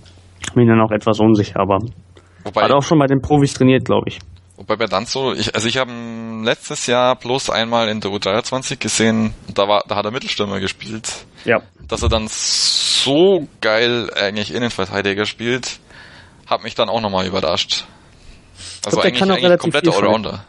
mir 0.54 0.66
dann 0.66 0.80
auch 0.80 0.90
etwas 0.90 1.20
unsicher, 1.20 1.60
aber 1.60 1.78
Wobei, 2.44 2.62
hat 2.62 2.72
auch 2.72 2.82
schon 2.82 2.98
bei 2.98 3.06
den 3.06 3.20
Profis 3.20 3.54
trainiert, 3.54 3.84
glaube 3.84 4.08
ich. 4.08 4.18
Wobei 4.56 4.76
bei 4.76 4.86
Danzo, 4.86 5.32
ich, 5.32 5.54
also 5.54 5.66
ich 5.66 5.78
habe 5.78 5.90
letztes 6.44 6.86
Jahr 6.86 7.16
bloß 7.16 7.50
einmal 7.50 7.88
in 7.88 8.00
der 8.00 8.10
U23 8.10 8.78
gesehen, 8.78 9.34
da 9.52 9.66
war, 9.66 9.84
da 9.88 9.96
hat 9.96 10.04
er 10.04 10.12
Mittelstürmer 10.12 10.60
gespielt. 10.60 11.24
Ja. 11.44 11.62
Dass 11.88 12.02
er 12.02 12.08
dann 12.08 12.28
so 12.28 13.48
geil 13.60 14.10
eigentlich 14.14 14.54
Innenverteidiger 14.54 15.26
spielt, 15.26 15.80
hat 16.46 16.62
mich 16.62 16.74
dann 16.74 16.88
auch 16.88 17.00
nochmal 17.00 17.26
überrascht. 17.26 17.84
Also 18.84 19.00
glaub, 19.00 19.06
eigentlich, 19.06 19.22
eigentlich 19.22 19.58
kompletter 19.58 19.96
Allrounder. 19.96 20.44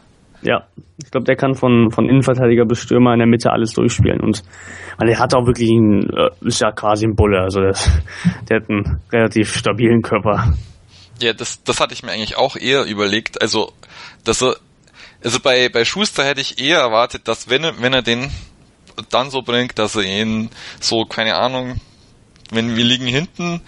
Ja, 0.46 0.64
ich 0.96 1.10
glaube, 1.10 1.24
der 1.24 1.34
kann 1.34 1.56
von, 1.56 1.90
von 1.90 2.08
Innenverteidiger 2.08 2.64
bis 2.64 2.78
Stürmer 2.78 3.12
in 3.12 3.18
der 3.18 3.26
Mitte 3.26 3.50
alles 3.50 3.72
durchspielen. 3.72 4.20
Und 4.20 4.44
weil 4.96 5.08
er 5.08 5.18
hat 5.18 5.34
auch 5.34 5.44
wirklich 5.44 5.68
einen, 5.70 6.08
äh, 6.08 6.30
ist 6.42 6.60
ja 6.60 6.70
quasi 6.70 7.04
ein 7.04 7.16
Bulle, 7.16 7.40
also 7.40 7.60
der, 7.60 7.74
der 8.48 8.60
hat 8.60 8.70
einen 8.70 9.00
relativ 9.12 9.52
stabilen 9.52 10.02
Körper. 10.02 10.54
Ja, 11.20 11.32
das, 11.32 11.64
das 11.64 11.80
hatte 11.80 11.94
ich 11.94 12.04
mir 12.04 12.12
eigentlich 12.12 12.36
auch 12.36 12.54
eher 12.54 12.84
überlegt. 12.84 13.42
Also, 13.42 13.72
dass 14.24 14.40
er, 14.40 14.56
also 15.24 15.40
bei, 15.40 15.68
bei 15.68 15.84
Schuster 15.84 16.24
hätte 16.24 16.40
ich 16.40 16.62
eher 16.62 16.78
erwartet, 16.78 17.26
dass 17.26 17.50
wenn 17.50 17.64
er, 17.64 17.82
wenn 17.82 17.92
er 17.92 18.02
den 18.02 18.30
dann 19.10 19.30
so 19.30 19.42
bringt, 19.42 19.80
dass 19.80 19.96
er 19.96 20.04
ihn 20.04 20.50
so, 20.78 21.04
keine 21.06 21.34
Ahnung, 21.34 21.80
wenn 22.52 22.76
wir 22.76 22.84
liegen 22.84 23.06
hinten 23.06 23.62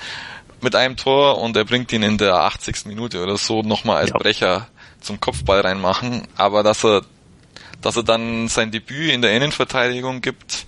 mit 0.60 0.76
einem 0.76 0.96
Tor 0.96 1.38
und 1.38 1.56
er 1.56 1.64
bringt 1.64 1.92
ihn 1.92 2.04
in 2.04 2.18
der 2.18 2.34
80. 2.34 2.86
Minute 2.86 3.20
oder 3.20 3.36
so 3.36 3.62
nochmal 3.62 3.96
als 3.96 4.10
ja. 4.10 4.18
Brecher 4.18 4.68
zum 5.00 5.20
Kopfball 5.20 5.60
reinmachen, 5.60 6.26
aber 6.36 6.62
dass 6.62 6.84
er, 6.84 7.02
dass 7.82 7.96
er 7.96 8.02
dann 8.02 8.48
sein 8.48 8.70
Debüt 8.70 9.12
in 9.12 9.22
der 9.22 9.32
Innenverteidigung 9.32 10.20
gibt, 10.20 10.66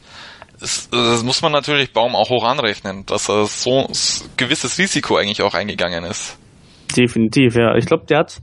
ist, 0.60 0.92
das 0.92 1.24
muss 1.24 1.42
man 1.42 1.52
natürlich 1.52 1.92
Baum 1.92 2.14
auch 2.14 2.28
hoch 2.30 2.44
anrechnen, 2.44 3.06
dass 3.06 3.28
er 3.28 3.46
so 3.46 3.86
ein 3.86 3.92
gewisses 4.36 4.78
Risiko 4.78 5.16
eigentlich 5.16 5.42
auch 5.42 5.54
eingegangen 5.54 6.04
ist. 6.04 6.38
Definitiv, 6.96 7.56
ja. 7.56 7.76
Ich 7.76 7.86
glaube, 7.86 8.04
der 8.06 8.18
hat 8.18 8.40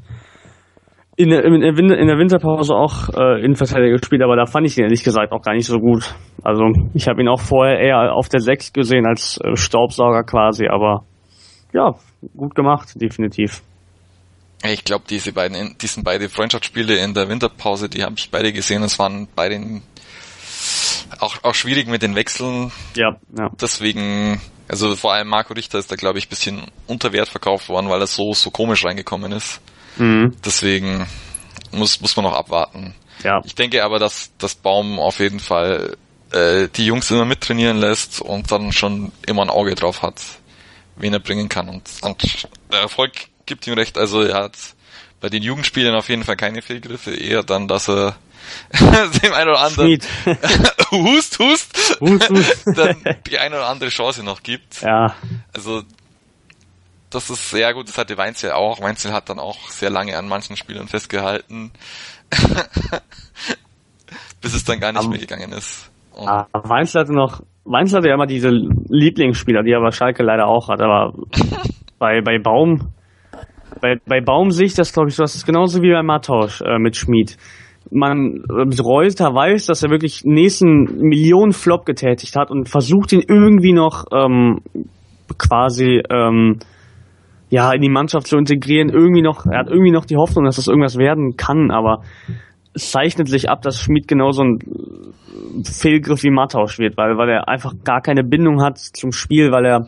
in 1.17 1.29
der, 1.29 1.43
in 1.43 2.07
der 2.07 2.17
Winterpause 2.19 2.75
auch 2.75 3.09
äh, 3.09 3.43
Innenverteidiger 3.43 3.97
gespielt, 3.97 4.21
aber 4.21 4.35
da 4.35 4.45
fand 4.45 4.67
ich 4.67 4.77
ihn 4.77 4.83
ehrlich 4.83 5.03
gesagt 5.03 5.31
auch 5.31 5.41
gar 5.41 5.53
nicht 5.53 5.65
so 5.65 5.79
gut. 5.79 6.13
Also 6.43 6.63
ich 6.93 7.07
habe 7.07 7.21
ihn 7.21 7.27
auch 7.27 7.41
vorher 7.41 7.79
eher 7.79 8.13
auf 8.13 8.29
der 8.29 8.39
6 8.39 8.71
gesehen 8.71 9.07
als 9.07 9.39
äh, 9.43 9.55
Staubsauger 9.55 10.23
quasi, 10.23 10.67
aber 10.67 11.05
ja, 11.73 11.95
gut 12.35 12.53
gemacht, 12.53 13.01
definitiv. 13.01 13.63
Ich 14.63 14.83
glaube, 14.83 15.05
diese 15.07 15.31
beiden, 15.33 15.77
diesen 15.77 16.03
beide 16.03 16.29
Freundschaftsspiele 16.29 16.97
in 16.97 17.13
der 17.13 17.29
Winterpause, 17.29 17.89
die 17.89 18.03
habe 18.03 18.15
ich 18.17 18.31
beide 18.31 18.51
gesehen. 18.51 18.83
Es 18.83 18.97
waren 18.97 19.27
beide 19.35 19.81
auch, 21.19 21.43
auch 21.43 21.55
schwierig 21.55 21.87
mit 21.87 22.01
den 22.01 22.15
Wechseln. 22.15 22.71
Ja, 22.95 23.17
ja. 23.37 23.49
Deswegen, 23.61 24.41
also 24.67 24.95
vor 24.95 25.13
allem 25.13 25.27
Marco 25.27 25.53
Richter 25.53 25.79
ist 25.79 25.91
da, 25.91 25.95
glaube 25.95 26.19
ich, 26.19 26.29
bisschen 26.29 26.63
unter 26.87 27.13
Wert 27.13 27.29
verkauft 27.29 27.69
worden, 27.69 27.89
weil 27.89 28.01
er 28.01 28.07
so, 28.07 28.33
so 28.33 28.51
komisch 28.51 28.83
reingekommen 28.83 29.31
ist. 29.31 29.61
Mhm. 29.97 30.35
Deswegen 30.43 31.07
muss, 31.71 32.01
muss 32.01 32.15
man 32.15 32.25
noch 32.25 32.33
abwarten. 32.33 32.93
Ja. 33.23 33.41
Ich 33.45 33.55
denke 33.55 33.83
aber, 33.83 33.99
dass 33.99 34.31
das 34.37 34.55
Baum 34.55 34.99
auf 34.99 35.19
jeden 35.19 35.39
Fall 35.39 35.97
äh, 36.31 36.67
die 36.75 36.85
Jungs 36.85 37.09
immer 37.11 37.25
mittrainieren 37.25 37.77
lässt 37.77 38.21
und 38.21 38.51
dann 38.51 38.71
schon 38.71 39.11
immer 39.25 39.43
ein 39.43 39.49
Auge 39.49 39.75
drauf 39.75 40.01
hat, 40.01 40.21
wen 40.95 41.13
er 41.13 41.19
bringen 41.19 41.49
kann. 41.49 41.69
Und, 41.69 41.89
und 42.01 42.47
der 42.71 42.81
Erfolg 42.81 43.13
gibt 43.47 43.65
ihm 43.65 43.73
recht. 43.73 43.97
Also 43.97 44.21
er 44.21 44.43
hat 44.43 44.55
bei 45.19 45.29
den 45.29 45.41
Jugendspielen 45.41 45.95
auf 45.95 46.09
jeden 46.09 46.23
Fall 46.23 46.35
keine 46.35 46.61
Fehlgriffe, 46.61 47.11
eher 47.11 47.43
dann, 47.43 47.67
dass 47.67 47.89
er 47.89 48.15
dem 49.23 49.33
einen 49.33 49.49
oder 49.49 49.59
anderen 49.59 49.91
hust, 50.91 51.39
hust, 51.39 51.99
hust, 51.99 52.29
hust. 52.29 52.63
dann 52.77 53.03
die 53.27 53.39
eine 53.39 53.55
oder 53.55 53.67
andere 53.67 53.89
Chance 53.89 54.23
noch 54.23 54.43
gibt. 54.43 54.81
Ja. 54.81 55.15
Also 55.53 55.83
das 57.09 57.29
ist 57.29 57.49
sehr 57.49 57.73
gut, 57.73 57.87
das 57.87 57.97
hatte 57.97 58.17
Weinzel 58.17 58.51
auch. 58.51 58.81
Weinzel 58.81 59.13
hat 59.13 59.29
dann 59.29 59.39
auch 59.39 59.69
sehr 59.69 59.89
lange 59.89 60.17
an 60.17 60.27
manchen 60.27 60.57
Spielern 60.57 60.87
festgehalten, 60.87 61.71
bis 64.41 64.53
es 64.53 64.65
dann 64.65 64.79
gar 64.79 64.91
nicht 64.91 65.03
um, 65.03 65.11
mehr 65.11 65.19
gegangen 65.19 65.51
ist. 65.53 65.89
Und 66.11 66.27
ah, 66.27 66.47
Weinzel 66.51 67.01
hatte 67.01 67.13
noch, 67.13 67.41
Weinzel 67.63 67.99
hatte 67.99 68.09
ja 68.09 68.15
immer 68.15 68.27
diese 68.27 68.49
Lieblingsspieler, 68.49 69.63
die 69.63 69.73
aber 69.73 69.91
Schalke 69.91 70.23
leider 70.23 70.47
auch 70.47 70.67
hat, 70.67 70.81
aber 70.81 71.13
bei, 71.97 72.21
bei 72.21 72.39
Baum 72.39 72.93
bei, 73.81 73.95
bei 74.05 74.21
Baum 74.21 74.51
sehe 74.51 74.67
ich 74.67 74.73
das, 74.73 74.93
glaube 74.93 75.09
ich, 75.09 75.15
so, 75.15 75.23
das 75.23 75.35
ist 75.35 75.45
genauso 75.45 75.81
wie 75.81 75.91
bei 75.91 76.03
Matausch 76.03 76.61
äh, 76.61 76.79
mit 76.79 76.95
Schmid. 76.95 77.37
Man, 77.89 78.43
äh, 78.49 78.81
Reuter 78.81 79.33
weiß, 79.33 79.67
dass 79.67 79.83
er 79.83 79.89
wirklich 79.89 80.23
nächsten 80.25 80.99
Millionen 80.99 81.53
Flop 81.53 81.85
getätigt 81.85 82.35
hat 82.35 82.51
und 82.51 82.69
versucht 82.69 83.13
ihn 83.13 83.23
irgendwie 83.27 83.73
noch 83.73 84.05
ähm, 84.13 84.59
quasi 85.37 86.01
ähm, 86.09 86.59
ja 87.49 87.71
in 87.71 87.81
die 87.81 87.89
Mannschaft 87.89 88.27
zu 88.27 88.37
integrieren. 88.37 88.89
Irgendwie 88.89 89.21
noch, 89.21 89.45
er 89.45 89.59
hat 89.59 89.69
irgendwie 89.69 89.91
noch 89.91 90.05
die 90.05 90.17
Hoffnung, 90.17 90.45
dass 90.45 90.57
das 90.57 90.67
irgendwas 90.67 90.97
werden 90.97 91.37
kann, 91.37 91.71
aber 91.71 92.01
es 92.73 92.91
zeichnet 92.91 93.27
sich 93.27 93.49
ab, 93.49 93.61
dass 93.61 93.81
Schmid 93.81 94.07
genauso 94.07 94.43
ein 94.43 94.59
Fehlgriff 95.63 96.23
wie 96.23 96.29
Matausch 96.29 96.77
wird, 96.77 96.97
weil, 96.97 97.17
weil 97.17 97.29
er 97.29 97.47
einfach 97.47 97.73
gar 97.83 98.01
keine 98.01 98.23
Bindung 98.23 98.61
hat 98.61 98.77
zum 98.77 99.11
Spiel, 99.11 99.51
weil 99.51 99.65
er 99.65 99.87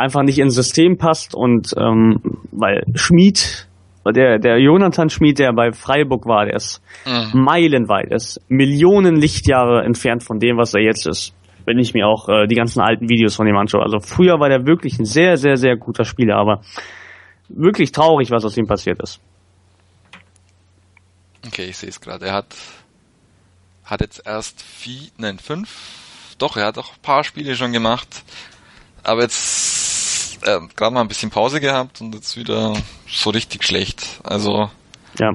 einfach 0.00 0.22
nicht 0.22 0.38
ins 0.38 0.54
System 0.54 0.96
passt 0.96 1.34
und 1.34 1.74
ähm, 1.76 2.20
weil 2.52 2.84
Schmied, 2.94 3.68
der, 4.06 4.38
der 4.38 4.58
Jonathan 4.58 5.10
Schmied, 5.10 5.38
der 5.38 5.52
bei 5.52 5.72
Freiburg 5.72 6.26
war, 6.26 6.46
der 6.46 6.56
ist 6.56 6.82
mhm. 7.04 7.42
meilenweit, 7.42 8.10
ist 8.10 8.40
Millionen 8.48 9.16
Lichtjahre 9.16 9.84
entfernt 9.84 10.24
von 10.24 10.40
dem, 10.40 10.56
was 10.56 10.72
er 10.72 10.80
jetzt 10.80 11.06
ist. 11.06 11.34
Wenn 11.66 11.78
ich 11.78 11.92
mir 11.92 12.06
auch 12.06 12.28
äh, 12.30 12.46
die 12.46 12.54
ganzen 12.54 12.80
alten 12.80 13.10
Videos 13.10 13.36
von 13.36 13.46
ihm 13.46 13.56
anschaue. 13.56 13.82
Also 13.82 14.00
früher 14.00 14.40
war 14.40 14.48
der 14.48 14.66
wirklich 14.66 14.98
ein 14.98 15.04
sehr, 15.04 15.36
sehr, 15.36 15.56
sehr 15.56 15.76
guter 15.76 16.04
Spieler, 16.04 16.36
aber 16.36 16.62
wirklich 17.50 17.92
traurig, 17.92 18.30
was 18.30 18.44
aus 18.46 18.56
ihm 18.56 18.66
passiert 18.66 19.02
ist. 19.02 19.20
Okay, 21.46 21.66
ich 21.66 21.76
sehe 21.76 21.90
es 21.90 22.00
gerade. 22.00 22.24
Er 22.26 22.32
hat, 22.32 22.56
hat 23.84 24.00
jetzt 24.00 24.22
erst 24.24 24.62
vier, 24.62 25.08
nein, 25.18 25.38
fünf, 25.38 25.68
doch, 26.38 26.56
er 26.56 26.64
hat 26.64 26.78
auch 26.78 26.94
ein 26.94 27.02
paar 27.02 27.22
Spiele 27.22 27.54
schon 27.54 27.72
gemacht. 27.72 28.22
Aber 29.02 29.22
jetzt 29.22 29.79
äh, 30.42 30.58
gerade 30.76 30.94
mal 30.94 31.00
ein 31.02 31.08
bisschen 31.08 31.30
Pause 31.30 31.60
gehabt 31.60 32.00
und 32.00 32.14
jetzt 32.14 32.36
wieder 32.36 32.74
so 33.08 33.30
richtig 33.30 33.64
schlecht. 33.64 34.20
Also 34.22 34.70
ja. 35.18 35.32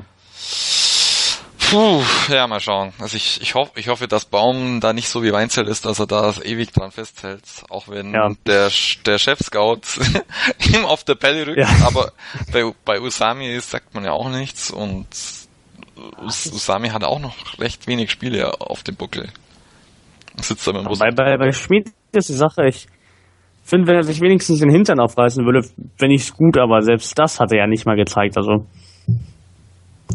Puh, 1.70 2.03
ja, 2.30 2.45
mal 2.45 2.60
schauen. 2.60 2.93
Also 2.99 3.18
ich, 3.18 3.41
ich 3.41 3.56
hoffe, 3.56 3.72
ich 3.76 3.88
hoffe, 3.88 4.08
dass 4.08 4.26
Baum 4.26 4.80
da 4.82 4.93
nicht 4.93 5.10
so 5.10 5.24
wie 5.24 5.34
Weinzel 5.34 5.68
ist, 5.68 5.86
dass 5.86 5.97
er 5.99 6.06
da 6.06 6.32
ewig 6.43 6.72
dran 6.72 6.91
festhält. 6.91 7.41
Auch 7.70 7.88
wenn 7.88 8.14
Ja. 8.14 8.30
der, 8.45 8.70
der 9.06 9.18
Chef-Scout 9.18 9.82
ihm 10.74 10.86
auf 10.86 11.03
der 11.03 11.16
Pelle 11.16 11.47
rückt. 11.47 11.58
Ja. 11.58 11.68
Aber 11.84 12.12
bei, 12.51 12.72
bei 12.86 13.01
Usami 13.01 13.47
ist, 13.51 13.72
sagt 13.72 13.95
man 13.95 14.06
ja 14.06 14.12
auch 14.12 14.30
nichts 14.30 14.70
und 14.70 15.08
Us 16.22 16.51
Usami 16.53 16.89
hat 16.89 17.03
auch 17.03 17.20
noch 17.20 17.36
recht 17.58 17.88
wenig 17.88 18.12
Spiele 18.12 18.62
auf 18.62 18.84
dem 18.84 18.95
Buckel. 18.95 19.30
Sitzt 20.41 20.68
da 20.68 20.74
mit 20.74 20.86
dem 20.86 20.99
Bei, 20.99 21.12
bei, 21.12 21.38
bei 21.38 21.51
Schmid 21.51 21.89
ist 22.12 22.30
die 22.30 22.34
Sache, 22.34 22.68
ich 22.68 22.88
finde, 23.66 23.88
wenn 23.88 23.95
er 23.95 24.03
sich 24.03 24.22
wenigstens 24.22 24.59
den 24.59 24.70
Hintern 24.70 24.99
aufreißen 24.99 25.43
würde, 25.45 25.68
wenn 25.97 26.11
ich 26.11 26.22
es 26.22 26.34
gut, 26.34 26.57
aber 26.57 26.82
selbst 26.82 27.18
das 27.18 27.39
hat 27.39 27.51
er 27.51 27.59
ja 27.59 27.68
nicht 27.68 27.86
mal 27.86 27.95
gezeigt. 27.95 28.38
Also 28.38 28.66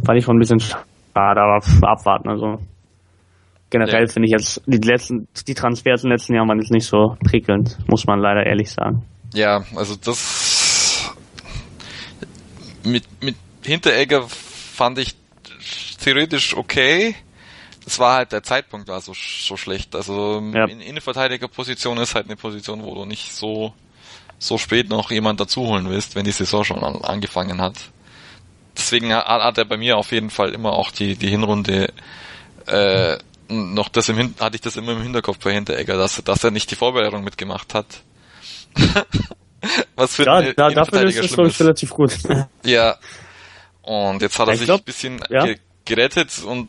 fand 0.04 0.18
ich 0.18 0.24
schon 0.24 0.36
ein 0.36 0.38
bisschen 0.38 0.60
schade, 0.60 0.80
aber 1.40 1.60
abwarten. 1.82 2.28
Also 2.28 2.58
generell 3.70 4.06
Ja. 4.06 4.12
finde 4.12 4.26
ich 4.26 4.32
jetzt 4.32 4.62
die 4.66 4.78
letzten, 4.78 5.26
die 5.46 5.54
Transfers 5.54 6.04
in 6.04 6.10
den 6.10 6.16
letzten 6.16 6.34
Jahren 6.34 6.48
waren 6.48 6.58
jetzt 6.58 6.72
nicht 6.72 6.86
so 6.86 7.16
prickelnd, 7.24 7.76
muss 7.88 8.06
man 8.06 8.20
leider 8.20 8.46
ehrlich 8.46 8.70
sagen. 8.70 9.02
Ja, 9.34 9.62
also 9.76 9.96
das 9.96 11.12
mit, 12.84 13.04
mit 13.22 13.36
Hinteregger 13.64 14.24
fand 14.28 14.98
ich 14.98 15.14
theoretisch 16.02 16.56
okay. 16.56 17.14
Das 17.90 17.98
war 17.98 18.14
halt 18.14 18.30
der 18.30 18.44
Zeitpunkt 18.44 18.86
war 18.86 19.00
so, 19.00 19.14
so 19.14 19.56
schlecht. 19.56 19.96
Also 19.96 20.40
Ja. 20.54 20.66
in 20.66 20.80
Innenverteidigerposition 20.80 21.98
ist 21.98 22.14
halt 22.14 22.26
eine 22.26 22.36
Position, 22.36 22.84
wo 22.84 22.94
du 22.94 23.04
nicht 23.04 23.34
so 23.34 23.74
so 24.38 24.58
spät 24.58 24.88
noch 24.88 25.10
jemand 25.10 25.40
dazuholen 25.40 25.90
willst, 25.90 26.14
wenn 26.14 26.24
die 26.24 26.30
Saison 26.30 26.62
schon 26.62 26.84
an, 26.84 27.02
angefangen 27.02 27.60
hat. 27.60 27.74
Deswegen 28.76 29.12
hat, 29.12 29.26
hat 29.26 29.58
er 29.58 29.64
bei 29.64 29.76
mir 29.76 29.96
auf 29.98 30.12
jeden 30.12 30.30
Fall 30.30 30.50
immer 30.54 30.72
auch 30.72 30.92
die 30.92 31.16
die 31.16 31.28
Hinrunde 31.30 31.92
äh, 32.66 33.18
noch 33.48 33.88
das 33.88 34.08
im 34.08 34.16
Hin 34.18 34.34
hatte 34.38 34.54
ich 34.54 34.60
das 34.62 34.76
immer 34.76 34.92
im 34.92 35.02
Hinterkopf 35.02 35.38
bei 35.40 35.52
Hinteregger, 35.52 35.96
dass 35.96 36.22
dass 36.22 36.44
er 36.44 36.52
nicht 36.52 36.70
die 36.70 36.76
Vorbereitung 36.76 37.24
mitgemacht 37.24 37.74
hat. 37.74 37.86
Was 39.96 40.14
für 40.14 40.26
Ja, 40.26 40.36
einen 40.36 40.54
da, 40.56 40.70
dafür 40.70 41.02
ist 41.02 41.18
es 41.18 41.32
ist. 41.36 41.60
relativ 41.60 41.90
gut. 41.90 42.16
Ja. 42.64 42.96
Und 43.82 44.22
jetzt 44.22 44.38
hat 44.38 44.46
er 44.46 44.56
sich 44.56 44.66
glaub, 44.66 44.82
ein 44.82 44.84
bisschen 44.84 45.20
ja. 45.28 45.44
ge 45.44 45.56
gerettet 45.84 46.30
und 46.44 46.68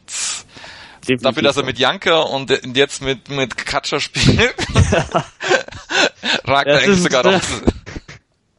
Definitiv. 1.01 1.23
dafür, 1.23 1.43
dass 1.43 1.57
er 1.57 1.65
mit 1.65 1.79
Janker 1.79 2.29
und 2.29 2.51
jetzt 2.75 3.03
mit, 3.03 3.29
mit 3.29 3.57
Katscher 3.57 3.99
spielt, 3.99 4.53
ragt 6.45 6.67
er 6.67 6.79
eigentlich 6.79 7.01
sogar 7.01 7.25
raus. 7.25 7.61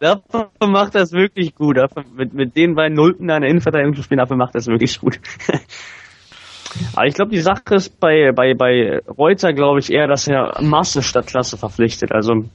Dafür 0.01 0.51
macht 0.67 0.97
er 0.97 1.03
es 1.03 1.13
wirklich 1.13 1.55
gut. 1.55 1.77
Dafür, 1.77 2.05
mit, 2.17 2.35
mit 2.35 2.57
den 2.57 2.75
beiden 2.75 2.97
Nullten 2.97 3.23
in 3.23 3.41
der 3.41 3.49
Innenverteidigung 3.49 3.95
zu 3.95 4.03
spielen, 4.03 4.19
dafür 4.19 4.37
macht 4.37 4.57
er 4.57 4.59
es 4.59 4.67
wirklich 4.67 4.99
gut. 4.99 5.21
Aber 6.95 7.07
ich 7.07 7.15
glaube, 7.15 7.31
die 7.31 7.41
Sache 7.41 7.77
ist 7.77 8.01
bei, 8.01 8.33
bei, 8.33 8.55
bei 8.55 8.99
Reuter, 9.07 9.53
glaube 9.53 9.79
ich, 9.79 9.93
eher, 9.93 10.09
dass 10.09 10.27
er 10.27 10.61
Masse 10.61 11.05
statt 11.05 11.29
Klasse 11.29 11.57
verpflichtet. 11.57 12.11
Also 12.11 12.47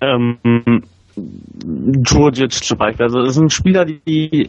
ähm, 0.00 0.84
Djurdjic 1.16 2.52
zum 2.52 2.78
Beispiel. 2.78 3.04
Also 3.04 3.22
das 3.22 3.34
sind 3.34 3.52
Spieler, 3.52 3.84
die 3.84 4.48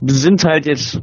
sind 0.00 0.44
halt 0.44 0.64
jetzt 0.64 0.98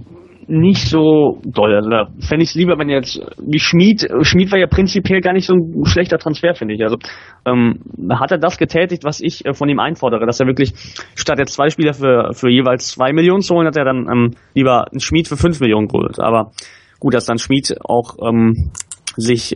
nicht 0.48 0.88
so 0.88 1.40
doll. 1.44 1.76
Also 1.76 1.90
da 1.90 2.08
fände 2.20 2.44
ich 2.44 2.50
es 2.50 2.56
lieber, 2.56 2.78
wenn 2.78 2.90
jetzt 2.90 3.20
wie 3.38 3.60
Schmied, 3.60 4.08
Schmied 4.22 4.52
war 4.52 4.60
ja 4.60 4.68
prinzipiell 4.68 5.22
gar 5.22 5.34
nicht 5.34 5.46
so 5.46 5.54
ein 5.54 5.86
schlechter 5.86 6.18
Transfer, 6.18 6.56
finde 6.56 6.74
ich. 6.74 6.84
Also 6.84 6.98
ähm, 7.46 7.82
hat 8.12 8.32
er 8.32 8.38
das 8.38 8.58
getätigt, 8.58 9.04
was 9.04 9.20
ich 9.22 9.46
äh, 9.46 9.54
von 9.54 9.68
ihm 9.68 9.80
einfordere, 9.80 10.26
dass 10.26 10.40
er 10.40 10.48
wirklich 10.48 10.74
statt 11.16 11.40
jetzt 11.40 11.54
zwei 11.54 11.70
Spieler 11.70 11.94
für, 11.94 12.32
für 12.34 12.50
jeweils 12.50 12.88
zwei 12.88 13.12
Millionen 13.12 13.42
zu 13.42 13.56
holen, 13.56 13.68
hat 13.68 13.78
er 13.78 13.86
dann 13.86 14.08
ähm, 14.10 14.36
lieber 14.54 14.88
einen 14.92 15.02
Schmied 15.02 15.28
für 15.28 15.38
fünf 15.38 15.60
Millionen 15.60 15.88
geholt. 15.88 16.20
Aber 16.20 16.52
gut, 17.00 17.14
dass 17.14 17.26
dann 17.26 17.40
Schmied 17.40 17.76
auch 17.84 18.16
ähm, 18.26 18.72
sich 19.18 19.56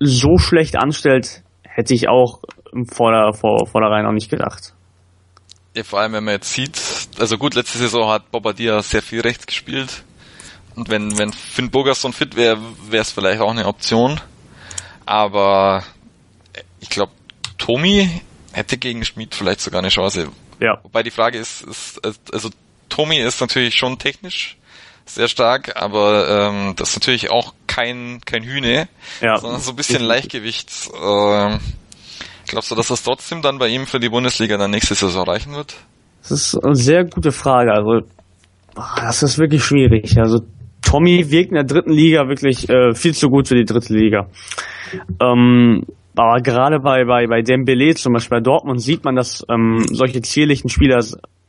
so 0.00 0.38
schlecht 0.38 0.78
anstellt, 0.78 1.42
hätte 1.62 1.92
ich 1.92 2.08
auch 2.08 2.40
im 2.72 2.86
Vorder, 2.86 3.32
vor, 3.34 3.66
vornherein 3.66 4.06
auch 4.06 4.12
nicht 4.12 4.30
gedacht. 4.30 4.74
Ja, 5.76 5.84
vor 5.84 6.00
allem, 6.00 6.14
wenn 6.14 6.24
man 6.24 6.34
jetzt 6.34 6.52
sieht, 6.52 6.80
also 7.20 7.36
gut, 7.36 7.54
letzte 7.54 7.78
Saison 7.78 8.10
hat 8.10 8.30
Bobadilla 8.30 8.82
sehr 8.82 9.02
viel 9.02 9.20
rechts 9.20 9.46
gespielt. 9.46 10.02
Und 10.76 10.88
wenn, 10.88 11.18
wenn 11.18 11.32
Finn 11.32 11.70
Burgerson 11.70 12.12
fit 12.12 12.36
wäre, 12.36 12.58
wäre 12.88 13.02
es 13.02 13.10
vielleicht 13.10 13.40
auch 13.40 13.50
eine 13.50 13.66
Option. 13.66 14.20
Aber 15.06 15.82
ich 16.80 16.88
glaube, 16.90 17.12
Tomi 17.58 18.08
hätte 18.52 18.78
gegen 18.78 19.04
Schmid 19.04 19.34
vielleicht 19.34 19.60
sogar 19.60 19.80
eine 19.80 19.88
Chance. 19.88 20.28
Ja. 20.60 20.78
Wobei 20.82 21.02
die 21.02 21.10
Frage 21.10 21.38
ist, 21.38 21.62
ist 21.62 22.00
also 22.32 22.50
Tomi 22.88 23.18
ist 23.18 23.40
natürlich 23.40 23.74
schon 23.74 23.98
technisch 23.98 24.56
sehr 25.06 25.28
stark, 25.28 25.80
aber 25.80 26.28
ähm, 26.50 26.74
das 26.76 26.90
ist 26.90 26.96
natürlich 26.96 27.30
auch 27.30 27.54
kein 27.66 28.20
kein 28.24 28.42
Hühne, 28.44 28.88
Ja. 29.20 29.38
sondern 29.38 29.60
so 29.60 29.70
ein 29.70 29.76
bisschen 29.76 30.02
Leichtgewicht. 30.02 30.70
Ähm, 30.94 31.58
glaubst 32.46 32.70
du, 32.70 32.74
dass 32.74 32.88
das 32.88 33.02
trotzdem 33.02 33.42
dann 33.42 33.58
bei 33.58 33.68
ihm 33.68 33.86
für 33.86 33.98
die 34.00 34.08
Bundesliga 34.08 34.56
dann 34.56 34.70
nächste 34.70 34.94
Saison 34.94 35.24
reichen 35.26 35.54
wird? 35.54 35.74
Das 36.22 36.30
ist 36.32 36.64
eine 36.64 36.76
sehr 36.76 37.04
gute 37.04 37.32
Frage. 37.32 37.72
Also, 37.72 38.06
das 38.96 39.22
ist 39.22 39.38
wirklich 39.38 39.64
schwierig. 39.64 40.16
Also, 40.18 40.40
Tommy 40.90 41.30
wirkt 41.30 41.50
in 41.50 41.54
der 41.54 41.64
dritten 41.64 41.92
Liga 41.92 42.28
wirklich 42.28 42.68
äh, 42.68 42.94
viel 42.94 43.14
zu 43.14 43.28
gut 43.28 43.46
für 43.46 43.54
die 43.54 43.64
dritte 43.64 43.94
Liga. 43.94 44.26
Ähm, 45.22 45.84
aber 46.16 46.40
gerade 46.40 46.80
bei, 46.80 47.04
bei, 47.04 47.28
bei 47.28 47.42
Dembele 47.42 47.94
zum 47.94 48.12
Beispiel 48.14 48.38
bei 48.38 48.42
Dortmund 48.42 48.80
sieht 48.80 49.04
man, 49.04 49.14
dass 49.14 49.46
ähm, 49.48 49.84
solche 49.92 50.20
zierlichen 50.20 50.68
Spieler 50.68 50.98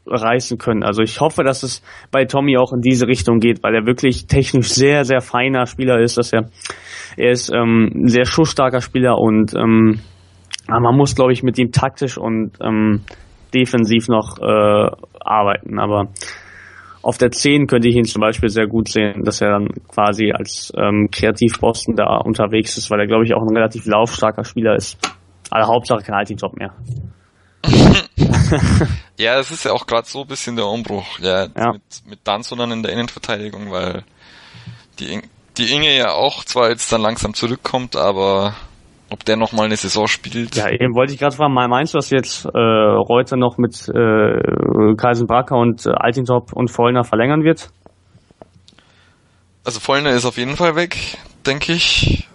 reißen 0.06 0.60
können. 0.60 0.84
Also 0.84 1.02
ich 1.02 1.20
hoffe, 1.22 1.44
dass 1.44 1.64
es 1.64 1.82
bei 2.12 2.26
Tommy 2.26 2.56
auch 2.58 2.72
in 2.72 2.82
diese 2.82 3.08
Richtung 3.08 3.40
geht, 3.40 3.64
weil 3.64 3.74
er 3.74 3.88
wirklich 3.88 4.28
technisch 4.28 4.70
sehr, 4.70 5.06
sehr 5.06 5.22
feiner 5.22 5.66
Spieler 5.66 6.00
ist. 6.00 6.20
Dass 6.20 6.32
er, 6.32 6.50
er 7.18 7.32
ist 7.32 7.52
ähm, 7.52 7.90
ein 7.96 8.08
sehr 8.10 8.26
schussstarker 8.26 8.82
Spieler 8.82 9.18
und 9.18 9.56
ähm, 9.56 10.02
man 10.68 10.96
muss, 10.96 11.16
glaube 11.16 11.34
ich, 11.34 11.42
mit 11.42 11.58
ihm 11.58 11.72
taktisch 11.72 12.18
und 12.18 12.52
ähm, 12.62 13.02
defensiv 13.56 14.08
noch 14.08 14.38
äh, 14.40 14.92
arbeiten. 15.20 15.80
Aber 15.80 16.10
auf 17.02 17.18
der 17.18 17.32
10 17.32 17.68
könnte 17.68 17.88
ich 17.88 17.96
ihn 17.96 18.06
zum 18.06 18.22
Beispiel 18.22 18.50
sehr 18.50 18.68
gut 18.68 18.88
sehen, 18.90 19.24
dass 19.24 19.42
er 19.42 19.52
dann 19.52 19.70
quasi 19.88 20.32
als 20.32 20.72
ähm, 20.78 21.10
Kreativposten 21.12 21.96
da 21.96 22.18
unterwegs 22.18 22.78
ist, 22.78 22.90
weil 22.92 23.00
er, 23.00 23.08
glaube 23.08 23.26
ich, 23.26 23.34
auch 23.34 23.42
ein 23.42 23.56
relativ 23.56 23.86
laufstarker 23.86 24.44
Spieler 24.46 24.76
ist. 24.76 24.98
Also 25.50 25.68
Hauptsache 25.72 26.04
kein 26.04 26.16
Alti-Top 26.16 26.58
mehr. 26.58 26.74
Ja, 29.18 29.40
es 29.40 29.52
ist 29.52 29.66
ja 29.66 29.72
auch 29.72 29.86
gerade 29.86 30.08
so 30.08 30.22
ein 30.22 30.28
bisschen 30.28 30.56
der 30.56 30.66
Umbruch, 30.66 31.20
ja, 31.20 31.46
Ja. 31.56 31.74
mit, 31.74 31.82
mit 32.08 32.20
Danzo 32.24 32.56
dann 32.56 32.72
in 32.72 32.82
der 32.84 32.92
Innenverteidigung, 32.92 33.72
weil 33.72 34.04
die, 35.00 35.14
In- 35.14 35.24
die 35.58 35.72
Inge 35.74 35.96
ja 35.96 36.12
auch 36.12 36.44
zwar 36.44 36.70
jetzt 36.70 36.92
dann 36.92 37.02
langsam 37.02 37.34
zurückkommt, 37.36 37.96
aber 37.96 38.56
ob 39.12 39.26
der 39.26 39.38
noch 39.38 39.52
mal 39.52 39.66
eine 39.66 39.76
Saison 39.76 40.08
spielt, 40.08 40.56
Ja, 40.56 40.70
eben 40.70 40.96
wollte 40.96 41.14
ich 41.14 41.20
gerade 41.20 41.36
fragen, 41.36 41.54
meinst 41.54 41.94
du, 41.94 41.98
dass 41.98 42.10
jetzt 42.10 42.46
äh, 42.46 42.50
Reuter 42.58 43.38
noch 43.38 43.58
mit 43.58 43.88
äh, 43.90 44.96
Kaisen 44.96 45.28
Bracker 45.28 45.58
und 45.58 45.86
äh, 45.86 45.92
Altintop 45.92 46.54
und 46.54 46.72
Vollner 46.72 47.04
verlängern 47.04 47.44
wird? 47.44 47.70
also 49.64 49.80
Vollner 49.80 50.12
ist 50.12 50.26
auf 50.26 50.38
jeden 50.38 50.56
Fall 50.56 50.76
weg, 50.76 50.98
denke 51.46 51.74
ich. 51.74 52.28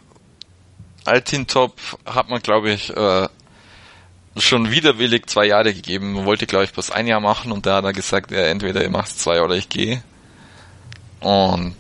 Altintop 1.04 1.74
hat 2.04 2.28
man, 2.28 2.40
glaube 2.40 2.70
ich, 2.70 2.94
äh, 2.96 3.28
schon 4.36 4.70
widerwillig 4.70 5.26
zwei 5.26 5.46
Jahre 5.46 5.72
gegeben. 5.72 6.12
Man 6.12 6.26
wollte, 6.26 6.46
glaube 6.46 6.64
ich, 6.64 6.72
bloß 6.72 6.90
ein 6.90 7.06
Jahr 7.06 7.20
machen 7.20 7.52
und 7.52 7.66
da 7.66 7.76
hat 7.76 7.84
er 7.84 7.92
gesagt, 7.92 8.30
ja, 8.30 8.42
entweder 8.42 8.82
ihr 8.82 8.90
macht 8.90 9.08
zwei 9.08 9.40
oder 9.42 9.54
ich 9.54 9.68
gehe. 9.68 10.02
Und 11.20 11.76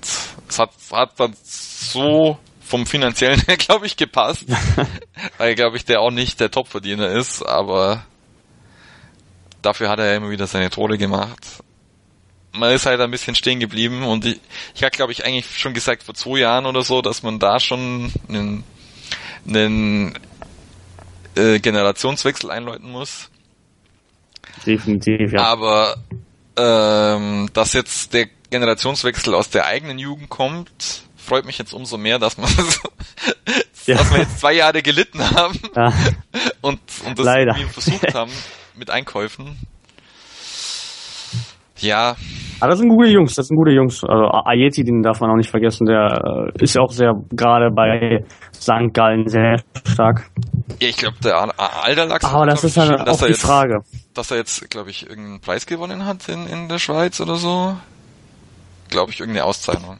es 0.48 0.58
hat, 0.58 0.70
hat 0.92 1.18
dann 1.18 1.34
so 1.42 2.38
vom 2.66 2.86
finanziellen 2.86 3.40
her, 3.46 3.56
glaube 3.56 3.86
ich, 3.86 3.96
gepasst. 3.96 4.44
weil, 5.38 5.54
glaube 5.54 5.76
ich, 5.76 5.84
der 5.84 6.00
auch 6.00 6.10
nicht 6.10 6.40
der 6.40 6.50
Topverdiener 6.50 7.08
ist, 7.08 7.42
aber 7.42 8.04
dafür 9.62 9.88
hat 9.88 9.98
er 9.98 10.06
ja 10.06 10.16
immer 10.16 10.30
wieder 10.30 10.46
seine 10.46 10.70
Tore 10.70 10.98
gemacht. 10.98 11.62
Man 12.52 12.72
ist 12.72 12.86
halt 12.86 13.00
ein 13.00 13.10
bisschen 13.10 13.34
stehen 13.34 13.60
geblieben 13.60 14.02
und 14.02 14.24
ich, 14.24 14.40
ich 14.74 14.82
habe, 14.82 14.90
glaube 14.90 15.12
ich, 15.12 15.24
eigentlich 15.24 15.58
schon 15.58 15.74
gesagt 15.74 16.02
vor 16.02 16.14
zwei 16.14 16.38
Jahren 16.38 16.66
oder 16.66 16.82
so, 16.82 17.02
dass 17.02 17.22
man 17.22 17.38
da 17.38 17.60
schon 17.60 18.12
einen, 18.28 18.64
einen 19.46 20.18
äh, 21.34 21.58
Generationswechsel 21.58 22.50
einläuten 22.50 22.90
muss. 22.90 23.28
Definitiv, 24.64 25.32
ja. 25.32 25.42
Aber 25.42 25.96
ähm, 26.56 27.50
dass 27.52 27.74
jetzt 27.74 28.14
der 28.14 28.28
Generationswechsel 28.50 29.34
aus 29.34 29.50
der 29.50 29.66
eigenen 29.66 29.98
Jugend 29.98 30.30
kommt, 30.30 31.02
freut 31.26 31.44
mich 31.44 31.58
jetzt 31.58 31.72
umso 31.74 31.96
mehr, 31.98 32.18
dass 32.18 32.38
man 32.38 32.48
Ja. 33.86 33.96
dass 33.96 34.10
wir 34.10 34.18
jetzt 34.18 34.40
zwei 34.40 34.52
Jahre 34.54 34.82
gelitten 34.82 35.20
haben 35.20 35.58
ja. 35.76 35.92
und, 36.60 36.80
und 37.06 37.18
das 37.18 37.24
Leider. 37.26 37.56
irgendwie 37.56 37.72
versucht 37.72 38.14
haben 38.14 38.32
mit 38.76 38.90
Einkäufen. 38.90 39.56
Ja, 41.78 42.16
Aber 42.60 42.70
das 42.70 42.78
sind 42.78 42.88
gute 42.88 43.10
Jungs, 43.10 43.34
das 43.34 43.48
sind 43.48 43.56
gute 43.58 43.70
Jungs. 43.72 44.02
Also 44.02 44.24
Ayeti, 44.46 44.82
den 44.82 45.02
darf 45.02 45.20
man 45.20 45.30
auch 45.30 45.36
nicht 45.36 45.50
vergessen, 45.50 45.84
der 45.86 46.50
äh, 46.56 46.62
ist 46.64 46.74
ja 46.74 46.80
auch 46.80 46.90
sehr, 46.90 47.12
gerade 47.32 47.70
bei 47.70 48.24
St. 48.54 48.94
Gallen 48.94 49.28
sehr 49.28 49.60
stark. 49.86 50.30
ja 50.80 50.88
ich 50.88 50.96
glaube, 50.96 51.16
der 51.22 51.36
Al- 51.36 51.52
Alderlachs 51.58 52.24
Aber 52.24 52.46
das 52.46 52.64
ist 52.64 52.76
ich, 52.78 52.82
halt 52.82 53.06
auch 53.06 53.18
die 53.18 53.26
jetzt, 53.26 53.42
Frage. 53.42 53.80
dass 54.14 54.30
er 54.30 54.38
jetzt, 54.38 54.70
glaube 54.70 54.88
ich, 54.90 55.02
irgendeinen 55.06 55.40
Preis 55.40 55.66
gewonnen 55.66 56.06
hat 56.06 56.28
in, 56.30 56.46
in 56.46 56.68
der 56.68 56.78
Schweiz 56.78 57.20
oder 57.20 57.34
so. 57.36 57.76
glaube 58.88 59.12
ich, 59.12 59.20
irgendeine 59.20 59.44
Auszeichnung. 59.44 59.98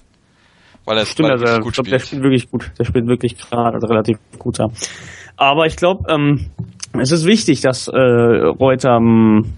Weil 0.87 0.99
er 0.99 1.05
Stimmt, 1.05 1.31
also, 1.31 1.45
gut 1.61 1.69
ich 1.69 1.75
glaub, 1.75 1.87
der 1.89 1.99
spielt 1.99 2.23
wirklich 2.23 2.51
gut. 2.51 2.71
Der 2.79 2.85
spielt 2.85 3.07
wirklich 3.07 3.37
gerade, 3.37 3.75
also 3.75 3.87
relativ 3.89 4.19
gut, 4.39 4.59
ja. 4.59 4.67
Aber 5.37 5.67
ich 5.67 5.77
glaube, 5.77 6.05
ähm, 6.09 6.47
es 6.99 7.13
ist 7.13 7.27
wichtig, 7.27 7.61
dass 7.61 7.89
äh, 7.89 7.99
Reuter 7.99 8.97
ähm, 8.97 9.55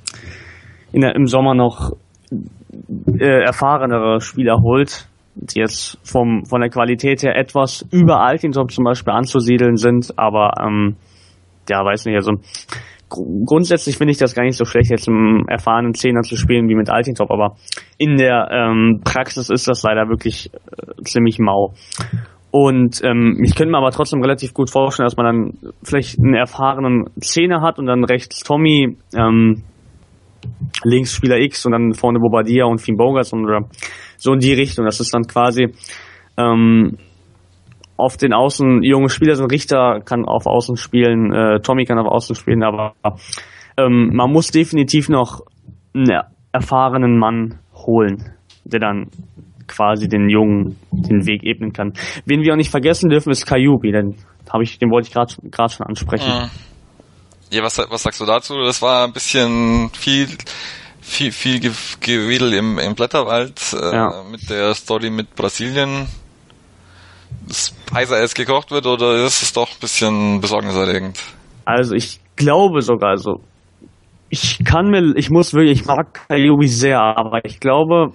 in 0.93 1.03
der, 1.03 1.15
im 1.15 1.27
Sommer 1.27 1.55
noch 1.55 1.93
äh, 3.19 3.45
erfahrenere 3.45 4.21
Spieler 4.21 4.57
holt, 4.63 5.07
die 5.35 5.61
jetzt 5.61 5.99
vom, 6.03 6.45
von 6.47 6.61
der 6.61 6.71
Qualität 6.71 7.23
her 7.23 7.37
etwas 7.37 7.87
über 7.91 8.21
Altintop 8.21 8.73
zum 8.73 8.85
Beispiel 8.85 9.13
anzusiedeln 9.13 9.77
sind, 9.77 10.19
aber 10.19 10.53
ähm, 10.61 10.97
ja, 11.69 11.85
weiß 11.85 12.07
nicht, 12.07 12.17
also 12.17 12.33
grundsätzlich 13.09 13.97
finde 13.97 14.13
ich 14.13 14.19
das 14.19 14.35
gar 14.35 14.45
nicht 14.45 14.57
so 14.57 14.65
schlecht, 14.65 14.91
jetzt 14.91 15.09
einen 15.09 15.49
erfahrenen 15.49 15.95
Zehner 15.95 16.23
zu 16.23 16.37
spielen 16.37 16.69
wie 16.69 16.75
mit 16.75 16.91
Altintop, 16.91 17.31
aber 17.31 17.57
in 17.97 18.17
der 18.17 18.49
ähm, 18.51 19.01
Praxis 19.05 19.51
ist 19.51 19.69
das 19.69 19.83
leider 19.83 20.09
wirklich 20.09 20.51
äh, 20.53 21.03
ziemlich 21.03 21.39
mau. 21.39 21.75
Und 22.51 23.03
ähm, 23.05 23.43
ich 23.45 23.55
könnte 23.55 23.73
mir 23.73 23.79
aber 23.79 23.91
trotzdem 23.91 24.23
relativ 24.23 24.55
gut 24.55 24.71
vorstellen, 24.71 25.07
dass 25.07 25.17
man 25.17 25.27
dann 25.27 25.73
vielleicht 25.83 26.19
einen 26.19 26.35
erfahrenen 26.35 27.11
Zehner 27.21 27.61
hat 27.61 27.79
und 27.79 27.87
dann 27.87 28.05
rechts 28.05 28.41
Tommy, 28.41 28.97
ähm, 29.15 29.65
links 30.85 31.15
Spieler 31.15 31.39
X 31.39 31.67
und 31.67 31.73
dann 31.73 31.93
vorne 31.93 32.21
Bobadilla 32.21 32.65
und 32.65 32.81
Finn 32.81 32.97
Bogas 32.97 33.33
und 33.33 33.45
oder 33.45 33.69
so 34.17 34.33
in 34.33 34.41
die 34.41 34.55
Richtung. 34.55 34.87
Das 34.87 35.01
ist 35.01 35.13
dann 35.13 35.25
quasi 35.25 35.75
ähm, 36.39 36.97
auf 37.99 38.17
den 38.17 38.33
Außen 38.33 38.83
junge 38.83 39.11
Spieler 39.11 39.35
sind. 39.35 39.53
Richter 39.53 40.01
kann 40.05 40.25
auf 40.25 40.47
Außen 40.47 40.77
spielen, 40.77 41.33
äh, 41.33 41.61
Tommy 41.61 41.85
kann 41.85 41.99
auf 41.99 42.07
Außen 42.07 42.37
spielen, 42.37 42.63
aber 42.63 42.95
ähm, 43.77 44.11
man 44.15 44.31
muss 44.31 44.51
definitiv 44.51 45.09
noch 45.09 45.43
einen 45.95 46.23
erfahrenen 46.53 47.19
Mann 47.19 47.59
holen, 47.75 48.33
der 48.65 48.81
dann 48.81 49.11
quasi 49.67 50.09
den 50.09 50.31
Jungen 50.31 50.79
den 50.93 51.27
Weg 51.27 51.43
ebnen 51.45 51.73
kann. 51.73 51.93
Wen 52.25 52.43
wir 52.43 52.53
auch 52.53 52.57
nicht 52.57 52.71
vergessen 52.71 53.11
dürfen, 53.11 53.31
ist 53.31 53.47
Kayubi, 53.47 53.93
denn 53.93 54.15
habe 54.51 54.63
ich, 54.63 54.79
den 54.79 54.91
wollte 54.91 55.09
ich 55.09 55.13
gerade 55.51 55.73
schon 55.73 55.87
ansprechen. 55.87 56.31
Mhm. 56.31 56.51
Ja, 57.51 57.63
was, 57.63 57.79
was 57.79 58.03
sagst 58.03 58.21
du 58.21 58.27
dazu? 58.27 58.55
Das 58.63 58.81
war 58.81 59.05
ein 59.05 59.13
bisschen 59.13 59.91
viel, 59.93 60.29
viel, 61.01 61.33
viel 61.33 61.61
Gewedel 62.01 62.55
im, 62.55 62.79
im 62.79 62.95
Blätterwald 62.95 63.75
äh, 63.75 63.95
ja. 63.95 64.23
mit 64.31 64.49
der 64.51 64.75
Story 64.75 65.11
mit 65.11 65.35
Brasilien. 65.35 66.07
Das 67.47 67.75
Eisereis 67.93 68.35
gekocht 68.35 68.71
wird 68.71 68.87
oder 68.87 69.25
ist 69.25 69.43
es 69.43 69.53
doch 69.53 69.69
ein 69.69 69.81
bisschen 69.81 70.41
besorgniserregend? 70.41 71.19
Also 71.65 71.95
ich 71.95 72.21
glaube 72.37 72.83
sogar, 72.83 73.11
also 73.11 73.41
ich 74.31 74.65
kann 74.65 74.91
mir, 74.91 75.15
ich 75.17 75.31
muss 75.31 75.55
wirklich, 75.55 75.81
ich 75.81 75.87
mag 75.87 76.29
Kayobi 76.29 76.69
sehr, 76.69 77.01
aber 77.01 77.45
ich 77.45 77.61
glaube, 77.61 78.13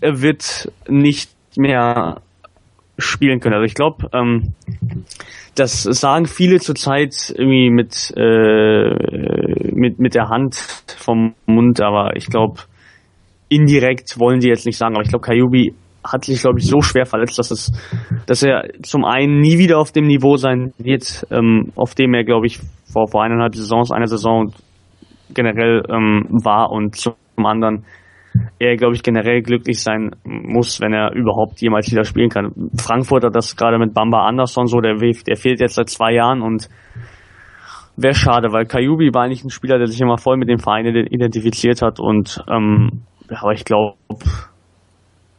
er 0.00 0.22
wird 0.22 0.70
nicht 0.88 1.30
mehr 1.56 2.20
spielen 2.98 3.40
können. 3.40 3.54
Also 3.54 3.64
ich 3.64 3.74
glaube, 3.74 4.08
ähm, 4.12 4.54
das 5.54 5.82
sagen 5.82 6.26
viele 6.26 6.60
zurzeit 6.60 7.14
irgendwie 7.36 7.70
mit, 7.70 8.12
äh, 8.16 9.72
mit, 9.72 9.98
mit 9.98 10.14
der 10.14 10.28
Hand 10.28 10.56
vom 10.98 11.34
Mund, 11.46 11.80
aber 11.80 12.16
ich 12.16 12.26
glaube, 12.26 12.62
indirekt 13.48 14.18
wollen 14.18 14.40
die 14.40 14.48
jetzt 14.48 14.66
nicht 14.66 14.78
sagen, 14.78 14.94
aber 14.94 15.04
ich 15.04 15.10
glaube, 15.10 15.26
Kayubi 15.26 15.74
hat 16.12 16.24
sich, 16.24 16.40
glaube 16.40 16.58
ich, 16.58 16.66
so 16.66 16.80
schwer 16.80 17.06
verletzt, 17.06 17.38
dass 17.38 17.50
es, 17.50 17.72
dass 18.26 18.42
er 18.42 18.64
zum 18.82 19.04
einen 19.04 19.40
nie 19.40 19.58
wieder 19.58 19.78
auf 19.78 19.92
dem 19.92 20.06
Niveau 20.06 20.36
sein 20.36 20.72
wird, 20.78 21.26
ähm, 21.30 21.72
auf 21.76 21.94
dem 21.94 22.14
er, 22.14 22.24
glaube 22.24 22.46
ich, 22.46 22.58
vor, 22.92 23.08
vor 23.08 23.22
eineinhalb 23.22 23.54
Saisons, 23.54 23.92
einer 23.92 24.06
Saison 24.06 24.52
generell 25.34 25.82
ähm, 25.90 26.26
war 26.42 26.70
und 26.70 26.96
zum 26.96 27.14
anderen 27.36 27.84
er, 28.58 28.76
glaube 28.76 28.94
ich, 28.94 29.02
generell 29.02 29.42
glücklich 29.42 29.82
sein 29.82 30.10
muss, 30.24 30.80
wenn 30.80 30.92
er 30.92 31.12
überhaupt 31.14 31.60
jemals 31.60 31.90
wieder 31.90 32.04
spielen 32.04 32.28
kann. 32.28 32.52
Frankfurt 32.76 33.24
hat 33.24 33.34
das 33.34 33.56
gerade 33.56 33.78
mit 33.78 33.94
Bamba 33.94 34.26
Anderson 34.26 34.66
so, 34.66 34.80
der, 34.80 34.94
der 34.96 35.36
fehlt 35.36 35.60
jetzt 35.60 35.74
seit 35.74 35.88
zwei 35.88 36.12
Jahren 36.12 36.42
und 36.42 36.68
wäre 37.96 38.14
schade, 38.14 38.52
weil 38.52 38.66
Kayubi 38.66 39.12
war 39.12 39.24
eigentlich 39.24 39.44
ein 39.44 39.50
Spieler, 39.50 39.78
der 39.78 39.88
sich 39.88 40.00
immer 40.00 40.18
voll 40.18 40.36
mit 40.36 40.48
dem 40.48 40.58
Verein 40.58 40.86
identifiziert 40.86 41.82
hat 41.82 41.98
und 41.98 42.42
ähm, 42.48 43.02
aber 43.30 43.52
ich 43.52 43.64
glaube, 43.64 43.96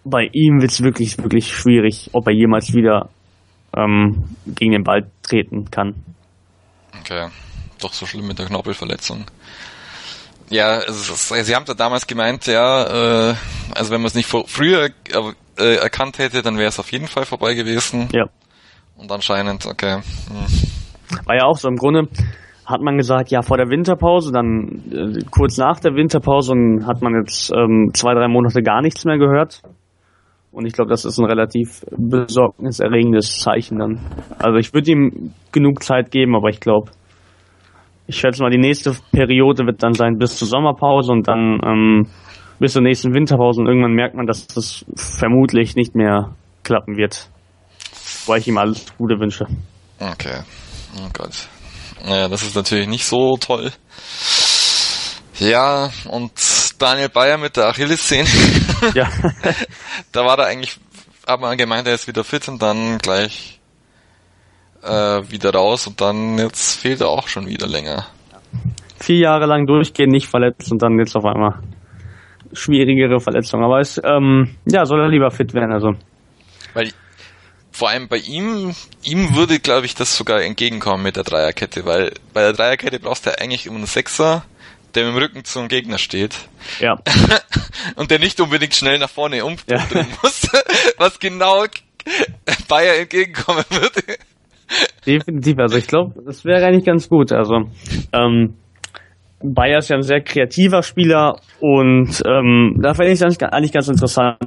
bei 0.09 0.29
ihm 0.31 0.61
wird 0.61 0.71
es 0.71 0.81
wirklich, 0.81 1.17
wirklich 1.17 1.53
schwierig, 1.53 2.09
ob 2.13 2.27
er 2.27 2.33
jemals 2.33 2.73
wieder 2.73 3.09
ähm, 3.75 4.35
gegen 4.45 4.71
den 4.71 4.83
Ball 4.83 5.09
treten 5.21 5.69
kann. 5.71 6.03
Okay, 6.99 7.27
doch 7.81 7.93
so 7.93 8.05
schlimm 8.05 8.27
mit 8.27 8.39
der 8.39 8.47
Knorpelverletzung. 8.47 9.25
Ja, 10.49 10.79
also, 10.79 11.13
sie 11.15 11.55
haben 11.55 11.65
da 11.65 11.75
damals 11.75 12.07
gemeint, 12.07 12.47
ja, 12.47 13.29
äh, 13.31 13.35
also 13.75 13.91
wenn 13.91 14.01
man 14.01 14.07
es 14.07 14.15
nicht 14.15 14.27
früher 14.27 14.89
äh, 15.57 15.75
erkannt 15.75 16.17
hätte, 16.17 16.41
dann 16.41 16.57
wäre 16.57 16.69
es 16.69 16.79
auf 16.79 16.91
jeden 16.91 17.07
Fall 17.07 17.25
vorbei 17.25 17.53
gewesen. 17.53 18.09
Ja. 18.13 18.25
Und 18.97 19.11
anscheinend, 19.11 19.65
okay. 19.65 19.95
Hm. 19.95 21.25
War 21.25 21.35
ja 21.35 21.45
auch 21.45 21.57
so 21.57 21.67
im 21.67 21.75
Grunde, 21.75 22.07
hat 22.65 22.81
man 22.81 22.97
gesagt, 22.97 23.29
ja, 23.31 23.41
vor 23.41 23.57
der 23.57 23.69
Winterpause, 23.69 24.31
dann 24.31 24.83
äh, 24.91 25.23
kurz 25.29 25.57
nach 25.57 25.79
der 25.79 25.93
Winterpause 25.95 26.53
und 26.53 26.85
hat 26.85 27.01
man 27.01 27.13
jetzt 27.15 27.51
ähm, 27.51 27.91
zwei, 27.93 28.13
drei 28.13 28.27
Monate 28.27 28.61
gar 28.61 28.81
nichts 28.81 29.05
mehr 29.05 29.17
gehört. 29.17 29.61
Und 30.51 30.65
ich 30.65 30.73
glaube, 30.73 30.89
das 30.89 31.05
ist 31.05 31.19
ein 31.19 31.25
relativ 31.25 31.85
besorgniserregendes 31.91 33.39
Zeichen 33.39 33.79
dann. 33.79 33.99
Also 34.39 34.57
ich 34.57 34.73
würde 34.73 34.91
ihm 34.91 35.33
genug 35.51 35.83
Zeit 35.83 36.11
geben, 36.11 36.35
aber 36.35 36.49
ich 36.49 36.59
glaube, 36.59 36.91
ich 38.07 38.17
schätze 38.17 38.41
mal, 38.41 38.49
die 38.49 38.57
nächste 38.57 38.95
Periode 39.11 39.65
wird 39.67 39.83
dann 39.83 39.93
sein 39.93 40.17
bis 40.17 40.37
zur 40.37 40.47
Sommerpause 40.47 41.11
und 41.11 41.27
dann 41.27 41.59
ähm, 41.63 42.07
bis 42.59 42.73
zur 42.73 42.81
nächsten 42.81 43.13
Winterpause 43.13 43.61
und 43.61 43.67
irgendwann 43.67 43.93
merkt 43.93 44.15
man, 44.15 44.25
dass 44.25 44.47
das 44.47 44.83
vermutlich 44.95 45.75
nicht 45.75 45.95
mehr 45.95 46.35
klappen 46.63 46.97
wird. 46.97 47.29
Weil 48.25 48.39
ich 48.39 48.47
ihm 48.47 48.57
alles 48.57 48.85
Gute 48.97 49.19
wünsche. 49.19 49.45
Okay. 49.99 50.41
Oh 50.97 51.09
Gott. 51.13 51.47
Naja, 52.05 52.27
das 52.27 52.41
ist 52.41 52.55
natürlich 52.55 52.87
nicht 52.87 53.05
so 53.05 53.37
toll. 53.37 53.71
Ja, 55.39 55.89
und 56.09 56.31
Daniel 56.79 57.09
Bayer 57.09 57.37
mit 57.37 57.55
der 57.55 57.67
Achillessehne. 57.67 58.27
ja. 58.93 59.09
da 60.11 60.25
war 60.25 60.37
da 60.37 60.43
eigentlich, 60.43 60.79
hat 61.27 61.41
man 61.41 61.57
gemeint, 61.57 61.87
er 61.87 61.95
ist 61.95 62.07
wieder 62.07 62.23
fit 62.23 62.47
und 62.47 62.61
dann 62.61 62.97
gleich 62.97 63.59
äh, 64.83 64.89
wieder 65.29 65.53
raus 65.53 65.87
und 65.87 66.01
dann 66.01 66.37
jetzt 66.37 66.79
fehlt 66.79 67.01
er 67.01 67.09
auch 67.09 67.27
schon 67.27 67.47
wieder 67.47 67.67
länger. 67.67 68.07
Vier 68.99 69.17
Jahre 69.17 69.45
lang 69.45 69.65
durchgehen, 69.65 70.09
nicht 70.09 70.27
verletzt 70.27 70.71
und 70.71 70.81
dann 70.81 70.99
jetzt 70.99 71.15
auf 71.15 71.25
einmal 71.25 71.61
schwierigere 72.53 73.19
Verletzung. 73.19 73.63
Aber 73.63 73.79
es, 73.79 73.99
ähm, 74.03 74.55
ja, 74.65 74.85
soll 74.85 75.01
er 75.01 75.09
lieber 75.09 75.31
fit 75.31 75.53
werden, 75.53 75.71
also. 75.71 75.95
Weil 76.73 76.91
vor 77.71 77.89
allem 77.89 78.07
bei 78.07 78.17
ihm, 78.17 78.75
ihm 79.03 79.35
würde, 79.35 79.59
glaube 79.59 79.85
ich, 79.85 79.95
das 79.95 80.17
sogar 80.17 80.41
entgegenkommen 80.41 81.03
mit 81.03 81.15
der 81.15 81.23
Dreierkette, 81.23 81.85
weil 81.85 82.11
bei 82.33 82.41
der 82.41 82.53
Dreierkette 82.53 82.99
brauchst 82.99 83.25
du 83.25 83.29
ja 83.29 83.37
eigentlich 83.37 83.65
immer 83.67 83.77
einen 83.77 83.85
Sechser, 83.85 84.43
der 84.95 85.05
mit 85.05 85.15
dem 85.15 85.21
Rücken 85.21 85.45
zum 85.45 85.67
Gegner 85.67 85.97
steht. 85.97 86.35
Ja. 86.79 86.95
und 87.95 88.11
der 88.11 88.19
nicht 88.19 88.39
unbedingt 88.39 88.75
schnell 88.75 88.99
nach 88.99 89.09
vorne 89.09 89.43
umdrehen 89.45 89.81
ja. 89.93 90.05
muss, 90.21 90.47
was 90.97 91.19
genau 91.19 91.65
Bayer 92.67 92.99
entgegenkommen 92.99 93.65
würde. 93.69 94.17
Definitiv. 95.05 95.57
Also 95.59 95.77
ich 95.77 95.87
glaube, 95.87 96.21
das 96.25 96.45
wäre 96.45 96.65
eigentlich 96.65 96.85
ganz 96.85 97.09
gut. 97.09 97.31
Also 97.31 97.69
ähm, 98.13 98.55
Bayer 99.41 99.79
ist 99.79 99.89
ja 99.89 99.95
ein 99.95 100.03
sehr 100.03 100.21
kreativer 100.21 100.83
Spieler 100.83 101.37
und 101.59 102.21
ähm, 102.27 102.77
da 102.81 102.93
fände 102.93 103.13
ich 103.13 103.21
es 103.21 103.41
eigentlich 103.41 103.71
ganz 103.71 103.87
interessant, 103.87 104.37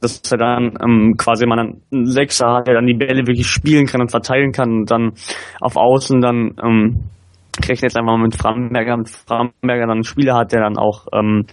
dass 0.00 0.20
er 0.30 0.38
dann 0.38 0.76
ähm, 0.82 1.14
quasi 1.16 1.46
mal 1.46 1.58
einen 1.58 2.06
Sechser 2.06 2.52
hat, 2.52 2.66
der 2.66 2.74
dann 2.74 2.86
die 2.86 2.94
Bälle 2.94 3.26
wirklich 3.26 3.46
spielen 3.46 3.86
kann 3.86 4.02
und 4.02 4.10
verteilen 4.10 4.52
kann 4.52 4.80
und 4.80 4.90
dann 4.90 5.12
auf 5.60 5.76
Außen 5.76 6.20
dann 6.20 6.56
ähm, 6.62 7.04
rechnet 7.58 7.82
jetzt 7.82 7.96
einfach 7.96 8.16
mal 8.16 8.22
mit 8.22 8.36
Framberger, 8.36 8.96
mit 8.96 9.08
Framberger 9.08 9.86
dann 9.86 9.90
einen 9.90 10.04
Spieler 10.04 10.34
hat, 10.34 10.52
der 10.52 10.60
dann 10.60 10.76
auch 10.76 11.06
ähm, 11.12 11.46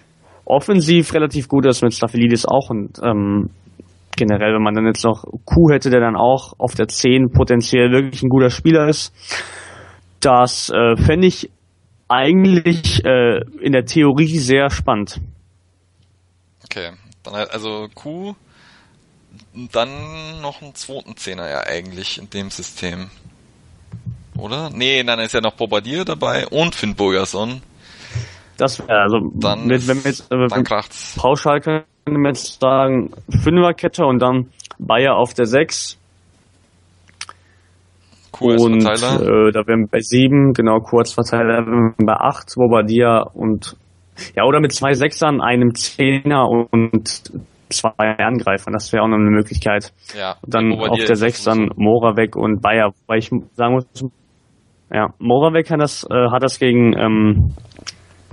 offensiv 0.46 1.14
relativ 1.14 1.48
gut 1.48 1.66
ist, 1.66 1.82
mit 1.82 1.94
Staphylidis 1.94 2.46
auch 2.46 2.70
und 2.70 3.00
ähm, 3.04 3.50
generell, 4.16 4.54
wenn 4.54 4.64
man 4.64 4.76
dann 4.76 4.86
jetzt 4.86 5.04
noch 5.04 5.24
Q 5.46 5.72
hätte, 5.72 5.90
der 5.90 6.02
dann 6.02 6.16
auch 6.16 6.54
auf 6.58 6.76
der 6.76 6.88
10 6.88 7.32
potenziell 7.32 7.92
wirklich 7.92 8.24
ein 8.24 8.30
guter 8.30 8.50
Spieler 8.50 8.88
ist, 8.88 9.14
das 10.20 10.70
äh, 10.70 10.96
fände 10.98 11.28
ich 11.28 11.50
eigentlich 12.08 13.04
äh, 13.06 13.40
in 13.62 13.72
der 13.72 13.86
Theorie 13.86 14.38
sehr 14.38 14.70
spannend. 14.70 15.22
Okay, 16.66 16.92
dann 17.24 17.34
halt 17.34 17.52
also 17.52 17.88
Q, 17.94 18.36
dann 19.72 20.42
noch 20.42 20.62
einen 20.62 20.76
zweiten 20.76 21.16
Zehner 21.16 21.50
ja 21.50 21.62
eigentlich 21.62 22.18
in 22.18 22.30
dem 22.30 22.50
System. 22.50 23.10
Oder? 24.42 24.72
Nee, 24.74 25.04
dann 25.04 25.20
ist 25.20 25.34
ja 25.34 25.42
noch 25.42 25.54
Bobadilla 25.54 26.04
dabei 26.04 26.48
und 26.48 26.74
Finn 26.74 26.96
Bogerson. 26.96 27.62
Das 28.58 28.80
wäre 28.80 29.02
also, 29.02 29.20
dann, 29.36 29.70
wenn 29.70 29.88
wir 29.88 30.12
jetzt 30.12 30.32
äh, 30.32 30.48
dann 30.48 30.64
kracht's. 30.64 31.16
pauschal 31.18 31.62
können 31.62 31.84
wir 32.06 32.30
jetzt 32.30 32.60
sagen, 32.60 33.12
Fünferkette 33.44 34.04
und 34.06 34.20
dann 34.20 34.50
Bayer 34.80 35.16
auf 35.16 35.34
der 35.34 35.46
6. 35.46 35.98
und 38.40 38.84
äh, 38.84 39.52
da 39.52 39.68
wären 39.68 39.82
wir 39.82 39.88
bei 39.92 40.00
7, 40.00 40.54
genau, 40.54 40.80
Kurzverteiler 40.80 41.64
bei 41.98 42.14
8, 42.14 42.56
Bobadilla 42.56 43.22
und 43.22 43.78
ja, 44.36 44.44
oder 44.44 44.60
mit 44.60 44.74
zwei 44.74 44.94
Sechsern, 44.94 45.42
einem 45.42 45.74
Zehner 45.76 46.48
und 46.48 47.32
zwei 47.70 48.18
Angreifern. 48.18 48.74
Das 48.74 48.92
wäre 48.92 49.04
auch 49.04 49.08
noch 49.08 49.18
eine 49.18 49.30
Möglichkeit. 49.30 49.94
Ja. 50.18 50.36
Und 50.42 50.54
dann 50.54 50.74
auf 50.74 51.04
der 51.06 51.16
Sechs 51.16 51.44
dann 51.44 51.70
so. 51.70 51.74
Moravec 51.82 52.36
und 52.36 52.62
Bayer, 52.62 52.94
weil 53.08 53.20
ich 53.20 53.32
sagen 53.56 53.74
muss, 53.74 53.86
ja, 54.92 55.14
Moravec 55.20 55.70
hat 55.70 55.80
das, 55.80 56.04
äh, 56.04 56.30
hat 56.32 56.44
das 56.44 56.60
gegen, 56.60 56.98
ähm, 56.98 57.54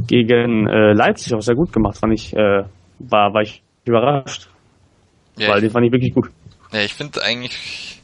gegen 0.06 0.66
äh, 0.68 0.92
Leipzig 0.92 1.34
auch 1.34 1.40
sehr 1.40 1.54
gut 1.54 1.72
gemacht, 1.72 1.98
fand 1.98 2.14
ich, 2.14 2.34
äh, 2.34 2.64
war, 2.98 3.32
war 3.34 3.42
ich 3.42 3.62
überrascht, 3.84 4.48
Ja, 5.36 5.48
weil 5.50 5.58
ich, 5.58 5.62
den 5.64 5.70
fand 5.70 5.86
ich 5.86 5.92
wirklich 5.92 6.14
gut. 6.14 6.30
ja, 6.72 6.80
ich 6.80 6.94
finde 6.94 7.22
eigentlich, 7.22 8.00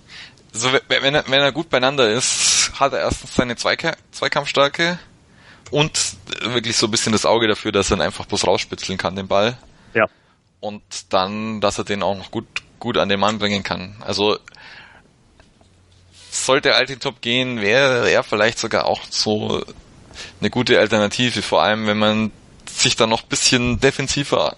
so, 0.52 0.72
wenn, 0.72 1.02
wenn 1.02 1.14
er, 1.14 1.24
wenn 1.26 1.40
er 1.40 1.52
gut 1.52 1.68
beieinander 1.68 2.08
ist, 2.10 2.72
hat 2.78 2.92
er 2.92 3.00
erstens 3.00 3.34
seine 3.34 3.56
Zweika 3.56 3.96
Zweikampfstärke 4.12 4.98
und 5.70 6.16
wirklich 6.52 6.76
so 6.76 6.86
ein 6.86 6.90
bisschen 6.90 7.12
das 7.12 7.26
Auge 7.26 7.48
dafür, 7.48 7.72
dass 7.72 7.90
er 7.90 7.96
ihn 7.96 8.02
einfach 8.02 8.26
bloß 8.26 8.46
rausspitzeln 8.46 8.98
kann, 8.98 9.16
den 9.16 9.26
Ball. 9.26 9.56
Ja. 9.94 10.04
Und 10.60 11.12
dann, 11.12 11.60
dass 11.60 11.78
er 11.78 11.84
den 11.84 12.02
auch 12.02 12.16
noch 12.16 12.30
gut, 12.30 12.46
gut 12.78 12.98
an 12.98 13.08
den 13.08 13.18
Mann 13.20 13.38
bringen 13.38 13.62
kann. 13.64 13.96
Also, 14.00 14.38
sollte 16.34 16.74
Altintop 16.74 17.20
gehen, 17.20 17.60
wäre 17.60 18.10
er 18.10 18.22
vielleicht 18.22 18.58
sogar 18.58 18.86
auch 18.86 19.00
so 19.08 19.62
eine 20.40 20.50
gute 20.50 20.78
Alternative, 20.78 21.42
vor 21.42 21.62
allem 21.62 21.86
wenn 21.86 21.98
man 21.98 22.32
sich 22.66 22.96
dann 22.96 23.10
noch 23.10 23.22
ein 23.22 23.28
bisschen 23.28 23.78
defensiver, 23.80 24.56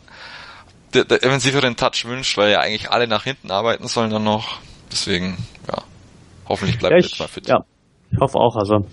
der, 0.95 1.05
der 1.05 1.19
defensiveren 1.19 1.77
Touch 1.77 2.05
wünscht, 2.07 2.37
weil 2.39 2.51
ja 2.53 2.61
eigentlich 2.61 2.91
alle 2.91 3.07
nach 3.07 3.25
hinten 3.25 3.51
arbeiten 3.51 3.87
sollen 3.89 4.11
dann 4.11 4.25
noch. 4.25 4.59
Deswegen, 4.91 5.37
ja, 5.69 5.83
hoffentlich 6.49 6.79
bleibt 6.79 6.93
Ja, 6.93 6.99
er 6.99 7.05
ich, 7.05 7.19
mal 7.19 7.29
fit. 7.29 7.49
ja, 7.49 7.59
ich 8.11 8.19
hoffe 8.21 8.39
auch. 8.39 8.57
Also 8.57 8.87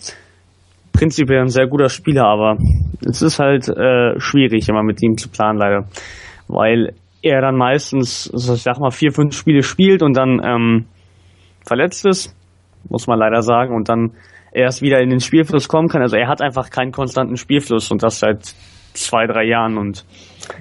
prinzipiell 0.92 1.42
ein 1.42 1.50
sehr 1.50 1.68
guter 1.68 1.90
Spieler, 1.90 2.26
aber 2.26 2.58
es 3.08 3.22
ist 3.22 3.40
halt 3.40 3.70
äh, 3.70 4.20
schwierig, 4.20 4.68
immer 4.68 4.84
mit 4.84 5.02
ihm 5.02 5.18
zu 5.18 5.30
planen, 5.30 5.58
leider. 5.60 5.88
Weil 6.48 6.94
er 7.22 7.42
dann 7.42 7.56
meistens, 7.56 8.30
also 8.34 8.56
ich 8.56 8.64
sag 8.64 8.80
mal, 8.80 8.92
vier, 8.92 9.12
fünf 9.12 9.36
Spiele 9.38 9.64
spielt 9.64 10.02
und 10.04 10.16
dann 10.18 10.42
ähm, 10.44 10.86
verletzt 11.66 12.06
ist, 12.06 12.36
muss 12.90 13.08
man 13.08 13.20
leider 13.20 13.42
sagen, 13.42 13.76
und 13.76 13.90
dann 13.90 14.12
erst 14.52 14.82
wieder 14.82 15.00
in 15.02 15.10
den 15.10 15.20
Spielfluss 15.20 15.68
kommen 15.68 15.90
kann. 15.90 16.02
Also 16.02 16.16
er 16.16 16.28
hat 16.28 16.42
einfach 16.42 16.70
keinen 16.70 16.92
konstanten 16.92 17.38
Spielfluss 17.38 17.92
und 17.92 18.04
das 18.04 18.20
seit 18.20 18.54
zwei, 18.94 19.26
drei 19.26 19.46
Jahren. 19.46 19.78
Und 19.78 20.06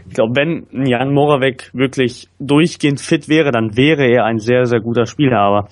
ich 0.09 0.15
glaube, 0.15 0.35
wenn 0.37 0.87
Jan 0.87 1.13
Moravec 1.13 1.71
wirklich 1.75 2.29
durchgehend 2.39 3.01
fit 3.01 3.29
wäre, 3.29 3.51
dann 3.51 3.77
wäre 3.77 4.07
er 4.07 4.25
ein 4.25 4.39
sehr, 4.39 4.65
sehr 4.65 4.81
guter 4.81 5.07
Spieler. 5.07 5.39
Aber 5.39 5.69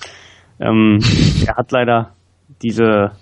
ähm, 0.61 0.99
er 1.47 1.57
hat 1.57 1.73
leider 1.73 2.13
diese 2.63 3.13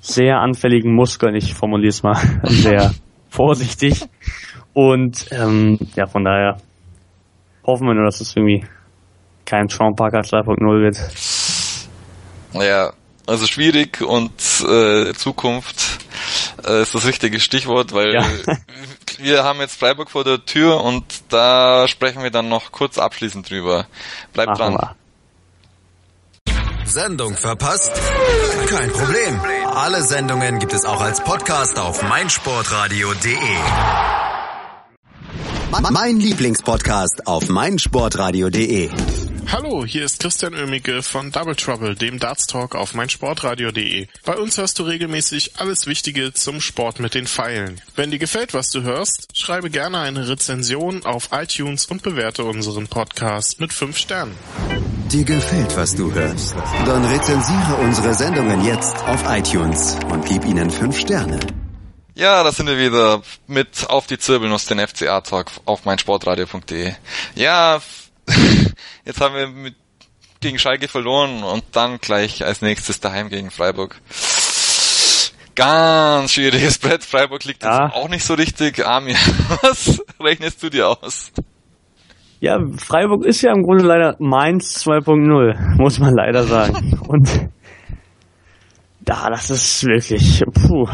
sehr 0.00 0.38
anfälligen 0.38 0.94
Muskeln, 0.94 1.34
ich 1.34 1.54
formuliere 1.54 1.88
es 1.88 2.02
mal 2.02 2.14
sehr 2.44 2.92
vorsichtig. 3.28 4.04
Und 4.72 5.28
ähm, 5.32 5.78
ja, 5.96 6.06
von 6.06 6.24
daher 6.24 6.58
hoffen 7.64 7.86
wir 7.86 7.94
nur, 7.94 8.04
dass 8.04 8.20
es 8.20 8.36
irgendwie 8.36 8.64
kein 9.44 9.68
Sean 9.68 9.94
Parker 9.94 10.20
2.0 10.20 10.82
wird. 10.82 10.96
Ja, 12.54 12.92
also 13.26 13.46
schwierig 13.46 14.02
und 14.02 14.32
äh, 14.68 15.12
Zukunft 15.14 15.76
äh, 16.66 16.82
ist 16.82 16.94
das 16.94 17.06
richtige 17.06 17.40
Stichwort, 17.40 17.92
weil 17.92 18.14
Ja. 18.14 18.24
wir 19.18 19.44
haben 19.44 19.60
jetzt 19.60 19.78
Freiburg 19.78 20.10
vor 20.10 20.24
der 20.24 20.44
Tür 20.44 20.82
und 20.82 21.04
da 21.30 21.88
sprechen 21.88 22.22
wir 22.22 22.30
dann 22.30 22.48
noch 22.48 22.72
kurz 22.72 22.98
abschließend 22.98 23.48
drüber. 23.48 23.86
Bleibt 24.32 24.58
Machen 24.58 24.74
dran. 24.74 24.74
wir. 24.74 24.96
Sendung 26.86 27.34
verpasst? 27.34 27.90
Kein 28.68 28.92
Problem. 28.92 29.40
Alle 29.74 30.02
Sendungen 30.02 30.58
gibt 30.58 30.74
es 30.74 30.84
auch 30.84 31.00
als 31.00 31.24
Podcast 31.24 31.78
auf 31.78 32.02
meinsportradio.de. 32.02 34.23
Mein 35.80 36.20
Lieblingspodcast 36.20 37.26
auf 37.26 37.48
meinsportradio.de. 37.48 38.90
Hallo, 39.50 39.84
hier 39.84 40.04
ist 40.04 40.20
Christian 40.20 40.54
Oemicke 40.54 41.02
von 41.02 41.32
Double 41.32 41.56
Trouble, 41.56 41.96
dem 41.96 42.20
Darts 42.20 42.46
Talk 42.46 42.76
auf 42.76 42.94
meinsportradio.de. 42.94 44.06
Bei 44.24 44.36
uns 44.36 44.56
hörst 44.56 44.78
du 44.78 44.84
regelmäßig 44.84 45.56
alles 45.56 45.86
Wichtige 45.86 46.32
zum 46.32 46.60
Sport 46.60 47.00
mit 47.00 47.14
den 47.14 47.26
Pfeilen. 47.26 47.80
Wenn 47.96 48.12
dir 48.12 48.20
gefällt, 48.20 48.54
was 48.54 48.70
du 48.70 48.82
hörst, 48.82 49.36
schreibe 49.36 49.68
gerne 49.68 49.98
eine 49.98 50.28
Rezension 50.28 51.04
auf 51.04 51.30
iTunes 51.32 51.86
und 51.86 52.02
bewerte 52.02 52.44
unseren 52.44 52.86
Podcast 52.86 53.58
mit 53.58 53.72
5 53.72 53.98
Sternen. 53.98 54.34
Dir 55.10 55.24
gefällt, 55.24 55.76
was 55.76 55.96
du 55.96 56.12
hörst? 56.12 56.54
Dann 56.86 57.04
rezensiere 57.04 57.74
unsere 57.82 58.14
Sendungen 58.14 58.64
jetzt 58.64 58.96
auf 59.06 59.24
iTunes 59.28 59.96
und 60.08 60.24
gib 60.24 60.44
ihnen 60.44 60.70
5 60.70 60.96
Sterne. 60.98 61.40
Ja, 62.14 62.44
da 62.44 62.52
sind 62.52 62.66
wir 62.68 62.78
wieder 62.78 63.22
mit 63.48 63.86
auf 63.88 64.06
die 64.06 64.18
Zirbelnuss, 64.18 64.66
den 64.66 64.78
FCA-Talk 64.78 65.50
auf 65.64 65.84
meinsportradio.de. 65.84 66.92
Ja, 67.34 67.80
jetzt 69.04 69.20
haben 69.20 69.34
wir 69.34 69.48
mit, 69.48 69.74
gegen 70.40 70.58
Schalke 70.58 70.86
verloren 70.88 71.42
und 71.42 71.64
dann 71.72 71.98
gleich 71.98 72.44
als 72.44 72.62
nächstes 72.62 73.00
daheim 73.00 73.30
gegen 73.30 73.50
Freiburg. 73.50 74.00
Ganz 75.56 76.32
schwieriges 76.32 76.78
Brett. 76.78 77.04
Freiburg 77.04 77.44
liegt 77.44 77.62
Ja. 77.62 77.86
jetzt 77.86 77.94
auch 77.94 78.08
nicht 78.08 78.24
so 78.24 78.34
richtig. 78.34 78.84
Armin, 78.86 79.16
was 79.62 80.00
rechnest 80.20 80.62
du 80.62 80.70
dir 80.70 80.88
aus? 80.88 81.32
Ja, 82.40 82.58
Freiburg 82.76 83.24
ist 83.24 83.40
ja 83.42 83.52
im 83.52 83.62
Grunde 83.62 83.84
leider 83.84 84.16
Mainz 84.18 84.84
2.0, 84.86 85.76
muss 85.80 85.98
man 85.98 86.14
leider 86.14 86.44
sagen. 86.46 86.98
Und 87.08 87.28
ja, 89.06 89.28
das 89.28 89.50
ist 89.50 89.84
wirklich, 89.84 90.42
puh, 90.54 90.86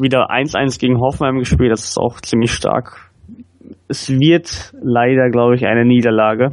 wieder 0.00 0.30
1-1 0.30 0.78
gegen 0.78 1.00
Hoffenheim 1.00 1.38
gespielt, 1.38 1.72
das 1.72 1.84
ist 1.84 1.98
auch 1.98 2.20
ziemlich 2.20 2.52
stark. 2.52 3.10
Es 3.88 4.10
wird 4.10 4.72
leider, 4.82 5.30
glaube 5.30 5.54
ich, 5.54 5.66
eine 5.66 5.84
Niederlage. 5.84 6.50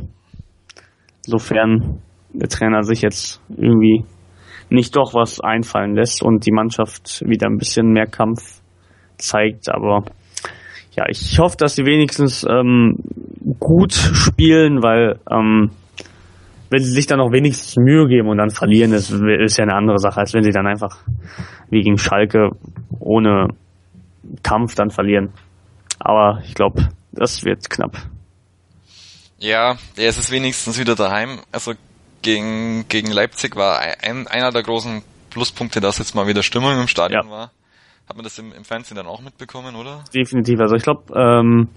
Sofern 1.21 2.01
der 2.33 2.49
Trainer 2.49 2.83
sich 2.83 3.01
jetzt 3.01 3.41
irgendwie 3.49 4.05
nicht 4.69 4.95
doch 4.95 5.13
was 5.13 5.39
einfallen 5.39 5.95
lässt 5.95 6.23
und 6.23 6.45
die 6.45 6.51
Mannschaft 6.51 7.23
wieder 7.25 7.47
ein 7.47 7.57
bisschen 7.57 7.91
mehr 7.91 8.07
Kampf 8.07 8.61
zeigt, 9.17 9.69
aber 9.69 10.03
ja, 10.95 11.05
ich 11.09 11.39
hoffe, 11.39 11.57
dass 11.57 11.75
sie 11.75 11.85
wenigstens 11.85 12.45
ähm, 12.49 12.97
gut 13.59 13.93
spielen, 13.93 14.83
weil 14.83 15.19
ähm, 15.29 15.71
wenn 16.73 16.83
sie 16.83 16.91
sich 16.91 17.05
dann 17.05 17.21
auch 17.21 17.31
wenigstens 17.31 17.77
Mühe 17.77 18.07
geben 18.07 18.27
und 18.29 18.37
dann 18.39 18.49
verlieren, 18.49 18.93
ist, 18.93 19.11
ist 19.11 19.57
ja 19.57 19.63
eine 19.63 19.75
andere 19.75 19.99
Sache, 19.99 20.19
als 20.19 20.33
wenn 20.33 20.43
sie 20.43 20.51
dann 20.51 20.65
einfach 20.65 20.97
wie 21.69 21.81
gegen 21.83 21.99
Schalke 21.99 22.49
ohne 22.99 23.49
Kampf 24.41 24.73
dann 24.73 24.89
verlieren. 24.89 25.33
Aber 25.99 26.41
ich 26.43 26.55
glaube, 26.55 26.89
das 27.11 27.43
wird 27.45 27.69
knapp. 27.69 27.95
Ja, 29.37 29.73
ja, 29.97 30.03
es 30.07 30.17
ist 30.17 30.31
wenigstens 30.31 30.79
wieder 30.79 30.95
daheim. 30.95 31.39
Also 31.51 31.73
gegen, 32.23 32.87
gegen 32.87 33.11
Leipzig 33.11 33.55
war 33.55 33.79
ein, 34.01 34.25
einer 34.27 34.51
der 34.51 34.63
großen 34.63 35.03
Pluspunkte, 35.29 35.79
dass 35.79 35.99
jetzt 35.99 36.15
mal 36.15 36.25
wieder 36.27 36.41
Stimmung 36.41 36.79
im 36.79 36.87
Stadion 36.87 37.27
Ja. 37.27 37.31
war. 37.31 37.51
Hat 38.09 38.15
man 38.15 38.23
das 38.23 38.39
im, 38.39 38.51
im 38.51 38.63
Fernsehen 38.65 38.97
dann 38.97 39.05
auch 39.05 39.21
mitbekommen, 39.21 39.75
oder? 39.75 40.03
Definitiv. 40.13 40.59
Also 40.59 40.75
ich 40.75 40.83
glaube, 40.83 41.13
ähm, 41.15 41.69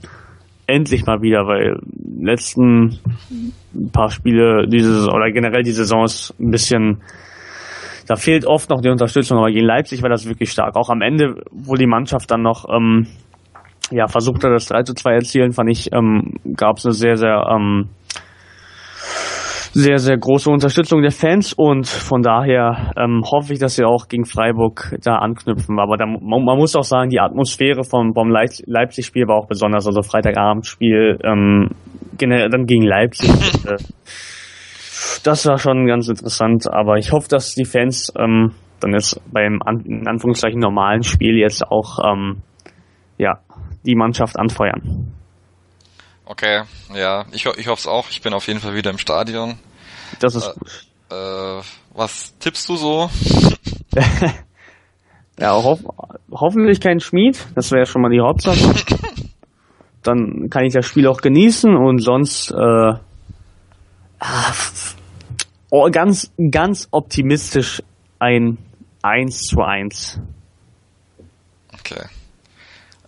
endlich 0.67 1.07
mal 1.07 1.23
wieder, 1.23 1.47
weil 1.47 1.79
letzten 2.21 2.99
paar 3.93 4.11
Spiele 4.11 4.67
diese 4.69 5.09
oder 5.09 5.31
generell 5.31 5.63
die 5.63 5.73
Saison 5.73 6.05
ist 6.05 6.35
ein 6.41 6.51
bisschen 6.51 7.03
da 8.07 8.15
fehlt 8.17 8.47
oft 8.47 8.71
noch 8.71 8.81
die 8.81 8.89
Unterstützung, 8.89 9.39
aber 9.39 9.51
gegen 9.51 9.67
Leipzig 9.67 10.03
war 10.03 10.09
das 10.09 10.27
wirklich 10.27 10.53
stark. 10.53 10.77
Auch 10.77 10.91
am 10.91 11.03
Ende, 11.03 11.43
wo 11.51 11.75
die 11.75 11.87
Mannschaft 11.87 12.31
dann 12.31 12.43
noch 12.43 12.67
ähm, 12.73 13.09
ja, 13.91 14.07
versucht 14.07 14.45
hat, 14.45 14.53
das 14.53 14.67
3 14.67 14.85
zu 14.85 14.95
2 14.95 15.13
erzielen, 15.13 15.53
fand 15.53 15.71
ich, 15.71 15.93
ähm, 15.93 16.35
gab 16.57 16.79
es 16.79 16.87
eine 16.87 16.95
sehr, 16.95 17.17
sehr 17.17 17.47
ähm, 17.51 17.89
sehr, 19.79 19.99
sehr 19.99 20.17
große 20.17 20.49
Unterstützung 20.49 21.03
der 21.03 21.11
Fans 21.11 21.53
und 21.53 21.87
von 21.87 22.23
daher 22.23 22.93
ähm, 22.97 23.21
hoffe 23.31 23.53
ich, 23.53 23.59
dass 23.59 23.77
sie 23.77 23.85
auch 23.85 24.09
gegen 24.09 24.25
Freiburg 24.25 24.97
da 25.03 25.17
anknüpfen. 25.17 25.79
Aber 25.79 25.99
da, 25.99 26.07
man, 26.07 26.45
man 26.47 26.57
muss 26.57 26.75
auch 26.75 26.83
sagen, 26.83 27.11
die 27.11 27.21
Atmosphäre 27.21 27.85
vom, 27.85 28.15
vom 28.15 28.31
Leip- 28.31 28.63
Leipzig-Spiel 28.65 29.29
war 29.29 29.37
auch 29.37 29.49
besonders. 29.49 29.87
Also 29.87 30.01
Freitagabendspiel, 30.01 31.19
ähm, 31.23 31.69
generell 32.17 32.49
dann 32.49 32.65
gegen 32.65 32.85
Leipzig. 32.85 33.29
äh, 33.67 33.77
das 35.23 35.45
war 35.45 35.59
schon 35.59 35.87
ganz 35.87 36.09
interessant, 36.09 36.67
aber 36.73 36.97
ich 36.97 37.13
hoffe, 37.13 37.29
dass 37.29 37.55
die 37.55 37.67
Fans 37.67 38.11
ähm, 38.19 38.53
dann 38.81 38.95
jetzt 38.95 39.21
beim 39.31 39.61
in 39.85 40.09
Anführungszeichen 40.09 40.59
normalen 40.59 41.03
Spiel 41.03 41.37
jetzt 41.37 41.63
auch 41.63 41.99
ähm, 42.03 42.41
ja 43.19 43.41
die 43.85 43.95
Mannschaft 43.95 44.39
anfeuern. 44.39 45.13
Okay, 46.25 46.63
ja, 46.95 47.27
ich, 47.31 47.45
ich 47.45 47.69
hoffe 47.69 47.81
es 47.81 47.87
auch. 47.87 48.09
Ich 48.11 48.23
bin 48.23 48.33
auf 48.33 48.49
jeden 48.49 48.59
Fall 48.59 48.75
wieder 48.75 48.91
im 48.91 48.99
Stadion. 48.99 49.59
Das 50.21 50.35
ist 50.35 50.49
Äh, 50.49 50.53
gut. 50.59 50.87
Äh, 51.11 51.63
was 51.95 52.37
tippst 52.39 52.69
du 52.69 52.77
so? 52.77 53.11
Ja, 55.39 55.53
hoff, 55.53 55.81
hoffentlich 56.31 56.81
kein 56.81 56.99
Schmied, 57.01 57.47
das 57.55 57.71
wäre 57.71 57.85
schon 57.85 58.01
mal 58.01 58.11
die 58.11 58.21
Hauptsache. 58.21 58.57
Dann 60.03 60.49
kann 60.49 60.65
ich 60.65 60.73
das 60.73 60.87
Spiel 60.87 61.07
auch 61.09 61.21
genießen 61.21 61.77
und 61.77 61.99
sonst 61.99 62.51
äh, 62.53 62.55
ah, 64.21 64.53
oh, 65.69 65.91
ganz, 65.91 66.31
ganz 66.51 66.89
optimistisch 66.91 67.83
ein 68.19 68.57
1 69.03 69.43
zu 69.43 69.61
1. 69.61 70.21
Okay. 71.75 72.07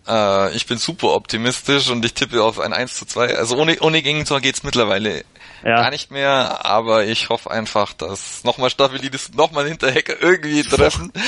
Äh, 0.06 0.54
ich 0.54 0.66
bin 0.66 0.76
super 0.76 1.14
optimistisch 1.14 1.88
und 1.90 2.04
ich 2.04 2.12
tippe 2.12 2.42
auf 2.42 2.60
ein 2.60 2.74
1 2.74 2.94
zu 2.94 3.06
2. 3.06 3.36
Also 3.38 3.56
ohne, 3.56 3.78
ohne 3.80 4.02
Gegentor 4.02 4.40
geht's 4.40 4.64
mittlerweile 4.64 5.24
ja. 5.64 5.82
gar 5.82 5.90
nicht 5.90 6.10
mehr, 6.10 6.64
aber 6.64 7.04
ich 7.04 7.28
hoffe 7.28 7.50
einfach, 7.50 7.92
dass 7.92 8.44
nochmal 8.44 8.70
Stabilidis 8.70 9.32
nochmal 9.34 9.66
hinter 9.66 9.90
Hecker 9.90 10.20
irgendwie 10.20 10.62
treffen. 10.62 11.12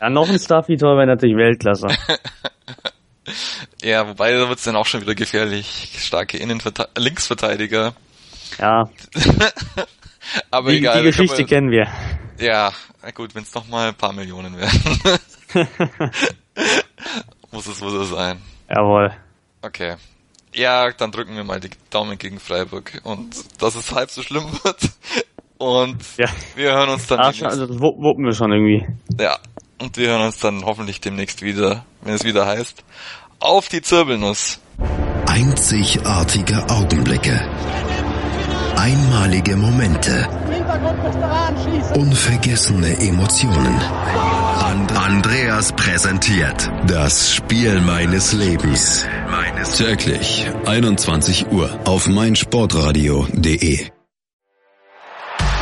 Ja, 0.00 0.10
noch 0.10 0.28
ein 0.28 0.38
Staffy-Tor 0.38 0.96
wäre 0.96 1.06
natürlich 1.06 1.36
Weltklasse. 1.36 1.88
ja, 3.82 4.06
wobei 4.08 4.32
da 4.32 4.48
wird's 4.48 4.64
dann 4.64 4.76
auch 4.76 4.86
schon 4.86 5.00
wieder 5.00 5.14
gefährlich. 5.14 5.90
Starke 5.98 6.36
Innenverte 6.38 6.88
Linksverteidiger. 6.96 7.94
Ja. 8.58 8.88
aber 10.50 10.70
die, 10.70 10.78
egal. 10.78 10.98
Die 10.98 11.04
Geschichte 11.04 11.38
wir, 11.38 11.46
kennen 11.46 11.70
wir. 11.70 11.86
Ja, 12.38 12.72
na 13.02 13.10
gut, 13.12 13.34
wenn 13.34 13.44
es 13.44 13.54
nochmal 13.54 13.88
ein 13.88 13.94
paar 13.94 14.12
Millionen 14.12 14.56
werden. 14.58 15.20
muss 17.50 17.66
es, 17.66 17.80
muss 17.80 17.92
es 17.94 18.10
sein. 18.10 18.40
Jawohl. 18.68 19.12
Okay. 19.62 19.96
Ja, 20.54 20.92
dann 20.92 21.10
drücken 21.10 21.36
wir 21.36 21.44
mal 21.44 21.60
die 21.60 21.70
Daumen 21.90 22.16
gegen 22.16 22.38
Freiburg 22.38 23.00
und 23.04 23.34
dass 23.60 23.74
es 23.74 23.92
halb 23.92 24.10
so 24.10 24.22
schlimm 24.22 24.44
wird. 24.62 24.78
Und 25.58 26.02
ja. 26.16 26.26
wir 26.56 26.72
hören 26.72 26.90
uns 26.90 27.06
dann. 27.06 27.20
Ach, 27.20 27.42
also 27.42 27.66
das 27.66 27.80
wuppen 27.80 28.24
wir 28.24 28.32
schon 28.32 28.52
irgendwie. 28.52 28.86
Ja. 29.20 29.38
Und 29.78 29.96
wir 29.96 30.08
hören 30.08 30.22
uns 30.22 30.38
dann 30.38 30.64
hoffentlich 30.64 31.00
demnächst 31.00 31.42
wieder, 31.42 31.84
wenn 32.02 32.14
es 32.14 32.24
wieder 32.24 32.46
heißt. 32.46 32.84
Auf 33.40 33.68
die 33.68 33.82
Zirbelnuss. 33.82 34.60
Einzigartige 35.26 36.68
Augenblicke. 36.68 37.50
Einmalige 38.84 39.56
Momente. 39.56 40.28
Unvergessene 41.94 43.00
Emotionen. 43.00 43.80
Andreas 44.94 45.72
präsentiert 45.72 46.70
das 46.86 47.32
Spiel 47.32 47.80
meines 47.80 48.34
Lebens. 48.34 49.06
Täglich 49.78 50.46
21 50.66 51.50
Uhr 51.50 51.70
auf 51.86 52.08
meinsportradio.de. 52.08 53.86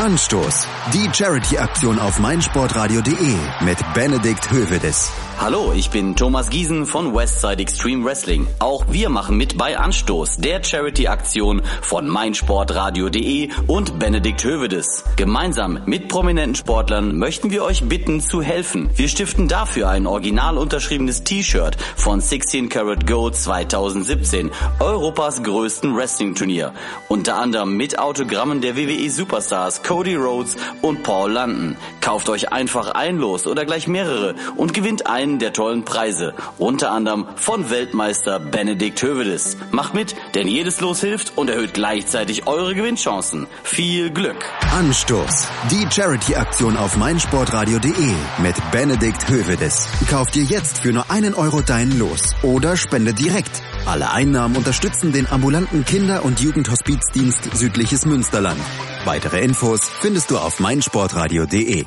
Anstoß. 0.00 0.66
Die 0.92 1.08
Charity-Aktion 1.12 2.00
auf 2.00 2.18
meinsportradio.de 2.18 3.36
mit 3.60 3.78
Benedikt 3.94 4.50
Hövedes. 4.50 5.12
Hallo, 5.42 5.72
ich 5.74 5.90
bin 5.90 6.14
Thomas 6.14 6.50
Giesen 6.50 6.86
von 6.86 7.16
Westside 7.16 7.60
Extreme 7.60 8.04
Wrestling. 8.04 8.46
Auch 8.60 8.84
wir 8.90 9.08
machen 9.08 9.36
mit 9.36 9.58
bei 9.58 9.76
Anstoß, 9.76 10.36
der 10.36 10.62
Charity-Aktion 10.62 11.62
von 11.80 12.06
meinsportradio.de 12.06 13.48
und 13.66 13.98
Benedikt 13.98 14.44
Hövedes. 14.44 15.02
Gemeinsam 15.16 15.80
mit 15.84 16.06
prominenten 16.06 16.54
Sportlern 16.54 17.18
möchten 17.18 17.50
wir 17.50 17.64
euch 17.64 17.82
bitten 17.82 18.20
zu 18.20 18.40
helfen. 18.40 18.88
Wir 18.94 19.08
stiften 19.08 19.48
dafür 19.48 19.88
ein 19.88 20.06
original 20.06 20.56
unterschriebenes 20.56 21.24
T-Shirt 21.24 21.76
von 21.96 22.20
16 22.20 22.68
Karat 22.68 23.08
Gold 23.08 23.34
2017, 23.34 24.52
Europas 24.78 25.42
größten 25.42 25.96
Wrestling-Turnier. 25.96 26.72
Unter 27.08 27.34
anderem 27.34 27.76
mit 27.76 27.98
Autogrammen 27.98 28.60
der 28.60 28.76
WWE 28.76 29.10
Superstars 29.10 29.82
Cody 29.82 30.14
Rhodes 30.14 30.56
und 30.82 31.02
Paul 31.02 31.32
London. 31.32 31.76
Kauft 32.00 32.28
euch 32.28 32.52
einfach 32.52 32.92
ein 32.92 33.18
Los 33.18 33.48
oder 33.48 33.64
gleich 33.64 33.88
mehrere 33.88 34.36
und 34.56 34.72
gewinnt 34.72 35.08
einen 35.08 35.31
der 35.38 35.52
tollen 35.52 35.84
Preise, 35.84 36.34
unter 36.58 36.90
anderem 36.90 37.26
von 37.36 37.70
Weltmeister 37.70 38.38
Benedikt 38.38 39.02
Hövedes. 39.02 39.56
Macht 39.70 39.94
mit, 39.94 40.14
denn 40.34 40.48
jedes 40.48 40.80
Los 40.80 41.00
hilft 41.00 41.36
und 41.36 41.50
erhöht 41.50 41.74
gleichzeitig 41.74 42.46
eure 42.46 42.74
Gewinnchancen. 42.74 43.46
Viel 43.62 44.10
Glück! 44.10 44.44
Anstoß. 44.72 45.48
Die 45.70 45.86
Charity-Aktion 45.90 46.76
auf 46.76 46.96
meinsportradio.de 46.96 48.14
mit 48.38 48.56
Benedikt 48.70 49.28
Hövedes. 49.28 49.86
Kauft 50.08 50.34
dir 50.34 50.44
jetzt 50.44 50.78
für 50.78 50.92
nur 50.92 51.10
einen 51.10 51.34
Euro 51.34 51.60
dein 51.60 51.98
Los 51.98 52.34
oder 52.42 52.76
spende 52.76 53.14
direkt. 53.14 53.62
Alle 53.86 54.10
Einnahmen 54.10 54.56
unterstützen 54.56 55.12
den 55.12 55.30
ambulanten 55.30 55.84
Kinder- 55.84 56.24
und 56.24 56.40
Jugendhospizdienst 56.40 57.56
Südliches 57.56 58.06
Münsterland. 58.06 58.60
Weitere 59.04 59.40
Infos 59.42 59.80
findest 60.00 60.30
du 60.30 60.38
auf 60.38 60.60
meinsportradio.de. 60.60 61.86